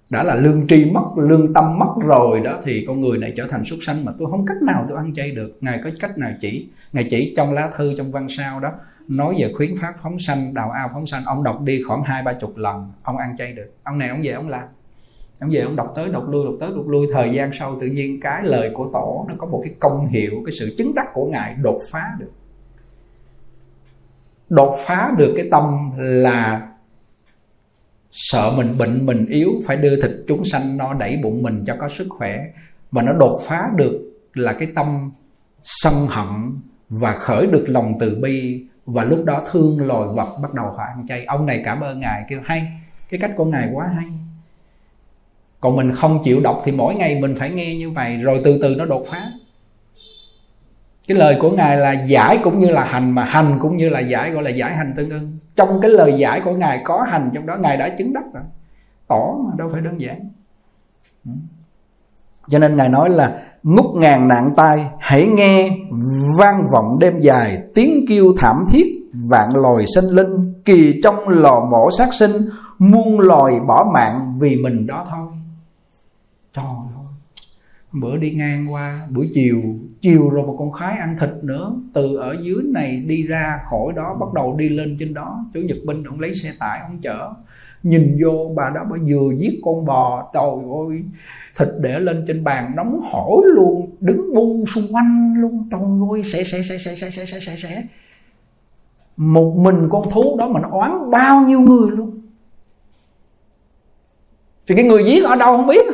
Đã 0.09 0.23
là 0.23 0.35
lương 0.35 0.67
tri 0.67 0.85
mất 0.85 1.05
lương 1.17 1.53
tâm 1.53 1.79
mất 1.79 1.93
rồi 2.05 2.41
đó 2.43 2.53
thì 2.65 2.85
con 2.87 3.01
người 3.01 3.17
này 3.17 3.33
trở 3.37 3.47
thành 3.47 3.65
súc 3.65 3.79
sanh 3.81 4.05
mà 4.05 4.11
tôi 4.19 4.31
không 4.31 4.45
cách 4.45 4.61
nào 4.61 4.85
tôi 4.89 4.97
ăn 4.97 5.13
chay 5.13 5.31
được. 5.31 5.57
Ngài 5.61 5.79
có 5.83 5.89
cách 5.99 6.17
nào 6.17 6.31
chỉ? 6.41 6.67
Ngài 6.93 7.07
chỉ 7.09 7.33
trong 7.37 7.53
lá 7.53 7.69
thư 7.77 7.93
trong 7.97 8.11
văn 8.11 8.27
sao 8.37 8.59
đó 8.59 8.71
nói 9.07 9.35
về 9.39 9.51
khuyến 9.53 9.71
pháp 9.81 9.93
phóng 10.03 10.19
sanh, 10.19 10.53
đào 10.53 10.71
ao 10.71 10.89
phóng 10.93 11.07
sanh, 11.07 11.25
ông 11.25 11.43
đọc 11.43 11.61
đi 11.61 11.83
khoảng 11.87 12.03
hai 12.03 12.23
ba 12.23 12.33
chục 12.33 12.57
lần, 12.57 12.91
ông 13.03 13.17
ăn 13.17 13.37
chay 13.37 13.53
được. 13.53 13.73
Ông 13.83 13.97
này 13.97 14.09
ông 14.09 14.19
về 14.23 14.31
ông 14.31 14.49
làm. 14.49 14.63
Ông 15.39 15.49
về 15.53 15.59
ông 15.61 15.75
đọc 15.75 15.93
tới, 15.95 16.09
đọc 16.11 16.29
lui, 16.29 16.45
đọc 16.45 16.53
tới, 16.59 16.69
đọc 16.75 16.87
lui. 16.87 17.07
Thời 17.13 17.33
gian 17.33 17.51
sau 17.59 17.77
tự 17.81 17.87
nhiên 17.87 18.19
cái 18.19 18.43
lời 18.43 18.71
của 18.73 18.89
tổ, 18.93 19.25
nó 19.29 19.35
có 19.37 19.47
một 19.47 19.61
cái 19.65 19.75
công 19.79 20.07
hiệu, 20.07 20.31
cái 20.45 20.55
sự 20.59 20.75
chứng 20.77 20.95
đắc 20.95 21.05
của 21.13 21.25
ngài 21.25 21.55
đột 21.55 21.81
phá 21.91 22.03
được. 22.19 22.31
Đột 24.49 24.77
phá 24.85 25.11
được 25.17 25.33
cái 25.37 25.47
tâm 25.51 25.91
là 25.97 26.67
sợ 28.11 28.53
mình 28.57 28.77
bệnh, 28.77 29.05
mình 29.05 29.25
yếu, 29.25 29.49
phải 29.65 29.77
đưa 29.77 30.01
thịt 30.01 30.11
chúng 30.27 30.45
sanh 30.45 30.77
no 30.77 30.93
đẩy 30.93 31.19
bụng 31.23 31.43
mình 31.43 31.63
cho 31.67 31.75
có 31.79 31.89
sức 31.97 32.07
khỏe. 32.09 32.45
Và 32.91 33.01
nó 33.01 33.13
đột 33.19 33.41
phá 33.47 33.69
được 33.75 34.13
là 34.33 34.53
cái 34.53 34.67
tâm 34.75 35.11
sân 35.63 35.93
hận 36.09 36.61
và 36.89 37.13
khởi 37.13 37.47
được 37.47 37.65
lòng 37.67 37.93
từ 37.99 38.19
bi 38.21 38.65
và 38.85 39.03
lúc 39.03 39.23
đó 39.25 39.41
thương 39.51 39.87
lồi 39.87 40.13
vật 40.13 40.37
bắt 40.43 40.53
đầu 40.53 40.65
họ 40.65 40.83
ăn 40.83 41.07
chay. 41.07 41.25
Ông 41.25 41.45
này 41.45 41.61
cảm 41.65 41.81
ơn 41.81 41.99
ngài, 41.99 42.25
kêu, 42.29 42.41
hay, 42.45 42.67
cái 43.09 43.19
cách 43.19 43.31
của 43.37 43.45
ngài 43.45 43.69
quá 43.73 43.87
hay. 43.95 44.05
Còn 45.59 45.75
mình 45.75 45.95
không 45.95 46.21
chịu 46.23 46.41
đọc 46.43 46.61
thì 46.65 46.71
mỗi 46.71 46.95
ngày 46.95 47.21
mình 47.21 47.35
phải 47.39 47.49
nghe 47.49 47.75
như 47.75 47.91
vậy, 47.91 48.17
rồi 48.17 48.41
từ 48.43 48.59
từ 48.61 48.75
nó 48.77 48.85
đột 48.85 49.05
phá. 49.11 49.31
Cái 51.07 51.17
lời 51.17 51.37
của 51.39 51.51
ngài 51.51 51.77
là 51.77 51.91
giải 51.91 52.39
cũng 52.43 52.59
như 52.59 52.71
là 52.71 52.83
hành, 52.83 53.11
mà 53.11 53.23
hành 53.23 53.57
cũng 53.61 53.77
như 53.77 53.89
là 53.89 53.99
giải, 53.99 54.31
gọi 54.31 54.43
là 54.43 54.49
giải 54.49 54.75
hành 54.75 54.93
tương 54.97 55.09
ưng. 55.09 55.37
Trong 55.55 55.81
cái 55.81 55.91
lời 55.91 56.13
giải 56.17 56.41
của 56.41 56.53
ngài 56.53 56.81
có 56.83 57.05
hành, 57.09 57.31
trong 57.33 57.45
đó 57.45 57.55
ngài 57.55 57.77
đã 57.77 57.89
chứng 57.89 58.13
đắc 58.13 58.23
rồi. 58.33 58.43
Tỏ 59.07 59.33
mà 59.45 59.51
đâu 59.57 59.69
phải 59.73 59.81
đơn 59.81 60.01
giản. 60.01 60.29
Cho 62.49 62.59
nên 62.59 62.75
ngài 62.75 62.89
nói 62.89 63.09
là 63.09 63.43
ngút 63.63 63.95
ngàn 63.95 64.27
nạn 64.27 64.53
tai, 64.57 64.85
hãy 64.99 65.27
nghe 65.27 65.77
vang 66.37 66.63
vọng 66.73 66.99
đêm 66.99 67.21
dài, 67.21 67.61
tiếng 67.75 68.05
kêu 68.09 68.33
thảm 68.37 68.65
thiết, 68.69 69.09
vạn 69.13 69.55
loài 69.55 69.85
sinh 69.95 70.05
linh 70.05 70.53
kỳ 70.65 71.01
trong 71.03 71.29
lò 71.29 71.67
mổ 71.71 71.91
sát 71.97 72.13
sinh, 72.13 72.31
muôn 72.79 73.19
loài 73.19 73.59
bỏ 73.67 73.91
mạng 73.93 74.37
vì 74.39 74.55
mình 74.55 74.87
đó 74.87 75.07
thôi. 75.11 75.27
Trời 76.53 76.65
ơi. 76.65 77.05
Bữa 77.91 78.17
đi 78.17 78.31
ngang 78.31 78.73
qua, 78.73 79.07
buổi 79.09 79.31
chiều 79.33 79.61
chiều 80.01 80.29
rồi 80.29 80.47
một 80.47 80.55
con 80.59 80.71
khái 80.71 80.97
ăn 80.97 81.17
thịt 81.19 81.29
nữa, 81.41 81.75
từ 81.93 82.15
ở 82.15 82.37
dưới 82.41 82.63
này 82.63 83.03
đi 83.07 83.27
ra 83.27 83.59
khỏi 83.69 83.93
đó, 83.95 84.17
bắt 84.19 84.33
đầu 84.33 84.55
đi 84.57 84.69
lên 84.69 84.97
trên 84.99 85.13
đó. 85.13 85.45
Chủ 85.53 85.59
nhật 85.59 85.77
binh 85.87 86.03
ông 86.03 86.19
lấy 86.19 86.35
xe 86.35 86.53
tải 86.59 86.79
ông 86.79 86.97
chở. 87.01 87.33
Nhìn 87.83 88.17
vô, 88.23 88.53
bà 88.55 88.71
đó 88.75 88.81
bà 88.91 88.97
vừa 89.09 89.33
giết 89.37 89.59
con 89.63 89.85
bò, 89.85 90.31
trời 90.33 90.51
ơi 90.89 91.03
thịt 91.57 91.67
để 91.79 91.99
lên 91.99 92.23
trên 92.27 92.43
bàn, 92.43 92.71
nóng 92.75 93.01
hổi 93.11 93.41
luôn, 93.45 93.95
đứng 93.99 94.33
bu 94.33 94.65
xung 94.75 94.87
quanh 94.91 95.33
luôn. 95.37 95.67
Trời 95.71 95.81
ơi 96.11 96.23
sẽ 96.33 96.43
sẽ 96.43 96.61
sẽ 96.69 96.77
sẽ 96.77 96.95
sẽ 96.95 97.09
sẽ 97.11 97.25
sẽ 97.25 97.39
sẽ 97.39 97.55
sẽ 97.63 97.83
một 99.17 99.53
mình 99.57 99.87
con 99.89 100.09
thú 100.09 100.35
đó 100.39 100.47
mà 100.47 100.59
nó 100.59 100.69
oán 100.71 101.11
bao 101.11 101.41
nhiêu 101.41 101.59
người 101.59 101.91
luôn. 101.91 102.21
Thì 104.67 104.75
cái 104.75 104.85
người 104.85 105.03
giết 105.05 105.23
ở 105.23 105.35
đâu 105.35 105.57
không 105.57 105.67
biết. 105.67 105.85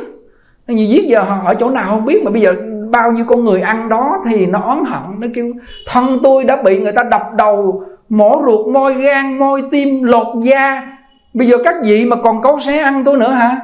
Như 0.66 0.82
giết 0.82 1.08
giờ 1.08 1.22
họ 1.22 1.42
ở 1.44 1.54
chỗ 1.54 1.70
nào 1.70 1.88
không 1.88 2.04
biết, 2.04 2.22
mà 2.24 2.30
bây 2.30 2.40
giờ 2.40 2.54
bao 2.90 3.12
nhiêu 3.12 3.24
con 3.28 3.44
người 3.44 3.60
ăn 3.60 3.88
đó 3.88 4.22
thì 4.30 4.46
nó 4.46 4.60
oán 4.60 4.84
hận, 4.84 5.20
nó 5.20 5.26
kêu, 5.34 5.52
thân 5.86 6.18
tôi 6.22 6.44
đã 6.44 6.62
bị 6.62 6.80
người 6.80 6.92
ta 6.92 7.02
đập 7.10 7.22
đầu, 7.36 7.82
mổ 8.08 8.42
ruột 8.46 8.68
môi 8.68 8.94
gan 8.94 9.38
môi 9.38 9.62
tim, 9.70 10.02
lột 10.02 10.44
da. 10.44 10.96
Bây 11.34 11.46
giờ 11.48 11.56
các 11.64 11.74
vị 11.84 12.04
mà 12.04 12.16
còn 12.16 12.42
cấu 12.42 12.60
xé 12.60 12.78
ăn 12.78 13.04
tôi 13.04 13.18
nữa 13.18 13.30
hả? 13.30 13.60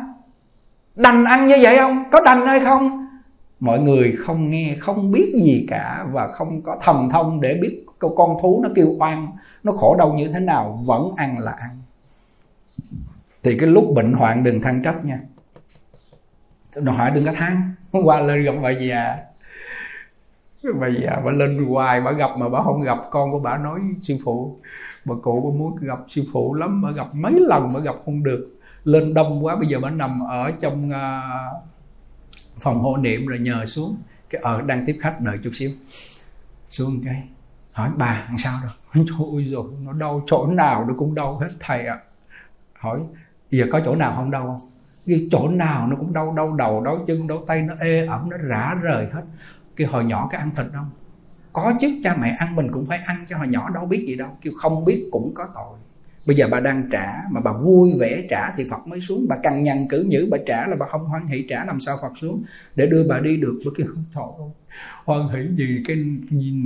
Đành 0.97 1.25
ăn 1.25 1.47
như 1.47 1.57
vậy 1.63 1.77
không? 1.79 2.05
Có 2.13 2.21
đành 2.25 2.47
hay 2.47 2.61
không? 2.61 3.07
Mọi 3.61 3.81
người 3.81 4.17
không 4.19 4.51
nghe, 4.51 4.77
không 4.81 5.13
biết 5.13 5.33
gì 5.45 5.67
cả 5.69 6.07
và 6.13 6.29
không 6.29 6.63
có 6.63 6.79
thầm 6.83 7.09
thông 7.13 7.41
để 7.41 7.59
biết 7.63 7.85
con 8.17 8.37
thú 8.43 8.61
nó 8.63 8.69
kêu 8.75 8.97
oan, 8.99 9.27
nó 9.63 9.73
khổ 9.73 9.97
đau 9.99 10.13
như 10.13 10.29
thế 10.29 10.41
nào, 10.41 10.83
vẫn 10.87 11.11
ăn 11.17 11.39
là 11.39 11.53
ăn. 11.53 11.83
Thì 13.43 13.59
cái 13.59 13.69
lúc 13.69 13.85
bệnh 13.95 14.13
hoạn 14.13 14.45
đừng 14.45 14.63
than 14.63 14.83
trách 14.83 15.05
nha. 15.05 15.21
Đòi 16.77 16.97
hỏi 16.97 17.11
đừng 17.15 17.27
có 17.27 17.33
than. 17.33 17.73
Hôm 17.93 18.03
qua 18.05 18.21
lên 18.21 18.45
gặp 18.45 18.55
bà 18.63 18.71
già. 18.71 19.17
Bà 20.81 20.89
già 20.89 21.21
bà 21.25 21.31
lên 21.31 21.65
hoài, 21.65 22.01
bà 22.01 22.13
gặp 22.13 22.31
mà 22.39 22.49
bà 22.49 22.63
không 22.63 22.83
gặp, 22.83 22.99
con 23.11 23.33
của 23.33 23.39
bà 23.39 23.57
nói, 23.57 23.81
sư 24.03 24.17
phụ, 24.25 24.59
bà 25.05 25.15
cụ 25.23 25.41
bà 25.45 25.59
muốn 25.59 25.77
gặp 25.81 25.99
sư 26.11 26.23
phụ 26.33 26.55
lắm, 26.55 26.83
bà 26.83 26.91
gặp 26.91 27.07
mấy 27.15 27.33
lần 27.37 27.73
bà 27.75 27.81
gặp 27.81 27.95
không 28.05 28.23
được 28.23 28.54
lên 28.85 29.15
đông 29.15 29.45
quá 29.45 29.57
bây 29.57 29.67
giờ 29.67 29.79
bà 29.83 29.91
nằm 29.91 30.21
ở 30.29 30.53
trong 30.61 30.91
uh, 30.91 31.63
phòng 32.61 32.81
hộ 32.81 32.97
niệm 32.97 33.27
rồi 33.27 33.39
nhờ 33.39 33.67
xuống. 33.67 33.97
Cái 34.31 34.41
ở 34.43 34.63
đang 34.63 34.85
tiếp 34.87 34.99
khách 35.01 35.21
đợi 35.21 35.39
chút 35.45 35.51
xíu. 35.55 35.71
Xuống 36.71 37.01
cái 37.05 37.23
hỏi 37.73 37.91
bà 37.97 38.25
làm 38.29 38.39
sao 38.39 38.59
rồi? 38.63 39.05
Thôi 39.19 39.49
rồi 39.53 39.65
nó 39.83 39.93
đau 39.93 40.23
chỗ 40.27 40.47
nào 40.47 40.85
nó 40.89 40.95
cũng 40.99 41.15
đau 41.15 41.39
hết 41.39 41.49
thầy 41.61 41.87
ạ. 41.87 41.95
À. 41.95 42.05
hỏi 42.79 43.01
giờ 43.51 43.67
có 43.73 43.81
chỗ 43.85 43.97
nào 43.97 44.13
không 44.17 44.31
đau 44.31 44.47
không? 44.47 44.71
Cái 45.07 45.29
chỗ 45.33 45.49
nào 45.49 45.87
nó 45.87 45.97
cũng 45.97 46.13
đau 46.13 46.33
đau 46.37 46.57
đầu 46.57 46.85
đau 46.85 46.99
chân 47.07 47.27
đau 47.29 47.39
tay 47.47 47.63
nó 47.63 47.75
ê 47.81 48.07
ẩm 48.07 48.31
nó 48.31 48.37
rã 48.37 48.75
rời 48.83 49.07
hết. 49.13 49.23
Cái 49.77 49.87
hồi 49.87 50.05
nhỏ 50.05 50.29
cái 50.31 50.41
ăn 50.41 50.51
thịt 50.57 50.67
không? 50.75 50.91
Có 51.53 51.73
chứ 51.81 52.01
cha 52.05 52.17
mẹ 52.21 52.37
ăn 52.39 52.57
mình 52.57 52.69
cũng 52.73 52.87
phải 52.87 52.99
ăn 52.99 53.27
cho 53.29 53.39
hồi 53.39 53.49
nhỏ 53.49 53.71
đâu 53.71 53.87
biết 53.87 54.05
gì 54.09 54.17
đâu. 54.17 54.29
Kêu 54.41 54.53
không 54.57 54.85
biết 54.85 55.09
cũng 55.13 55.35
có 55.35 55.49
tội 55.55 55.79
bây 56.27 56.37
giờ 56.37 56.49
bà 56.51 56.61
đang 56.61 56.89
trả, 56.93 57.23
mà 57.31 57.41
bà 57.41 57.53
vui 57.53 57.91
vẻ 58.01 58.27
trả 58.31 58.53
thì 58.57 58.65
phật 58.71 58.87
mới 58.87 59.01
xuống. 59.01 59.27
Bà 59.29 59.37
cằn 59.43 59.63
nhằn 59.63 59.77
cử 59.89 60.07
nhữ, 60.09 60.29
bà 60.31 60.39
trả 60.47 60.67
là 60.67 60.77
bà 60.77 60.87
không 60.91 61.05
hoan 61.05 61.27
hỷ 61.27 61.47
trả, 61.49 61.65
làm 61.65 61.81
sao 61.81 61.97
phật 62.03 62.13
xuống? 62.21 62.43
Để 62.75 62.87
đưa 62.87 63.09
bà 63.09 63.21
đi 63.21 63.37
được 63.37 63.61
với 63.65 63.75
cái 63.77 63.87
không 64.13 64.37
ơi 64.39 64.51
hoan 65.05 65.29
hỷ 65.29 65.57
gì 65.57 65.83
cái 65.87 65.97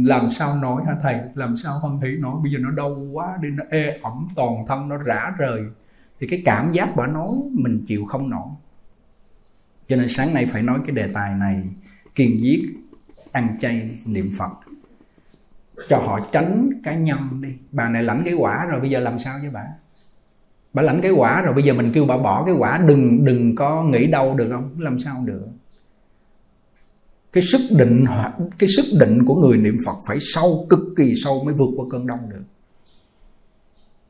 làm 0.04 0.30
sao 0.30 0.56
nói 0.56 0.82
hả 0.86 0.96
thầy? 1.02 1.20
Làm 1.34 1.56
sao 1.56 1.78
hoan 1.78 2.00
hỷ 2.00 2.16
nói? 2.18 2.34
Bây 2.42 2.52
giờ 2.52 2.58
nó 2.58 2.70
đau 2.70 3.08
quá 3.12 3.38
đi, 3.42 3.48
nó 3.48 3.64
ê 3.70 3.98
ẩm, 4.02 4.28
toàn 4.36 4.66
thân 4.68 4.88
nó 4.88 4.96
rã 4.96 5.32
rời. 5.38 5.62
Thì 6.20 6.26
cái 6.26 6.42
cảm 6.44 6.72
giác 6.72 6.96
bà 6.96 7.06
nói, 7.06 7.32
mình 7.52 7.84
chịu 7.86 8.06
không 8.06 8.30
nổi. 8.30 8.48
Cho 9.88 9.96
nên 9.96 10.08
sáng 10.08 10.34
nay 10.34 10.46
phải 10.46 10.62
nói 10.62 10.78
cái 10.86 10.96
đề 10.96 11.08
tài 11.14 11.34
này, 11.34 11.62
kiên 12.14 12.44
giết 12.44 12.62
ăn 13.32 13.58
chay 13.60 13.90
niệm 14.04 14.32
phật 14.38 14.50
cho 15.88 15.98
họ 15.98 16.20
tránh 16.32 16.70
cái 16.84 16.96
nhân 16.96 17.18
đi. 17.40 17.48
Bà 17.72 17.88
này 17.88 18.02
lãnh 18.02 18.22
cái 18.24 18.34
quả 18.34 18.64
rồi 18.64 18.80
bây 18.80 18.90
giờ 18.90 19.00
làm 19.00 19.18
sao 19.18 19.38
với 19.42 19.50
bà? 19.50 19.64
Bà 20.72 20.82
lãnh 20.82 21.00
cái 21.00 21.12
quả 21.12 21.42
rồi 21.42 21.54
bây 21.54 21.62
giờ 21.62 21.72
mình 21.72 21.90
kêu 21.94 22.04
bà 22.08 22.16
bỏ 22.16 22.44
cái 22.44 22.54
quả. 22.58 22.78
Đừng 22.86 23.24
đừng 23.24 23.54
có 23.54 23.84
nghĩ 23.84 24.06
đâu 24.06 24.34
được 24.34 24.48
không? 24.52 24.80
Làm 24.80 25.00
sao 25.00 25.22
được? 25.24 25.46
Cái 27.32 27.42
sức 27.42 27.60
định 27.78 28.04
cái 28.58 28.68
sức 28.76 28.98
định 29.00 29.24
của 29.26 29.34
người 29.34 29.56
niệm 29.56 29.78
phật 29.86 29.96
phải 30.06 30.18
sâu, 30.20 30.66
cực 30.70 30.80
kỳ 30.96 31.14
sâu 31.24 31.44
mới 31.44 31.54
vượt 31.54 31.70
qua 31.76 31.86
cơn 31.90 32.06
đau 32.06 32.20
được 32.30 32.42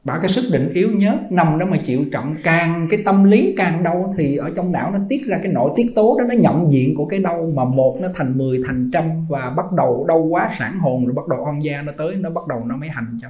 và 0.09 0.19
cái 0.23 0.31
sức 0.31 0.49
định 0.53 0.73
yếu 0.75 0.91
nhất, 0.91 1.15
nằm 1.31 1.59
đó 1.59 1.67
mà 1.67 1.77
chịu 1.87 2.05
trọng 2.13 2.37
càng 2.45 2.87
cái 2.91 3.03
tâm 3.05 3.25
lý 3.25 3.55
càng 3.57 3.83
đau 3.83 4.15
thì 4.19 4.37
ở 4.37 4.51
trong 4.57 4.73
não 4.73 4.91
nó 4.91 4.99
tiết 5.09 5.21
ra 5.27 5.39
cái 5.43 5.53
nội 5.53 5.71
tiết 5.77 5.93
tố 5.95 6.17
đó, 6.19 6.25
nó 6.29 6.35
nhận 6.35 6.73
diện 6.73 6.95
của 6.97 7.07
cái 7.07 7.21
đau 7.21 7.51
mà 7.55 7.65
một 7.65 7.99
nó 8.01 8.09
thành 8.15 8.39
mười, 8.39 8.61
thành 8.67 8.91
trăm 8.93 9.27
và 9.29 9.51
bắt 9.57 9.73
đầu 9.73 10.05
đau 10.09 10.19
quá 10.19 10.55
sản 10.59 10.79
hồn 10.79 11.07
rồi 11.07 11.15
bắt 11.15 11.29
đầu 11.29 11.45
on 11.45 11.61
da 11.61 11.83
nó 11.83 11.93
tới, 11.99 12.15
nó 12.15 12.31
bắt 12.31 12.47
đầu 12.47 12.65
nó 12.65 12.77
mới 12.77 12.89
hành 12.89 13.19
cho 13.23 13.29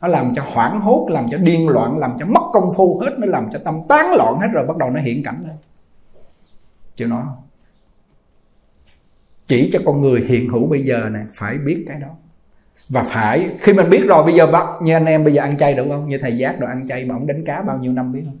nó 0.00 0.08
làm 0.08 0.24
cho 0.36 0.42
hoảng 0.46 0.80
hốt, 0.80 1.08
làm 1.10 1.24
cho 1.30 1.38
điên 1.38 1.68
loạn, 1.68 1.98
làm 1.98 2.10
cho 2.18 2.26
mất 2.26 2.42
công 2.52 2.74
phu 2.76 2.98
hết, 2.98 3.10
nó 3.18 3.26
làm 3.26 3.48
cho 3.52 3.58
tâm 3.64 3.74
tán 3.88 4.06
loạn 4.16 4.38
hết 4.40 4.48
rồi 4.52 4.66
bắt 4.66 4.76
đầu 4.76 4.90
nó 4.90 5.00
hiện 5.00 5.22
cảnh 5.22 5.44
lên. 5.46 5.56
Chịu 6.96 7.08
nói 7.08 7.22
chỉ 9.46 9.70
cho 9.72 9.78
con 9.84 10.02
người 10.02 10.24
hiện 10.28 10.48
hữu 10.48 10.66
bây 10.66 10.80
giờ 10.80 11.08
này 11.12 11.24
phải 11.34 11.58
biết 11.58 11.84
cái 11.88 12.00
đó 12.00 12.08
và 12.88 13.02
phải, 13.02 13.50
khi 13.60 13.72
mình 13.72 13.90
biết 13.90 14.02
rồi, 14.06 14.24
bây 14.24 14.34
giờ 14.34 14.46
bắt 14.46 14.66
như 14.82 14.92
anh 14.92 15.06
em 15.06 15.24
bây 15.24 15.34
giờ 15.34 15.42
ăn 15.42 15.58
chay 15.58 15.74
đúng 15.74 15.88
không? 15.88 16.08
Như 16.08 16.18
thầy 16.18 16.36
giác 16.36 16.60
rồi 16.60 16.70
ăn 16.70 16.88
chay 16.88 17.04
mà 17.04 17.14
ông 17.14 17.26
đánh 17.26 17.44
cá 17.44 17.62
bao 17.62 17.78
nhiêu 17.78 17.92
năm 17.92 18.12
biết 18.12 18.22
không? 18.24 18.38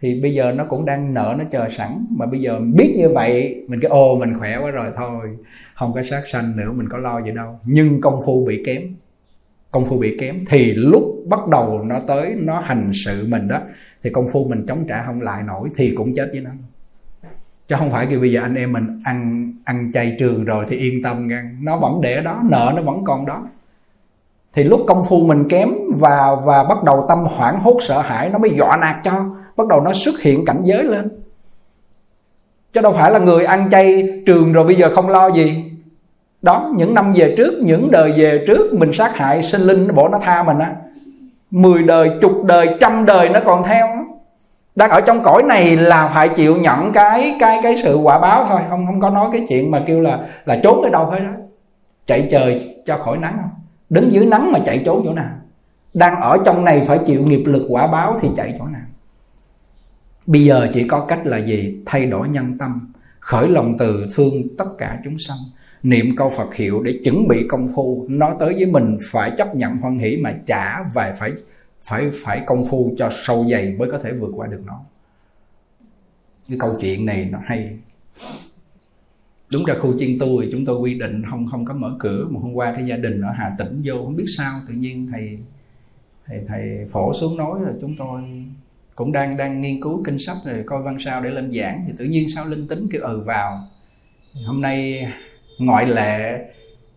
Thì 0.00 0.20
bây 0.20 0.34
giờ 0.34 0.52
nó 0.56 0.64
cũng 0.64 0.84
đang 0.84 1.14
nợ 1.14 1.34
nó 1.38 1.44
chờ 1.52 1.68
sẵn. 1.76 2.06
Mà 2.10 2.26
bây 2.26 2.40
giờ 2.40 2.60
biết 2.74 2.94
như 2.98 3.08
vậy, 3.08 3.64
mình 3.68 3.80
cái 3.80 3.88
ô 3.88 4.18
mình 4.18 4.38
khỏe 4.38 4.58
quá 4.62 4.70
rồi, 4.70 4.86
thôi, 4.96 5.36
không 5.74 5.92
có 5.94 6.02
sát 6.10 6.22
sanh 6.32 6.56
nữa, 6.56 6.72
mình 6.72 6.88
có 6.88 6.98
lo 6.98 7.22
gì 7.22 7.30
đâu. 7.30 7.58
Nhưng 7.64 8.00
công 8.00 8.22
phu 8.26 8.46
bị 8.46 8.62
kém. 8.66 8.82
Công 9.70 9.86
phu 9.86 9.98
bị 9.98 10.16
kém. 10.20 10.44
Thì 10.48 10.74
lúc 10.74 11.02
bắt 11.28 11.48
đầu 11.48 11.84
nó 11.84 11.96
tới, 12.08 12.34
nó 12.38 12.60
hành 12.60 12.92
sự 13.04 13.26
mình 13.28 13.48
đó, 13.48 13.58
thì 14.02 14.10
công 14.10 14.32
phu 14.32 14.48
mình 14.48 14.66
chống 14.68 14.84
trả 14.88 15.06
không 15.06 15.20
lại 15.20 15.42
nổi, 15.42 15.68
thì 15.76 15.94
cũng 15.96 16.14
chết 16.16 16.28
với 16.32 16.40
nó 16.40 16.50
chứ 17.72 17.76
không 17.78 17.90
phải 17.90 18.06
kêu 18.06 18.20
bây 18.20 18.32
giờ 18.32 18.42
anh 18.42 18.54
em 18.54 18.72
mình 18.72 19.02
ăn 19.04 19.52
ăn 19.64 19.90
chay 19.94 20.16
trường 20.18 20.44
rồi 20.44 20.66
thì 20.70 20.76
yên 20.76 21.02
tâm 21.02 21.28
nha. 21.28 21.42
Nó 21.62 21.76
vẫn 21.76 22.00
để 22.00 22.20
đó, 22.24 22.40
nợ 22.50 22.72
nó 22.76 22.82
vẫn 22.82 23.04
còn 23.04 23.26
đó. 23.26 23.42
Thì 24.54 24.64
lúc 24.64 24.80
công 24.86 25.04
phu 25.08 25.26
mình 25.26 25.48
kém 25.48 25.68
và 25.88 26.36
và 26.44 26.64
bắt 26.68 26.84
đầu 26.84 27.04
tâm 27.08 27.18
hoảng 27.18 27.60
hốt 27.60 27.78
sợ 27.88 28.00
hãi, 28.00 28.30
nó 28.30 28.38
mới 28.38 28.50
dọa 28.58 28.76
nạt 28.76 28.96
cho. 29.04 29.24
Bắt 29.56 29.66
đầu 29.66 29.80
nó 29.80 29.92
xuất 29.92 30.20
hiện 30.20 30.44
cảnh 30.44 30.60
giới 30.64 30.84
lên. 30.84 31.08
Chứ 32.72 32.80
đâu 32.80 32.92
phải 32.92 33.10
là 33.10 33.18
người 33.18 33.44
ăn 33.44 33.68
chay 33.70 34.08
trường 34.26 34.52
rồi 34.52 34.64
bây 34.64 34.74
giờ 34.74 34.90
không 34.94 35.08
lo 35.08 35.30
gì. 35.30 35.64
Đó, 36.42 36.72
những 36.76 36.94
năm 36.94 37.12
về 37.16 37.34
trước, 37.36 37.54
những 37.62 37.90
đời 37.90 38.12
về 38.16 38.44
trước, 38.46 38.74
mình 38.74 38.90
sát 38.94 39.16
hại 39.16 39.42
sinh 39.42 39.60
linh 39.60 39.94
bộ 39.94 40.08
nó 40.08 40.18
tha 40.18 40.42
mình 40.42 40.58
á. 40.58 40.72
Mười 41.50 41.82
đời, 41.82 42.10
chục 42.20 42.44
đời, 42.44 42.76
trăm 42.80 43.06
đời 43.06 43.28
nó 43.28 43.40
còn 43.44 43.64
theo 43.64 43.86
đang 44.76 44.90
ở 44.90 45.00
trong 45.00 45.22
cõi 45.22 45.42
này 45.42 45.76
là 45.76 46.10
phải 46.14 46.28
chịu 46.28 46.56
nhận 46.56 46.92
cái 46.92 47.36
cái 47.40 47.60
cái 47.62 47.80
sự 47.82 47.96
quả 47.96 48.18
báo 48.18 48.46
thôi. 48.48 48.60
Không 48.68 48.86
không 48.86 49.00
có 49.00 49.10
nói 49.10 49.28
cái 49.32 49.46
chuyện 49.48 49.70
mà 49.70 49.80
kêu 49.86 50.00
là 50.00 50.18
là 50.44 50.60
trốn 50.62 50.78
tới 50.82 50.90
đâu 50.90 51.04
hết 51.04 51.20
đó 51.20 51.30
chạy 52.06 52.28
trời 52.30 52.76
cho 52.86 52.96
khỏi 52.96 53.18
nắng 53.18 53.32
không? 53.36 53.50
Đứng 53.90 54.12
dưới 54.12 54.26
nắng 54.26 54.52
mà 54.52 54.58
chạy 54.66 54.82
trốn 54.84 55.02
chỗ 55.04 55.12
nào? 55.14 55.30
Đang 55.94 56.20
ở 56.20 56.38
trong 56.44 56.64
này 56.64 56.84
phải 56.86 56.98
chịu 57.06 57.22
nghiệp 57.26 57.42
lực 57.46 57.66
quả 57.68 57.86
báo 57.86 58.18
thì 58.22 58.28
chạy 58.36 58.56
chỗ 58.58 58.66
nào? 58.66 58.82
Bây 60.26 60.44
giờ 60.44 60.68
chỉ 60.74 60.88
có 60.88 61.00
cách 61.00 61.26
là 61.26 61.38
gì? 61.38 61.82
Thay 61.86 62.06
đổi 62.06 62.28
nhân 62.28 62.58
tâm, 62.58 62.92
khởi 63.20 63.48
lòng 63.48 63.74
từ 63.78 64.06
thương 64.14 64.56
tất 64.58 64.68
cả 64.78 64.98
chúng 65.04 65.18
sanh. 65.18 65.38
Niệm 65.82 66.06
câu 66.16 66.32
phật 66.36 66.54
hiệu 66.54 66.82
để 66.82 67.00
chuẩn 67.04 67.28
bị 67.28 67.46
công 67.48 67.72
phu. 67.74 68.06
Nói 68.08 68.34
tới 68.40 68.54
với 68.54 68.66
mình 68.66 68.98
phải 69.12 69.32
chấp 69.38 69.54
nhận 69.54 69.76
hoan 69.76 69.98
hỷ 69.98 70.16
mà 70.16 70.32
trả 70.46 70.82
và 70.94 71.16
phải 71.18 71.32
phải 71.84 72.10
phải 72.24 72.42
công 72.46 72.64
phu 72.70 72.94
cho 72.98 73.10
sâu 73.12 73.46
dày 73.50 73.74
mới 73.78 73.90
có 73.90 73.98
thể 73.98 74.12
vượt 74.12 74.30
qua 74.34 74.46
được 74.46 74.62
nó. 74.66 74.80
Cái 76.48 76.58
câu 76.60 76.76
chuyện 76.80 77.06
này 77.06 77.28
nó 77.32 77.38
hay. 77.44 77.78
Đúng 79.52 79.64
ra 79.64 79.74
khu 79.74 79.98
chiên 79.98 80.18
tu 80.20 80.42
thì 80.42 80.48
chúng 80.52 80.64
tôi 80.64 80.78
quy 80.78 80.98
định 80.98 81.22
không 81.30 81.48
không 81.50 81.64
có 81.64 81.74
mở 81.74 81.96
cửa, 81.98 82.26
mà 82.30 82.40
hôm 82.40 82.52
qua 82.52 82.72
cái 82.72 82.86
gia 82.86 82.96
đình 82.96 83.20
ở 83.20 83.30
hà 83.32 83.54
tĩnh 83.58 83.82
vô, 83.84 83.94
không 84.04 84.16
biết 84.16 84.26
sao 84.36 84.60
tự 84.68 84.74
nhiên 84.74 85.08
thầy 85.12 85.38
thầy 86.26 86.40
thầy 86.48 86.88
phổ 86.92 87.14
xuống 87.14 87.36
nói 87.36 87.60
là 87.60 87.72
chúng 87.80 87.96
tôi 87.96 88.22
cũng 88.94 89.12
đang 89.12 89.36
đang 89.36 89.60
nghiên 89.60 89.80
cứu 89.82 90.02
kinh 90.04 90.18
sách 90.18 90.36
rồi 90.44 90.62
coi 90.66 90.82
văn 90.82 90.96
sao 91.04 91.22
để 91.22 91.30
lên 91.30 91.52
giảng. 91.52 91.84
Thì 91.86 91.92
tự 91.98 92.04
nhiên 92.04 92.28
sao 92.34 92.46
linh 92.46 92.68
tính 92.68 92.88
kêu 92.92 93.00
ừ 93.02 93.20
vào. 93.20 93.68
Hôm 94.46 94.60
nay 94.60 95.06
ngoại 95.58 95.86
lệ 95.86 96.44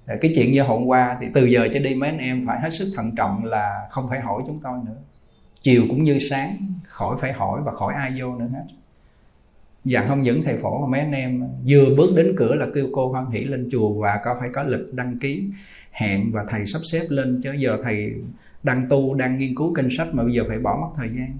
Ờ, 0.07 0.15
cái 0.21 0.33
chuyện 0.35 0.51
như 0.51 0.63
hôm 0.63 0.85
qua 0.85 1.17
thì 1.21 1.27
từ 1.33 1.45
giờ 1.45 1.67
cho 1.73 1.79
đi 1.79 1.95
mấy 1.95 2.09
anh 2.09 2.19
em 2.19 2.47
phải 2.47 2.59
hết 2.61 2.69
sức 2.73 2.93
thận 2.95 3.11
trọng 3.15 3.45
là 3.45 3.87
không 3.89 4.09
phải 4.09 4.19
hỏi 4.19 4.43
chúng 4.47 4.59
tôi 4.63 4.79
nữa. 4.85 4.97
Chiều 5.61 5.83
cũng 5.89 6.03
như 6.03 6.19
sáng, 6.19 6.57
khỏi 6.87 7.17
phải 7.21 7.33
hỏi 7.33 7.61
và 7.65 7.71
khỏi 7.71 7.93
ai 7.93 8.11
vô 8.17 8.35
nữa 8.35 8.47
hết. 8.53 8.65
Dặn 9.85 10.07
không 10.07 10.21
những 10.21 10.43
thầy 10.43 10.57
phổ 10.57 10.81
mà 10.81 10.87
mấy 10.87 10.99
anh 10.99 11.11
em 11.11 11.41
ờ, 11.41 11.47
vừa 11.67 11.95
bước 11.97 12.13
đến 12.15 12.33
cửa 12.37 12.55
là 12.55 12.67
kêu 12.75 12.87
cô 12.93 13.11
hoan 13.11 13.31
hỷ 13.31 13.39
lên 13.39 13.69
chùa 13.71 13.93
và 13.93 14.19
có 14.23 14.35
phải 14.39 14.49
có 14.53 14.63
lịch 14.63 14.93
đăng 14.93 15.19
ký 15.19 15.43
hẹn 15.91 16.31
và 16.31 16.45
thầy 16.49 16.65
sắp 16.65 16.79
xếp 16.91 17.05
lên. 17.09 17.41
Chứ 17.43 17.51
giờ 17.53 17.77
thầy 17.83 18.13
đang 18.63 18.89
tu, 18.89 19.13
đang 19.13 19.37
nghiên 19.37 19.55
cứu 19.55 19.73
kinh 19.73 19.89
sách 19.97 20.07
mà 20.11 20.23
bây 20.23 20.33
giờ 20.33 20.43
phải 20.47 20.59
bỏ 20.59 20.77
mất 20.81 20.93
thời 20.97 21.09
gian. 21.17 21.37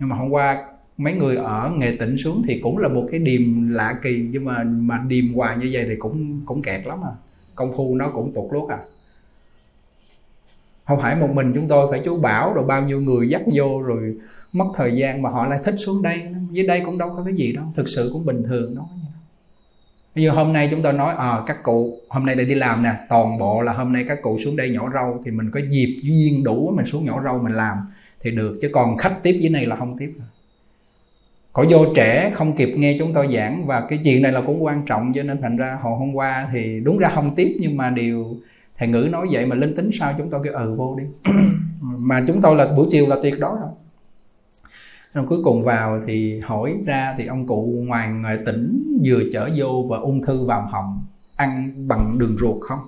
Nhưng 0.00 0.08
mà 0.08 0.16
hôm 0.16 0.30
qua 0.30 0.64
mấy 0.96 1.14
người 1.14 1.36
ở 1.36 1.72
nghệ 1.76 1.96
tỉnh 2.00 2.16
xuống 2.18 2.42
thì 2.48 2.60
cũng 2.62 2.78
là 2.78 2.88
một 2.88 3.08
cái 3.10 3.20
điềm 3.20 3.68
lạ 3.70 3.98
kỳ, 4.02 4.28
nhưng 4.30 4.44
mà 4.44 4.64
mà 4.64 5.04
điềm 5.08 5.34
hoài 5.34 5.56
như 5.56 5.70
vậy 5.72 5.84
thì 5.88 5.96
cũng 5.98 6.42
cũng 6.46 6.62
kẹt 6.62 6.86
lắm 6.86 6.98
à 7.04 7.12
công 7.58 7.76
phu 7.76 7.94
nó 7.94 8.08
cũng 8.08 8.32
tụt 8.34 8.52
lút 8.52 8.70
à. 8.70 8.78
Không 10.86 10.98
phải 11.02 11.16
một 11.16 11.28
mình 11.32 11.52
chúng 11.54 11.68
tôi 11.68 11.86
phải 11.90 12.02
chú 12.04 12.20
bảo 12.20 12.54
rồi 12.54 12.64
bao 12.64 12.82
nhiêu 12.82 13.00
người 13.00 13.28
dắt 13.28 13.42
vô 13.54 13.82
rồi 13.82 14.16
mất 14.52 14.66
thời 14.76 14.96
gian 14.96 15.22
mà 15.22 15.30
họ 15.30 15.46
lại 15.46 15.60
thích 15.64 15.74
xuống 15.78 16.02
đây. 16.02 16.22
Dưới 16.50 16.66
đây 16.66 16.82
cũng 16.84 16.98
đâu 16.98 17.12
có 17.16 17.22
cái 17.24 17.34
gì 17.34 17.52
đâu 17.52 17.64
thực 17.76 17.88
sự 17.88 18.10
cũng 18.12 18.26
bình 18.26 18.42
thường 18.42 18.74
đó 18.74 18.88
Bây 20.18 20.24
giờ 20.24 20.30
hôm 20.30 20.52
nay 20.52 20.68
chúng 20.70 20.82
tôi 20.82 20.92
nói 20.92 21.14
à, 21.18 21.42
các 21.46 21.62
cụ 21.62 22.00
hôm 22.08 22.26
nay 22.26 22.36
lại 22.36 22.44
đi 22.44 22.54
làm 22.54 22.82
nè 22.82 22.94
toàn 23.08 23.38
bộ 23.38 23.60
là 23.60 23.72
hôm 23.72 23.92
nay 23.92 24.04
các 24.08 24.18
cụ 24.22 24.38
xuống 24.44 24.56
đây 24.56 24.70
nhỏ 24.70 24.90
rau 24.94 25.22
thì 25.24 25.30
mình 25.30 25.50
có 25.50 25.60
dịp 25.70 26.00
duyên 26.02 26.44
đủ 26.44 26.72
mình 26.76 26.86
xuống 26.86 27.04
nhỏ 27.04 27.20
rau 27.24 27.38
mình 27.38 27.52
làm 27.52 27.76
thì 28.20 28.30
được 28.30 28.58
chứ 28.62 28.70
còn 28.72 28.96
khách 28.96 29.22
tiếp 29.22 29.38
dưới 29.40 29.50
này 29.50 29.66
là 29.66 29.76
không 29.76 29.96
tiếp 29.98 30.14
có 31.58 31.64
vô 31.70 31.84
trẻ 31.94 32.32
không 32.34 32.56
kịp 32.56 32.74
nghe 32.76 32.96
chúng 32.98 33.12
tôi 33.12 33.28
giảng 33.34 33.66
và 33.66 33.86
cái 33.88 34.00
chuyện 34.04 34.22
này 34.22 34.32
là 34.32 34.40
cũng 34.40 34.64
quan 34.64 34.84
trọng 34.86 35.12
cho 35.14 35.22
nên 35.22 35.42
thành 35.42 35.56
ra 35.56 35.78
hồi 35.82 35.98
hôm 35.98 36.14
qua 36.14 36.48
thì 36.52 36.80
đúng 36.84 36.98
ra 36.98 37.08
không 37.14 37.34
tiếp 37.34 37.56
nhưng 37.60 37.76
mà 37.76 37.90
điều 37.90 38.36
thầy 38.78 38.88
ngữ 38.88 39.08
nói 39.12 39.26
vậy 39.30 39.46
mà 39.46 39.56
linh 39.56 39.76
tính 39.76 39.90
sao 39.98 40.14
chúng 40.18 40.30
tôi 40.30 40.40
kêu 40.44 40.52
ừ 40.52 40.74
vô 40.74 40.98
đi. 40.98 41.04
Mà 41.80 42.24
chúng 42.26 42.40
tôi 42.40 42.56
là 42.56 42.66
buổi 42.76 42.88
chiều 42.90 43.06
là 43.08 43.16
tuyệt 43.22 43.34
đối 43.40 43.56
rồi. 43.60 43.68
Rồi 45.14 45.26
cuối 45.26 45.38
cùng 45.44 45.64
vào 45.64 46.00
thì 46.06 46.40
hỏi 46.40 46.74
ra 46.86 47.14
thì 47.18 47.26
ông 47.26 47.46
cụ 47.46 47.84
ngoài 47.86 48.08
ngoài 48.08 48.38
tỉnh 48.46 48.98
vừa 49.04 49.20
chở 49.32 49.50
vô 49.56 49.86
và 49.90 49.98
ung 49.98 50.26
thư 50.26 50.44
vào 50.44 50.68
họng 50.70 51.04
ăn 51.36 51.72
bằng 51.88 52.18
đường 52.18 52.36
ruột 52.40 52.60
không? 52.60 52.80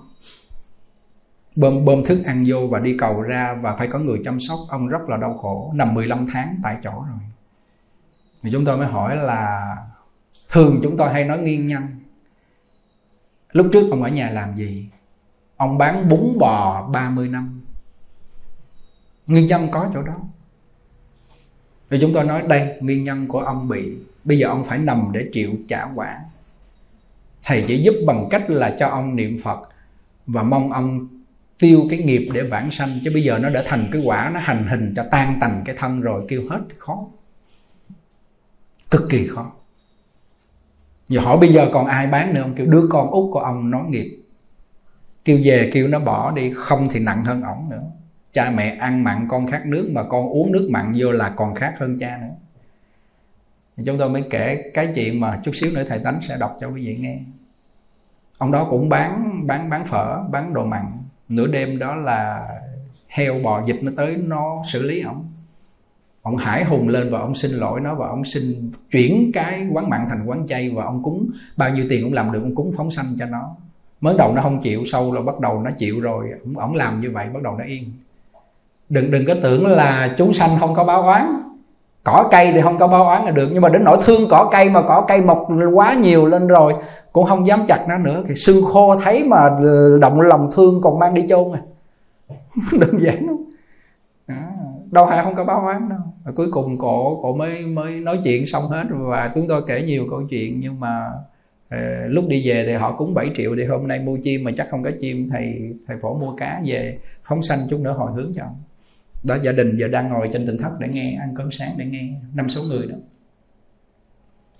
Bơm 1.55 1.85
bơm 1.85 2.03
thức 2.03 2.23
ăn 2.25 2.43
vô 2.47 2.67
và 2.67 2.79
đi 2.79 2.97
cầu 2.97 3.21
ra 3.21 3.57
và 3.61 3.75
phải 3.75 3.87
có 3.87 3.99
người 3.99 4.21
chăm 4.25 4.39
sóc. 4.39 4.59
Ông 4.69 4.87
rất 4.87 5.09
là 5.09 5.17
đau 5.17 5.37
khổ 5.37 5.71
nằm 5.75 5.93
15 5.93 6.27
tháng 6.33 6.55
tại 6.63 6.77
chỗ 6.83 6.91
rồi 6.91 7.30
thì 8.43 8.51
chúng 8.51 8.65
tôi 8.65 8.77
mới 8.77 8.87
hỏi 8.87 9.17
là 9.17 9.75
thường 10.49 10.79
chúng 10.83 10.97
tôi 10.97 11.13
hay 11.13 11.23
nói 11.23 11.39
nguyên 11.39 11.67
nhân 11.67 11.83
lúc 13.51 13.67
trước 13.73 13.87
ông 13.91 14.03
ở 14.03 14.09
nhà 14.09 14.29
làm 14.29 14.55
gì? 14.55 14.89
Ông 15.55 15.77
bán 15.77 16.09
bún 16.09 16.37
bò 16.39 16.87
30 16.93 17.27
năm. 17.27 17.61
Nguyên 19.27 19.47
nhân 19.47 19.67
có 19.71 19.89
chỗ 19.93 20.01
đó. 20.01 20.15
Rồi 21.89 21.99
chúng 22.01 22.13
tôi 22.13 22.23
nói 22.23 22.43
đây 22.47 22.77
nguyên 22.79 23.03
nhân 23.03 23.27
của 23.27 23.39
ông 23.39 23.67
bị, 23.67 23.97
bây 24.23 24.37
giờ 24.37 24.47
ông 24.47 24.65
phải 24.65 24.77
nằm 24.77 25.09
để 25.11 25.29
chịu 25.33 25.51
trả 25.69 25.85
quả. 25.95 26.19
Thầy 27.43 27.65
chỉ 27.67 27.83
giúp 27.83 27.93
bằng 28.07 28.27
cách 28.29 28.49
là 28.49 28.75
cho 28.79 28.87
ông 28.87 29.15
niệm 29.15 29.41
phật 29.43 29.69
và 30.27 30.43
mong 30.43 30.71
ông 30.71 31.07
tiêu 31.59 31.87
cái 31.89 31.99
nghiệp 31.99 32.29
để 32.33 32.41
vãng 32.43 32.71
sanh, 32.71 32.99
chứ 33.03 33.11
bây 33.13 33.23
giờ 33.23 33.39
nó 33.39 33.49
đã 33.49 33.63
thành 33.67 33.89
cái 33.91 34.01
quả, 34.05 34.31
nó 34.33 34.39
hành 34.39 34.67
hình 34.67 34.93
cho 34.95 35.05
tan 35.11 35.33
tành 35.41 35.61
cái 35.65 35.75
thân 35.79 36.01
rồi, 36.01 36.25
kêu 36.27 36.41
hết 36.49 36.59
khó 36.77 37.07
cực 38.91 39.01
kỳ 39.09 39.27
khó. 39.27 39.51
Giờ 41.07 41.21
hỏi 41.21 41.37
bây 41.37 41.53
giờ 41.53 41.69
còn 41.73 41.85
ai 41.85 42.07
bán 42.07 42.33
nữa 42.33 42.41
ông 42.41 42.53
kêu 42.55 42.67
đứa 42.67 42.87
con 42.89 43.11
út 43.11 43.33
của 43.33 43.39
ông 43.39 43.71
nói 43.71 43.83
nghiệp. 43.87 44.17
Kêu 45.25 45.39
về, 45.43 45.69
kêu 45.73 45.87
nó 45.87 45.99
bỏ 45.99 46.31
đi, 46.31 46.53
không 46.55 46.89
thì 46.91 46.99
nặng 46.99 47.25
hơn 47.25 47.41
ổng 47.41 47.69
nữa. 47.69 47.83
Cha 48.33 48.49
mẹ 48.55 48.75
ăn 48.79 49.03
mặn, 49.03 49.27
con 49.29 49.51
khát 49.51 49.65
nước 49.65 49.89
mà 49.93 50.03
con 50.03 50.29
uống 50.29 50.51
nước 50.51 50.67
mặn 50.71 50.93
vô 50.97 51.11
là 51.11 51.29
còn 51.29 51.55
khát 51.55 51.73
hơn 51.79 51.99
cha 51.99 52.19
nữa. 52.21 52.35
Chúng 53.85 53.97
tôi 53.97 54.09
mới 54.09 54.23
kể 54.29 54.71
cái 54.73 54.91
chuyện 54.95 55.19
mà 55.19 55.41
chút 55.43 55.51
xíu 55.55 55.71
nữa 55.71 55.83
thầy 55.89 55.99
tánh 55.99 56.19
sẽ 56.27 56.37
đọc 56.37 56.57
cho 56.61 56.67
quý 56.67 56.85
vị 56.85 56.97
nghe. 56.99 57.19
Ông 58.37 58.51
đó 58.51 58.67
cũng 58.69 58.89
bán 58.89 59.41
bán 59.47 59.69
bán 59.69 59.85
phở, 59.87 60.23
bán 60.31 60.53
đồ 60.53 60.65
mặn. 60.65 60.85
Nửa 61.29 61.47
đêm 61.47 61.79
đó 61.79 61.95
là 61.95 62.47
heo 63.07 63.39
bò 63.43 63.65
dịch 63.65 63.79
nó 63.81 63.91
tới, 63.97 64.17
nó 64.17 64.63
xử 64.73 64.81
lý 64.81 65.01
ổng 65.01 65.31
ông 66.21 66.37
hải 66.37 66.63
hùng 66.63 66.89
lên 66.89 67.07
và 67.11 67.19
ông 67.19 67.35
xin 67.35 67.51
lỗi 67.51 67.79
nó 67.81 67.95
và 67.95 68.07
ông 68.07 68.25
xin 68.25 68.71
chuyển 68.91 69.31
cái 69.33 69.67
quán 69.71 69.89
mặn 69.89 70.05
thành 70.09 70.25
quán 70.25 70.47
chay 70.47 70.69
và 70.69 70.83
ông 70.83 71.03
cúng. 71.03 71.29
Bao 71.57 71.69
nhiêu 71.69 71.85
tiền 71.89 72.03
cũng 72.03 72.13
làm 72.13 72.31
được 72.31 72.39
ông 72.43 72.55
cúng 72.55 72.73
phóng 72.77 72.91
sanh 72.91 73.15
cho 73.19 73.25
nó. 73.25 73.55
Mới 74.01 74.15
đầu 74.17 74.33
nó 74.35 74.41
không 74.41 74.61
chịu 74.61 74.83
sâu 74.91 75.13
là 75.13 75.21
bắt 75.21 75.39
đầu 75.39 75.61
nó 75.61 75.71
chịu 75.71 75.99
rồi. 75.99 76.25
Ông, 76.45 76.57
ông 76.57 76.75
làm 76.75 77.01
như 77.01 77.11
vậy 77.11 77.27
bắt 77.33 77.43
đầu 77.43 77.55
nó 77.57 77.63
yên. 77.63 77.91
Đừng 78.89 79.11
đừng 79.11 79.25
có 79.27 79.33
tưởng 79.43 79.67
là 79.67 80.15
chúng 80.17 80.33
sanh 80.33 80.59
không 80.59 80.73
có 80.75 80.83
báo 80.83 81.01
oán. 81.01 81.41
Cỏ 82.03 82.27
cây 82.31 82.51
thì 82.53 82.61
không 82.61 82.77
có 82.77 82.87
báo 82.87 83.03
oán 83.03 83.25
là 83.25 83.31
được 83.31 83.49
nhưng 83.53 83.61
mà 83.61 83.69
đến 83.69 83.83
nỗi 83.83 83.97
thương 84.05 84.29
cỏ 84.29 84.49
cây 84.51 84.69
mà 84.69 84.81
cỏ 84.81 85.05
cây 85.07 85.21
mọc 85.21 85.47
quá 85.73 85.93
nhiều 85.93 86.25
lên 86.25 86.47
rồi 86.47 86.73
cũng 87.11 87.25
không 87.25 87.47
dám 87.47 87.59
chặt 87.67 87.85
nó 87.87 87.97
nữa. 87.97 88.23
Thì 88.27 88.35
xương 88.35 88.65
khô 88.65 88.99
thấy 88.99 89.23
mà 89.23 89.49
động 90.01 90.21
lòng 90.21 90.51
thương 90.55 90.81
còn 90.81 90.99
mang 90.99 91.13
đi 91.13 91.25
chôn 91.29 91.51
à. 91.53 91.61
Đơn 92.79 92.99
giản 92.99 93.27
không 93.27 93.45
đâu 94.91 95.05
phải 95.09 95.23
không 95.23 95.35
có 95.35 95.45
báo 95.45 95.65
oán 95.65 95.89
đâu. 95.89 95.99
Và 96.23 96.31
cuối 96.31 96.47
cùng 96.51 96.77
cổ 96.77 97.19
cổ 97.23 97.35
mới 97.35 97.65
mới 97.65 97.91
nói 97.91 98.19
chuyện 98.23 98.47
xong 98.47 98.69
hết 98.69 98.83
và 98.89 99.31
chúng 99.35 99.47
tôi 99.47 99.61
kể 99.67 99.83
nhiều 99.83 100.07
câu 100.09 100.23
chuyện 100.29 100.59
nhưng 100.59 100.79
mà 100.79 101.11
uh, 101.75 101.79
lúc 102.07 102.25
đi 102.27 102.47
về 102.47 102.63
thì 102.67 102.73
họ 102.73 102.95
cúng 102.97 103.13
7 103.13 103.31
triệu 103.37 103.55
thì 103.57 103.65
hôm 103.65 103.87
nay 103.87 103.99
mua 103.99 104.17
chim 104.23 104.43
mà 104.43 104.51
chắc 104.57 104.67
không 104.71 104.83
có 104.83 104.91
chim 105.01 105.29
thầy 105.29 105.73
thầy 105.87 105.97
phổ 106.01 106.17
mua 106.17 106.35
cá 106.35 106.61
về 106.65 106.97
phóng 107.23 107.43
sanh 107.43 107.59
chút 107.69 107.79
nữa 107.79 107.93
hồi 107.97 108.11
hướng 108.15 108.33
cho 108.35 108.43
ông. 108.43 108.55
Đó 109.23 109.35
gia 109.43 109.51
đình 109.51 109.77
giờ 109.77 109.87
đang 109.87 110.09
ngồi 110.09 110.29
trên 110.33 110.47
tỉnh 110.47 110.57
thất 110.57 110.71
để 110.79 110.87
nghe 110.87 111.17
ăn 111.19 111.33
cơm 111.37 111.51
sáng 111.51 111.73
để 111.77 111.85
nghe 111.85 112.09
năm 112.33 112.49
sáu 112.49 112.63
người 112.63 112.87
đó. 112.87 112.95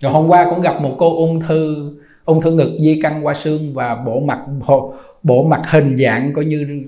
Rồi 0.00 0.12
hôm 0.12 0.28
qua 0.28 0.46
cũng 0.50 0.60
gặp 0.60 0.82
một 0.82 0.96
cô 0.98 1.16
ung 1.16 1.40
thư 1.40 1.92
ung 2.24 2.40
thư 2.40 2.52
ngực 2.52 2.78
di 2.80 3.00
căn 3.02 3.26
qua 3.26 3.34
xương 3.34 3.74
và 3.74 3.94
bộ 3.94 4.20
mặt 4.20 4.38
bộ, 4.66 4.94
bộ 5.22 5.42
mặt 5.42 5.62
hình 5.64 5.98
dạng 5.98 6.32
coi 6.32 6.44
như 6.44 6.84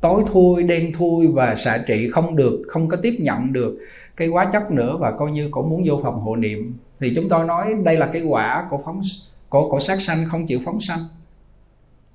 tối 0.00 0.22
thui, 0.32 0.62
đen 0.62 0.92
thui 0.98 1.26
và 1.26 1.54
xạ 1.64 1.78
trị 1.86 2.10
không 2.10 2.36
được, 2.36 2.62
không 2.68 2.88
có 2.88 2.96
tiếp 3.02 3.14
nhận 3.18 3.52
được 3.52 3.78
cái 4.16 4.28
quá 4.28 4.50
chất 4.52 4.70
nữa 4.70 4.96
và 5.00 5.10
coi 5.18 5.30
như 5.30 5.48
cũng 5.50 5.70
muốn 5.70 5.82
vô 5.86 6.00
phòng 6.02 6.20
hộ 6.20 6.36
niệm. 6.36 6.78
Thì 7.00 7.12
chúng 7.14 7.28
tôi 7.28 7.46
nói 7.46 7.74
đây 7.84 7.96
là 7.96 8.06
cái 8.06 8.22
quả 8.22 8.66
của 8.70 8.78
phóng 8.84 9.02
của 9.48 9.68
của 9.70 9.80
sát 9.80 10.00
sanh 10.00 10.24
không 10.30 10.46
chịu 10.46 10.58
phóng 10.64 10.80
sanh. 10.80 11.00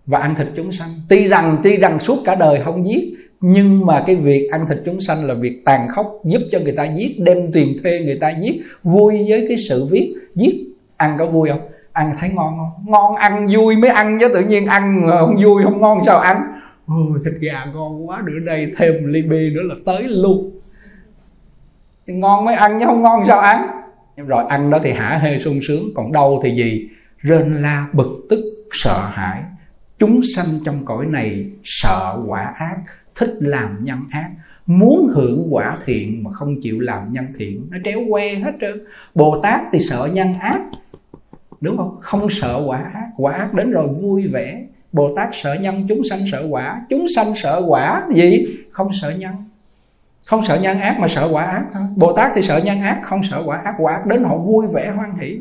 Và 0.06 0.20
ăn 0.20 0.36
thịt 0.36 0.48
chúng 0.56 0.72
sanh. 0.72 0.90
Tuy 1.10 1.28
rằng 1.28 1.58
tuy 1.64 1.78
rằng 1.78 2.00
suốt 2.00 2.18
cả 2.26 2.36
đời 2.36 2.62
không 2.64 2.88
giết, 2.88 3.18
nhưng 3.42 3.86
mà 3.86 4.04
cái 4.08 4.16
việc 4.16 4.50
ăn 4.52 4.66
thịt 4.70 4.78
chúng 4.86 5.02
sanh 5.02 5.26
là 5.26 5.34
việc 5.34 5.62
tàn 5.66 5.88
khốc 5.96 6.20
giúp 6.26 6.42
cho 6.52 6.60
người 6.60 6.74
ta 6.78 6.84
giết, 6.84 7.16
đem 7.20 7.52
tiền 7.52 7.78
thuê 7.84 8.00
người 8.06 8.18
ta 8.22 8.30
giết, 8.30 8.62
vui 8.84 9.26
với 9.30 9.46
cái 9.48 9.58
sự 9.70 9.86
viết, 9.86 10.16
giết. 10.36 10.68
Ăn 10.98 11.16
có 11.20 11.26
vui 11.26 11.50
không? 11.50 11.62
Ăn 11.92 12.16
thấy 12.20 12.30
ngon 12.30 12.54
không? 12.58 12.92
Ngon 12.92 13.16
ăn, 13.16 13.48
vui 13.54 13.76
mới 13.76 13.90
ăn 13.90 14.18
chứ 14.20 14.28
tự 14.34 14.44
nhiên 14.44 14.66
ăn 14.66 15.02
không 15.10 15.36
vui, 15.44 15.64
không 15.64 15.82
ngon 15.82 16.02
sao 16.06 16.20
ăn? 16.20 16.38
Ôi, 16.88 17.20
thịt 17.26 17.34
gà 17.42 17.66
ngon 17.66 18.10
quá 18.10 18.22
nữa 18.26 18.40
đây 18.46 18.74
thêm 18.78 19.06
ly 19.06 19.22
bia 19.22 19.52
nữa 19.56 19.62
là 19.64 19.76
tới 19.86 20.04
luôn. 20.04 20.60
Ngon 22.08 22.46
mới 22.46 22.56
ăn 22.56 22.80
chứ 22.80 22.86
không 22.86 23.02
ngon 23.02 23.24
sao 23.28 23.40
ăn? 23.40 23.68
Nhưng 24.18 24.28
rồi 24.28 24.46
ăn 24.50 24.70
đó 24.70 24.80
thì 24.84 24.92
hả 24.92 25.18
hê 25.18 25.40
sung 25.40 25.60
sướng 25.68 25.90
còn 25.96 26.12
đâu 26.12 26.42
thì 26.44 26.56
gì? 26.56 26.90
Rên 27.18 27.62
la 27.62 27.88
bực 27.94 28.26
tức 28.30 28.40
sợ 28.72 29.10
hãi. 29.12 29.44
Chúng 30.00 30.22
sanh 30.36 30.46
trong 30.66 30.86
cõi 30.86 31.06
này 31.06 31.52
sợ 31.64 32.24
quả 32.28 32.54
ác 32.58 32.78
thích 33.16 33.34
làm 33.40 33.78
nhân 33.82 34.00
ác. 34.12 34.30
Muốn 34.66 35.12
hưởng 35.16 35.48
quả 35.52 35.78
thiện 35.86 36.24
mà 36.24 36.32
không 36.34 36.62
chịu 36.62 36.80
làm 36.80 37.14
nhân 37.14 37.26
thiện 37.38 37.68
nó 37.70 37.78
tréo 37.86 38.00
que 38.12 38.36
hết 38.36 38.52
trơn. 38.62 38.86
Bồ 39.16 39.40
tát 39.44 39.62
thì 39.72 39.80
sợ 39.80 40.10
nhân 40.14 40.34
ác. 40.40 40.62
Đúng 41.62 41.78
không? 41.78 41.98
Không 42.02 42.28
sợ 42.30 42.64
quả 42.66 42.78
ác 42.94 43.08
quả 43.18 43.34
ác 43.34 43.54
đến 43.54 43.72
rồi 43.72 43.88
vui 43.88 44.28
vẻ 44.28 44.66
bồ 44.94 45.16
tát 45.16 45.30
sợ 45.44 45.54
nhân 45.54 45.86
chúng 45.90 46.02
sanh 46.10 46.20
sợ 46.32 46.48
quả. 46.50 46.82
Chúng 46.90 47.08
sanh 47.16 47.28
sợ 47.44 47.62
quả 47.68 48.04
gì? 48.14 48.46
Không 48.72 48.92
sợ 49.02 49.10
nhân. 49.10 49.34
Không 50.26 50.46
sợ 50.46 50.56
nhân 50.56 50.80
ác 50.80 51.00
mà 51.00 51.08
sợ 51.08 51.30
quả 51.32 51.44
ác 51.44 51.64
thôi. 51.74 51.84
Bồ 51.96 52.14
tát 52.14 52.32
thì 52.36 52.42
sợ 52.42 52.58
nhân 52.58 52.82
ác 52.82 53.02
không 53.04 53.22
sợ 53.32 53.44
quả 53.46 53.62
ác. 53.64 53.76
Quả 53.80 53.94
ác 53.94 54.06
đến 54.06 54.24
họ 54.24 54.38
vui 54.38 54.68
vẻ 54.74 54.92
hoan 54.96 55.18
hỷ. 55.20 55.40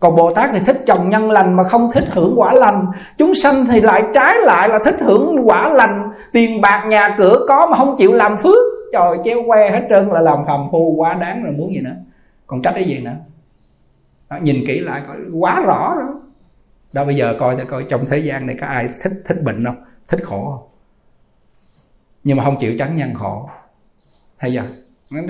Còn 0.00 0.16
bồ 0.16 0.34
tát 0.34 0.50
thì 0.52 0.58
thích 0.66 0.82
trồng 0.86 1.10
nhân 1.10 1.30
lành 1.30 1.54
mà 1.54 1.64
không 1.64 1.90
thích 1.94 2.04
hưởng 2.10 2.34
quả 2.36 2.52
lành. 2.52 2.86
Chúng 3.18 3.34
sanh 3.34 3.54
thì 3.70 3.80
lại 3.80 4.02
trái 4.14 4.34
lại 4.42 4.68
là 4.68 4.78
thích 4.84 4.96
hưởng 5.00 5.36
quả 5.44 5.68
lành. 5.74 6.10
Tiền 6.32 6.60
bạc 6.60 6.84
nhà 6.88 7.14
cửa 7.18 7.38
có 7.48 7.66
mà 7.70 7.76
không 7.76 7.96
chịu 7.98 8.12
làm 8.12 8.36
phước. 8.42 8.58
Trời 8.92 9.18
treo 9.24 9.38
que 9.46 9.70
hết 9.70 9.86
trơn 9.90 10.08
là 10.08 10.20
làm 10.20 10.38
phàm 10.46 10.60
phu 10.72 10.94
quá 10.96 11.14
đáng 11.20 11.44
rồi 11.44 11.52
muốn 11.52 11.74
gì 11.74 11.80
nữa. 11.80 11.94
Còn 12.46 12.62
trách 12.62 12.72
cái 12.74 12.84
gì 12.84 13.00
nữa? 13.04 13.14
Đó, 14.30 14.36
nhìn 14.42 14.56
kỹ 14.66 14.80
lại 14.80 15.02
coi 15.06 15.16
quá 15.32 15.62
rõ 15.66 15.94
rồi 15.96 16.06
đó 16.94 17.04
bây 17.04 17.16
giờ 17.16 17.36
coi 17.38 17.56
coi 17.56 17.86
trong 17.90 18.06
thế 18.06 18.18
gian 18.18 18.46
này 18.46 18.56
có 18.60 18.66
ai 18.66 18.88
thích 19.02 19.12
thích 19.28 19.42
bệnh 19.42 19.64
không? 19.64 19.84
Thích 20.08 20.20
khổ 20.24 20.44
không? 20.44 20.68
Nhưng 22.24 22.36
mà 22.36 22.44
không 22.44 22.56
chịu 22.60 22.74
tránh 22.78 22.96
nhân 22.96 23.14
khổ. 23.14 23.48
Thấy 24.38 24.52
chưa? 24.54 24.64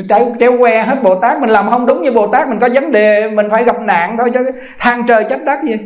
Treo, 0.08 0.36
treo 0.40 0.58
que 0.58 0.82
hết 0.82 1.00
bồ 1.02 1.20
tát 1.20 1.40
mình 1.40 1.50
làm 1.50 1.70
không 1.70 1.86
đúng 1.86 2.02
như 2.02 2.12
bồ 2.12 2.26
tát 2.32 2.48
mình 2.48 2.58
có 2.60 2.68
vấn 2.74 2.92
đề 2.92 3.30
mình 3.30 3.46
phải 3.50 3.64
gặp 3.64 3.80
nạn 3.80 4.16
thôi 4.18 4.30
chứ 4.34 4.40
than 4.78 5.02
trời 5.08 5.24
trách 5.30 5.40
đất 5.46 5.58
gì? 5.66 5.76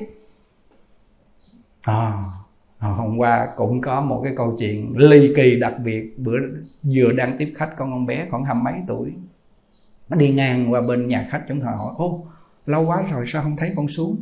À, 1.83 2.13
hôm 2.79 3.19
qua 3.19 3.49
cũng 3.57 3.81
có 3.81 4.01
một 4.01 4.21
cái 4.25 4.33
câu 4.37 4.57
chuyện 4.59 4.93
ly 4.97 5.33
kỳ 5.37 5.61
đặc 5.61 5.75
biệt. 5.85 6.19
Bữa 6.19 6.39
vừa 6.95 7.13
đang 7.13 7.37
tiếp 7.39 7.53
khách 7.57 7.71
con 7.77 7.91
con 7.91 8.07
bé 8.07 8.27
khoảng 8.31 8.45
hai 8.45 8.55
mấy 8.55 8.75
tuổi. 8.87 9.13
Nó 10.09 10.17
đi 10.17 10.35
ngang 10.35 10.73
qua 10.73 10.81
bên 10.81 11.09
nhà 11.09 11.29
khách 11.31 11.43
chúng 11.49 11.61
họ 11.61 11.71
hỏi 11.71 11.95
ô 11.97 12.27
lâu 12.67 12.87
quá 12.87 13.03
rồi 13.11 13.25
sao 13.29 13.43
không 13.43 13.57
thấy 13.57 13.73
con 13.77 13.89
xuống? 13.89 14.17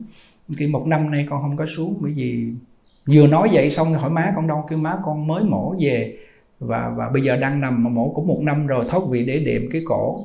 Khi 0.57 0.67
một 0.67 0.87
năm 0.87 1.11
nay 1.11 1.27
con 1.31 1.43
không 1.43 1.57
có 1.57 1.67
xuống, 1.77 1.99
bởi 2.01 2.13
vì 2.13 2.53
vừa 3.07 3.27
nói 3.27 3.49
vậy 3.53 3.71
xong 3.71 3.95
hỏi 3.95 4.11
má 4.11 4.33
con 4.37 4.47
đâu, 4.47 4.67
kêu 4.71 4.79
má 4.79 4.99
con 5.05 5.27
mới 5.27 5.45
mổ 5.45 5.77
về. 5.81 6.19
Và 6.59 6.89
và 6.97 7.09
bây 7.09 7.23
giờ 7.23 7.37
đang 7.37 7.61
nằm 7.61 7.85
mà 7.85 7.91
mổ 7.91 8.13
cũng 8.15 8.27
một 8.27 8.41
năm 8.43 8.67
rồi, 8.67 8.85
thoát 8.89 9.01
vị 9.11 9.27
để 9.27 9.39
đệm 9.39 9.63
cái 9.73 9.83
cổ. 9.85 10.19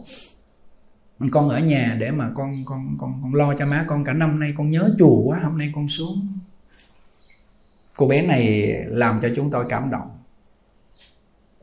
Con 1.32 1.50
ở 1.50 1.60
nhà 1.60 1.96
để 2.00 2.12
mà 2.12 2.32
con 2.36 2.54
con 2.66 2.96
con 3.00 3.20
con 3.22 3.36
lo 3.36 3.54
cho 3.60 3.66
má 3.66 3.86
con, 3.88 4.04
cả 4.04 4.14
năm 4.14 4.40
nay 4.40 4.54
con 4.58 4.72
nhớ 4.72 4.96
chùa 5.00 5.22
quá, 5.22 5.40
hôm 5.44 5.58
nay 5.58 5.72
con 5.76 5.88
xuống. 5.90 6.28
Cô 7.98 8.08
bé 8.08 8.22
này 8.22 8.74
làm 8.88 9.20
cho 9.22 9.30
chúng 9.36 9.52
tôi 9.52 9.66
cảm 9.70 9.92
động. 9.92 10.10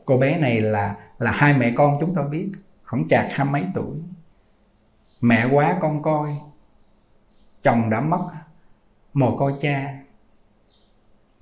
Cô 0.05 0.17
bé 0.17 0.37
này 0.37 0.61
là 0.61 0.95
là 1.19 1.31
hai 1.31 1.57
mẹ 1.57 1.73
con 1.75 1.97
chúng 1.99 2.15
tôi 2.15 2.29
biết, 2.29 2.49
khoảng 2.83 3.07
chạc 3.07 3.27
hai 3.29 3.45
mấy 3.45 3.63
tuổi. 3.73 3.95
Mẹ 5.21 5.47
quá 5.51 5.77
con 5.79 6.01
coi, 6.01 6.35
chồng 7.63 7.89
đã 7.89 8.01
mất 8.01 8.29
mồ 9.13 9.37
côi 9.37 9.53
cha. 9.61 9.99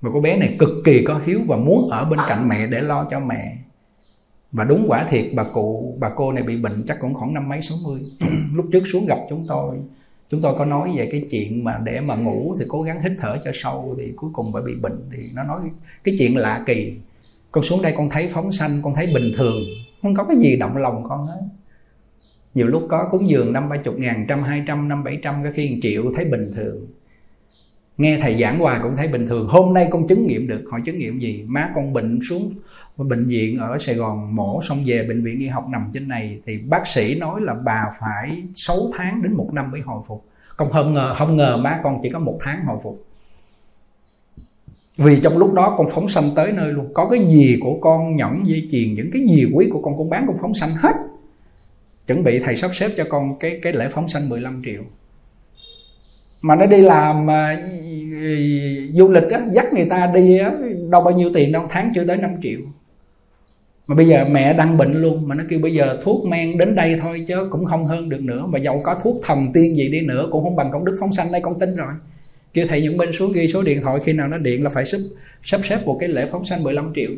Và 0.00 0.10
cô 0.12 0.20
bé 0.20 0.36
này 0.36 0.56
cực 0.58 0.70
kỳ 0.84 1.04
có 1.04 1.20
hiếu 1.26 1.40
và 1.46 1.56
muốn 1.56 1.90
ở 1.90 2.04
bên 2.04 2.18
cạnh 2.28 2.48
mẹ 2.48 2.66
để 2.66 2.80
lo 2.80 3.06
cho 3.10 3.20
mẹ. 3.20 3.56
Và 4.52 4.64
đúng 4.64 4.84
quả 4.88 5.06
thiệt, 5.10 5.26
bà 5.34 5.44
cụ, 5.44 5.96
bà 6.00 6.10
cô 6.16 6.32
này 6.32 6.42
bị 6.42 6.56
bệnh 6.56 6.84
chắc 6.88 7.00
cũng 7.00 7.14
khoảng 7.14 7.34
năm 7.34 7.48
mấy 7.48 7.62
sáu 7.62 7.78
mươi. 7.86 8.00
Lúc 8.54 8.66
trước 8.72 8.82
xuống 8.92 9.06
gặp 9.06 9.18
chúng 9.30 9.44
tôi 9.48 9.76
chúng 10.30 10.42
tôi 10.42 10.54
có 10.58 10.64
nói 10.64 10.92
về 10.96 11.08
cái 11.12 11.26
chuyện 11.30 11.64
mà 11.64 11.80
để 11.84 12.00
mà 12.00 12.14
ngủ 12.14 12.56
thì 12.58 12.64
cố 12.68 12.82
gắng 12.82 13.02
hít 13.02 13.12
thở 13.18 13.38
cho 13.44 13.50
sâu 13.54 13.94
thì 13.98 14.12
cuối 14.16 14.30
cùng 14.32 14.52
bà 14.52 14.60
bị 14.60 14.74
bệnh 14.74 15.10
thì 15.12 15.30
nó 15.34 15.42
nói 15.42 15.60
cái 16.04 16.16
chuyện 16.18 16.36
lạ 16.36 16.62
kỳ. 16.66 16.92
Con 17.52 17.64
xuống 17.64 17.82
đây 17.82 17.94
con 17.96 18.10
thấy 18.10 18.30
phóng 18.32 18.52
sanh, 18.52 18.82
con 18.82 18.94
thấy 18.94 19.06
bình 19.14 19.32
thường, 19.36 19.62
không 20.02 20.14
có 20.14 20.24
cái 20.24 20.36
gì 20.36 20.56
động 20.56 20.76
lòng 20.76 21.04
con 21.08 21.26
hết. 21.26 21.40
Nhiều 22.54 22.66
lúc 22.66 22.86
có 22.88 23.08
cúng 23.10 23.28
dường 23.28 23.52
năm 23.52 23.68
ba 23.68 23.76
chục 23.76 23.98
ngàn, 23.98 24.24
trăm 24.28 24.42
hai 24.42 24.64
trăm, 24.66 24.88
năm 24.88 25.04
bảy 25.04 25.18
trăm 25.22 25.44
có 25.44 25.50
khi 25.54 25.70
một 25.70 25.76
triệu 25.82 26.12
thấy 26.16 26.24
bình 26.24 26.52
thường 26.56 26.86
nghe 27.98 28.18
thầy 28.22 28.40
giảng 28.40 28.58
hoài 28.58 28.78
cũng 28.82 28.96
thấy 28.96 29.08
bình 29.08 29.28
thường. 29.28 29.48
Hôm 29.48 29.74
nay 29.74 29.88
con 29.90 30.08
chứng 30.08 30.26
nghiệm 30.26 30.48
được. 30.48 30.64
Hỏi 30.70 30.80
chứng 30.84 30.98
nghiệm 30.98 31.18
gì? 31.18 31.44
Má 31.46 31.70
con 31.74 31.92
bệnh 31.92 32.20
xuống 32.28 32.54
bệnh 32.96 33.26
viện 33.26 33.58
ở 33.58 33.78
Sài 33.80 33.94
Gòn, 33.94 34.36
mổ 34.36 34.62
xong 34.68 34.82
về 34.86 35.04
bệnh 35.08 35.24
viện 35.24 35.38
y 35.40 35.46
học 35.46 35.66
nằm 35.68 35.90
trên 35.94 36.08
này. 36.08 36.40
Thì 36.46 36.58
bác 36.58 36.82
sĩ 36.94 37.14
nói 37.14 37.40
là 37.40 37.54
bà 37.54 37.84
phải 38.00 38.42
6 38.56 38.76
tháng 38.96 39.22
đến 39.22 39.32
một 39.32 39.50
năm 39.52 39.70
mới 39.70 39.80
hồi 39.80 40.02
phục. 40.08 40.24
Con 40.56 40.70
không 40.70 40.94
ngờ 40.94 41.14
không 41.18 41.36
ngờ 41.36 41.56
má 41.56 41.80
con 41.82 42.00
chỉ 42.02 42.10
có 42.10 42.18
một 42.18 42.38
tháng 42.40 42.64
hồi 42.64 42.78
phục. 42.82 43.04
Vì 44.96 45.20
trong 45.20 45.38
lúc 45.38 45.54
đó 45.54 45.74
con 45.78 45.86
phóng 45.94 46.08
sanh 46.08 46.30
tới 46.36 46.52
nơi 46.52 46.72
luôn. 46.72 46.94
Có 46.94 47.08
cái 47.10 47.20
gì 47.20 47.58
của 47.60 47.78
con 47.80 48.16
nhẫn 48.16 48.42
dây 48.46 48.68
chuyền, 48.72 48.94
những 48.94 49.10
cái 49.12 49.22
gì 49.28 49.46
quý 49.54 49.68
của 49.72 49.82
con 49.82 49.96
cũng 49.96 50.10
bán, 50.10 50.24
con 50.26 50.36
phóng 50.40 50.54
sanh 50.54 50.70
hết. 50.74 50.92
Chuẩn 52.06 52.24
bị 52.24 52.38
thầy 52.38 52.56
sắp 52.56 52.70
xếp 52.74 52.90
cho 52.96 53.04
con 53.08 53.38
cái 53.38 53.60
cái 53.62 53.72
lễ 53.72 53.88
phóng 53.94 54.08
sanh 54.08 54.28
15 54.28 54.62
triệu 54.64 54.82
mà 56.42 56.56
nó 56.56 56.66
đi 56.66 56.82
làm 56.82 57.26
mà 57.26 57.56
du 58.94 59.08
lịch 59.08 59.30
á, 59.30 59.40
dắt 59.52 59.66
người 59.74 59.86
ta 59.90 60.10
đi 60.14 60.38
á, 60.38 60.52
đâu 60.90 61.04
bao 61.04 61.14
nhiêu 61.14 61.30
tiền 61.34 61.52
đâu 61.52 61.66
tháng 61.70 61.92
chưa 61.94 62.04
tới 62.04 62.16
5 62.16 62.30
triệu. 62.42 62.60
Mà 63.86 63.94
bây 63.94 64.08
giờ 64.08 64.24
mẹ 64.30 64.52
đang 64.52 64.76
bệnh 64.78 65.02
luôn 65.02 65.28
mà 65.28 65.34
nó 65.34 65.44
kêu 65.48 65.58
bây 65.58 65.74
giờ 65.74 65.98
thuốc 66.02 66.26
men 66.26 66.58
đến 66.58 66.74
đây 66.74 66.98
thôi 67.00 67.24
chứ 67.28 67.48
cũng 67.50 67.64
không 67.64 67.84
hơn 67.84 68.08
được 68.08 68.20
nữa. 68.20 68.46
Mà 68.46 68.58
dầu 68.58 68.80
có 68.84 69.00
thuốc 69.02 69.20
thần 69.24 69.52
tiên 69.54 69.76
gì 69.76 69.88
đi 69.88 70.00
nữa 70.00 70.28
cũng 70.32 70.44
không 70.44 70.56
bằng 70.56 70.70
công 70.72 70.84
đức 70.84 70.96
phóng 71.00 71.14
sanh 71.14 71.32
đây 71.32 71.40
con 71.40 71.58
tin 71.58 71.76
rồi. 71.76 71.92
Kêu 72.54 72.66
thầy 72.68 72.82
những 72.82 72.96
bên 72.96 73.08
xuống 73.18 73.32
ghi 73.32 73.50
số 73.52 73.62
điện 73.62 73.82
thoại 73.82 74.00
khi 74.04 74.12
nào 74.12 74.28
nó 74.28 74.38
điện 74.38 74.64
là 74.64 74.70
phải 74.70 74.84
sắp, 74.84 74.98
sắp 75.44 75.60
xếp 75.64 75.78
một 75.84 75.96
cái 76.00 76.08
lễ 76.08 76.28
phóng 76.32 76.44
sanh 76.46 76.62
15 76.62 76.92
triệu. 76.94 77.10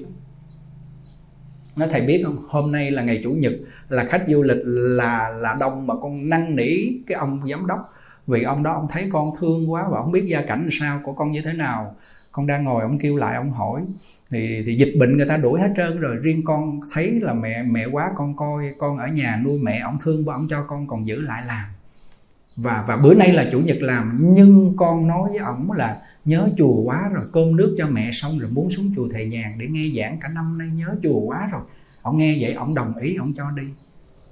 Nó 1.76 1.86
thầy 1.86 2.00
biết 2.00 2.22
không 2.24 2.44
hôm 2.48 2.72
nay 2.72 2.90
là 2.90 3.02
ngày 3.02 3.20
chủ 3.24 3.30
nhật 3.30 3.52
là 3.88 4.04
khách 4.04 4.24
du 4.28 4.42
lịch 4.42 4.60
là 4.64 5.28
là 5.28 5.56
đông 5.60 5.86
mà 5.86 5.94
con 6.02 6.28
năn 6.28 6.56
nỉ 6.56 6.76
cái 7.06 7.18
ông 7.18 7.40
giám 7.50 7.66
đốc 7.66 7.78
vì 8.26 8.42
ông 8.42 8.62
đó, 8.62 8.72
ông 8.72 8.86
thấy 8.90 9.08
con 9.12 9.30
thương 9.40 9.72
quá 9.72 9.88
và 9.90 9.98
ông 9.98 10.12
biết 10.12 10.24
gia 10.26 10.42
cảnh 10.42 10.68
sao, 10.80 11.00
của 11.04 11.12
con 11.12 11.30
như 11.30 11.42
thế 11.42 11.52
nào. 11.52 11.96
Con 12.32 12.46
đang 12.46 12.64
ngồi, 12.64 12.82
ông 12.82 12.98
kêu 12.98 13.16
lại, 13.16 13.36
ông 13.36 13.50
hỏi. 13.50 13.82
Thì 14.30 14.62
thì 14.66 14.76
dịch 14.76 14.94
bệnh 15.00 15.16
người 15.16 15.26
ta 15.26 15.36
đuổi 15.36 15.60
hết 15.60 15.72
trơn 15.76 16.00
rồi, 16.00 16.16
riêng 16.16 16.42
con 16.44 16.80
thấy 16.92 17.20
là 17.20 17.32
mẹ 17.32 17.62
mẹ 17.62 17.86
quá, 17.86 18.10
con 18.16 18.36
coi 18.36 18.64
con 18.78 18.98
ở 18.98 19.06
nhà 19.06 19.40
nuôi 19.44 19.58
mẹ, 19.58 19.78
ông 19.78 19.98
thương 20.04 20.24
và 20.24 20.34
ông 20.34 20.46
cho 20.50 20.64
con 20.68 20.86
còn 20.86 21.06
giữ 21.06 21.20
lại 21.20 21.42
làm. 21.46 21.64
Và 22.56 22.84
và 22.88 22.96
bữa 22.96 23.14
nay 23.14 23.32
là 23.32 23.48
chủ 23.52 23.60
nhật 23.60 23.76
làm, 23.80 24.18
nhưng 24.34 24.74
con 24.76 25.06
nói 25.06 25.30
với 25.30 25.38
ông 25.38 25.72
là 25.72 26.02
nhớ 26.24 26.48
chùa 26.58 26.82
quá 26.82 27.08
rồi, 27.12 27.24
cơm 27.32 27.56
nước 27.56 27.74
cho 27.78 27.86
mẹ 27.86 28.10
xong 28.12 28.38
rồi 28.38 28.50
muốn 28.50 28.70
xuống 28.70 28.92
chùa 28.96 29.08
thầy 29.12 29.26
nhàn 29.26 29.58
để 29.58 29.66
nghe 29.70 29.84
giảng 29.96 30.18
cả 30.20 30.28
năm 30.28 30.58
nay 30.58 30.68
nhớ 30.74 30.96
chùa 31.02 31.20
quá 31.20 31.48
rồi. 31.52 31.62
Ông 32.02 32.18
nghe 32.18 32.36
vậy, 32.40 32.52
ông 32.52 32.74
đồng 32.74 32.96
ý, 32.96 33.16
ông 33.16 33.32
cho 33.36 33.50
đi 33.50 33.62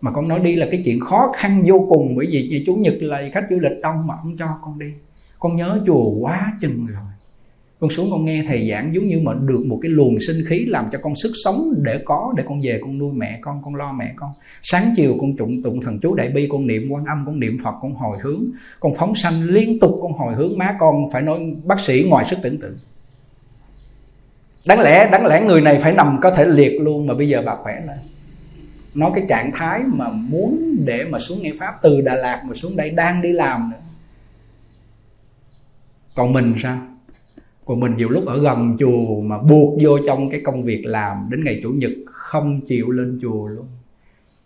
mà 0.00 0.10
con 0.10 0.28
nói 0.28 0.40
đi 0.44 0.56
là 0.56 0.66
cái 0.70 0.82
chuyện 0.84 1.00
khó 1.00 1.32
khăn 1.36 1.64
vô 1.66 1.86
cùng 1.88 2.16
bởi 2.16 2.26
vì, 2.26 2.48
vì 2.50 2.64
chủ 2.66 2.74
nhật 2.74 2.94
là 3.00 3.22
khách 3.32 3.46
du 3.50 3.58
lịch 3.58 3.80
đông 3.82 4.06
mà 4.06 4.14
không 4.22 4.36
cho 4.38 4.46
con 4.62 4.78
đi. 4.78 4.86
Con 5.38 5.56
nhớ 5.56 5.80
chùa 5.86 6.10
quá 6.10 6.52
chừng 6.60 6.86
rồi. 6.86 7.02
Con 7.80 7.90
xuống 7.90 8.10
con 8.10 8.24
nghe 8.24 8.44
thầy 8.46 8.70
giảng 8.70 8.94
giống 8.94 9.04
như 9.04 9.20
mà 9.22 9.32
được 9.34 9.64
một 9.66 9.78
cái 9.82 9.90
luồng 9.90 10.16
sinh 10.26 10.44
khí 10.48 10.66
làm 10.66 10.84
cho 10.92 10.98
con 11.02 11.16
sức 11.16 11.32
sống 11.44 11.74
để 11.82 11.98
có 12.04 12.34
để 12.36 12.44
con 12.46 12.60
về 12.62 12.78
con 12.82 12.98
nuôi 12.98 13.12
mẹ 13.12 13.38
con 13.42 13.62
con 13.64 13.74
lo 13.74 13.92
mẹ 13.92 14.12
con. 14.16 14.30
Sáng 14.62 14.92
chiều 14.96 15.16
con 15.20 15.36
tụng 15.36 15.62
tụng 15.62 15.80
thần 15.80 15.98
chú 16.02 16.14
đại 16.14 16.28
bi 16.28 16.48
con 16.50 16.66
niệm 16.66 16.88
quan 16.90 17.04
âm 17.04 17.22
con 17.26 17.40
niệm 17.40 17.58
phật 17.64 17.74
con 17.82 17.94
hồi 17.94 18.18
hướng. 18.22 18.44
Con 18.80 18.92
phóng 18.98 19.14
sanh 19.14 19.42
liên 19.42 19.80
tục 19.80 19.98
con 20.02 20.12
hồi 20.12 20.34
hướng 20.34 20.58
má 20.58 20.76
con 20.80 21.10
phải 21.12 21.22
nói 21.22 21.38
bác 21.64 21.80
sĩ 21.86 22.06
ngoài 22.08 22.26
sức 22.30 22.38
tưởng 22.42 22.58
tượng. 22.58 22.76
Đáng 24.68 24.80
lẽ 24.80 25.08
đáng 25.12 25.26
lẽ 25.26 25.42
người 25.46 25.60
này 25.60 25.78
phải 25.82 25.92
nằm 25.92 26.18
có 26.22 26.30
thể 26.30 26.46
liệt 26.46 26.80
luôn 26.80 27.06
mà 27.06 27.14
bây 27.14 27.28
giờ 27.28 27.42
bà 27.46 27.56
khỏe 27.56 27.74
lên 27.86 27.98
nói 28.94 29.10
cái 29.14 29.24
trạng 29.28 29.50
thái 29.54 29.80
mà 29.86 30.08
muốn 30.08 30.76
để 30.84 31.04
mà 31.04 31.18
xuống 31.18 31.42
nghe 31.42 31.52
pháp, 31.58 31.74
từ 31.82 32.00
Đà 32.00 32.14
Lạt 32.14 32.42
mà 32.48 32.54
xuống 32.54 32.76
đây 32.76 32.90
đang 32.90 33.22
đi 33.22 33.32
làm 33.32 33.70
nữa. 33.70 33.78
Còn 36.14 36.32
mình 36.32 36.54
sao? 36.62 36.78
Còn 37.64 37.80
mình 37.80 37.96
nhiều 37.96 38.08
lúc 38.08 38.26
ở 38.26 38.38
gần 38.42 38.76
chùa 38.80 39.20
mà 39.20 39.38
buộc 39.38 39.78
vô 39.82 39.98
trong 40.06 40.30
cái 40.30 40.40
công 40.44 40.62
việc 40.62 40.82
làm, 40.84 41.28
đến 41.30 41.44
ngày 41.44 41.60
chủ 41.62 41.70
nhật 41.70 41.90
không 42.06 42.60
chịu 42.68 42.90
lên 42.90 43.18
chùa 43.22 43.46
luôn. 43.46 43.66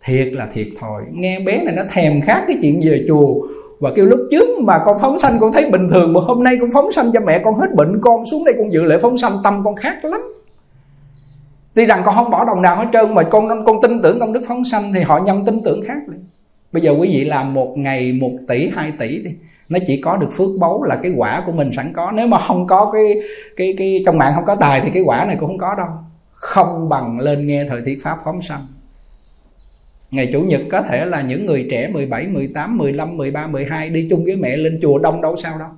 Thiệt 0.05 0.33
là 0.33 0.47
thiệt 0.53 0.67
thòi. 0.79 1.03
Nghe 1.13 1.39
bé 1.45 1.63
này 1.63 1.75
nó 1.75 1.83
thèm 1.93 2.21
khát 2.21 2.43
cái 2.47 2.57
chuyện 2.61 2.81
về 2.85 3.05
chùa. 3.07 3.47
Và 3.79 3.91
kêu 3.95 4.05
lúc 4.05 4.19
trước 4.31 4.59
mà 4.59 4.79
con 4.85 4.97
phóng 5.01 5.19
sanh 5.19 5.33
con 5.39 5.53
thấy 5.53 5.71
bình 5.71 5.89
thường, 5.91 6.13
mà 6.13 6.21
hôm 6.21 6.43
nay 6.43 6.57
con 6.61 6.69
phóng 6.73 6.91
sanh 6.91 7.05
cho 7.13 7.19
mẹ 7.19 7.41
con 7.43 7.59
hết 7.59 7.75
bệnh, 7.75 8.01
con 8.01 8.25
xuống 8.25 8.45
đây 8.45 8.55
con 8.57 8.73
dự 8.73 8.83
lễ 8.83 8.99
phóng 9.01 9.17
sanh, 9.17 9.33
tâm 9.43 9.61
con 9.63 9.75
khác 9.75 10.05
lắm 10.05 10.21
tuy 11.73 11.85
rằng 11.85 12.01
con 12.05 12.15
không 12.15 12.31
bỏ 12.31 12.45
đồng 12.45 12.61
nào 12.61 12.75
hết 12.75 12.85
trơn 12.93 13.15
mà 13.15 13.23
con 13.23 13.65
con 13.65 13.81
tin 13.81 14.01
tưởng 14.01 14.19
công 14.19 14.33
đức 14.33 14.43
phóng 14.47 14.65
sanh 14.65 14.93
thì 14.93 15.01
họ 15.01 15.19
nhân 15.19 15.45
tin 15.45 15.61
tưởng 15.65 15.81
khác 15.87 16.07
đi 16.07 16.17
bây 16.71 16.81
giờ 16.81 16.91
quý 16.91 17.09
vị 17.13 17.25
làm 17.25 17.53
một 17.53 17.77
ngày 17.77 18.13
một 18.13 18.31
tỷ 18.47 18.69
hai 18.75 18.93
tỷ 18.99 19.17
đi 19.17 19.31
nó 19.69 19.79
chỉ 19.87 20.01
có 20.01 20.17
được 20.17 20.29
phước 20.37 20.49
báu 20.59 20.83
là 20.83 20.95
cái 20.95 21.13
quả 21.17 21.43
của 21.45 21.51
mình 21.51 21.71
sẵn 21.75 21.93
có. 21.93 22.11
Nếu 22.11 22.27
mà 22.27 22.37
không 22.47 22.67
có 22.67 22.91
cái 22.93 23.15
cái 23.55 23.75
cái 23.77 24.03
trong 24.05 24.17
mạng 24.17 24.31
không 24.35 24.45
có 24.45 24.55
tài 24.55 24.81
thì 24.81 24.89
cái 24.93 25.03
quả 25.05 25.25
này 25.25 25.37
cũng 25.39 25.49
không 25.49 25.57
có 25.57 25.75
đâu. 25.75 25.87
Không 26.33 26.89
bằng 26.89 27.19
lên 27.19 27.47
nghe 27.47 27.65
thời 27.69 27.81
thiết 27.85 27.99
pháp 28.03 28.17
phóng 28.25 28.41
sanh. 28.41 28.67
Ngày 30.11 30.29
Chủ 30.33 30.41
nhật 30.41 30.61
có 30.71 30.81
thể 30.81 31.05
là 31.05 31.21
những 31.21 31.45
người 31.45 31.67
trẻ 31.71 31.87
17, 31.87 32.27
18, 32.27 32.77
15, 32.77 33.17
13, 33.17 33.47
12 33.47 33.89
đi 33.89 34.07
chung 34.09 34.23
với 34.23 34.35
mẹ 34.35 34.57
lên 34.57 34.79
chùa 34.81 34.99
đông 34.99 35.21
đâu 35.21 35.35
sao 35.43 35.59
đâu 35.59 35.69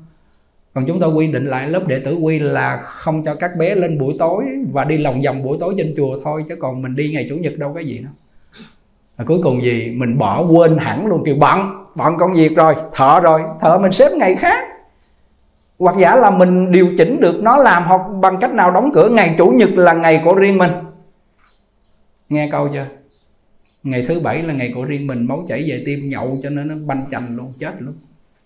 còn 0.75 0.85
chúng 0.85 0.99
tôi 0.99 1.13
quy 1.13 1.31
định 1.31 1.45
lại 1.45 1.69
lớp 1.69 1.87
đệ 1.87 1.99
tử 1.99 2.15
quy 2.15 2.39
là 2.39 2.77
không 2.77 3.23
cho 3.23 3.35
các 3.35 3.51
bé 3.57 3.75
lên 3.75 3.99
buổi 3.99 4.15
tối 4.19 4.43
và 4.73 4.83
đi 4.83 4.97
lòng 4.97 5.21
vòng 5.25 5.43
buổi 5.43 5.57
tối 5.59 5.73
trên 5.77 5.93
chùa 5.97 6.19
thôi, 6.23 6.45
chứ 6.49 6.55
còn 6.59 6.81
mình 6.81 6.95
đi 6.95 7.11
ngày 7.13 7.25
chủ 7.29 7.35
nhật 7.35 7.57
đâu 7.57 7.73
có 7.73 7.79
gì 7.79 7.97
đâu. 7.97 8.11
Và 9.17 9.25
cuối 9.25 9.39
cùng 9.43 9.63
gì? 9.63 9.91
Mình 9.95 10.17
bỏ 10.17 10.45
quên 10.45 10.77
hẳn 10.77 11.07
luôn 11.07 11.23
kiểu 11.25 11.35
bận 11.39 11.85
bận 11.95 12.17
công 12.19 12.33
việc 12.33 12.55
rồi, 12.55 12.75
thợ 12.93 13.19
rồi, 13.19 13.41
thợ 13.61 13.77
mình 13.77 13.91
xếp 13.91 14.11
ngày 14.17 14.35
khác. 14.35 14.67
Hoặc 15.79 15.95
giả 15.99 16.15
là 16.15 16.29
mình 16.29 16.71
điều 16.71 16.87
chỉnh 16.97 17.21
được 17.21 17.43
nó 17.43 17.57
làm 17.57 17.83
hoặc 17.83 18.01
bằng 18.21 18.37
cách 18.41 18.53
nào 18.53 18.71
đóng 18.71 18.89
cửa 18.93 19.09
ngày 19.09 19.35
chủ 19.37 19.47
nhật 19.47 19.69
là 19.69 19.93
ngày 19.93 20.21
của 20.25 20.35
riêng 20.35 20.57
mình. 20.57 20.71
Nghe 22.29 22.49
câu 22.51 22.69
chưa? 22.73 22.85
Ngày 23.83 24.05
thứ 24.07 24.19
bảy 24.19 24.43
là 24.43 24.53
ngày 24.53 24.71
của 24.75 24.85
riêng 24.85 25.07
mình, 25.07 25.27
máu 25.27 25.45
chảy 25.47 25.63
về 25.67 25.83
tim, 25.85 26.09
nhậu 26.09 26.37
cho 26.43 26.49
nên 26.49 26.67
nó 26.67 26.75
banh 26.85 27.05
chành 27.11 27.35
luôn, 27.35 27.53
chết 27.59 27.73
luôn. 27.79 27.95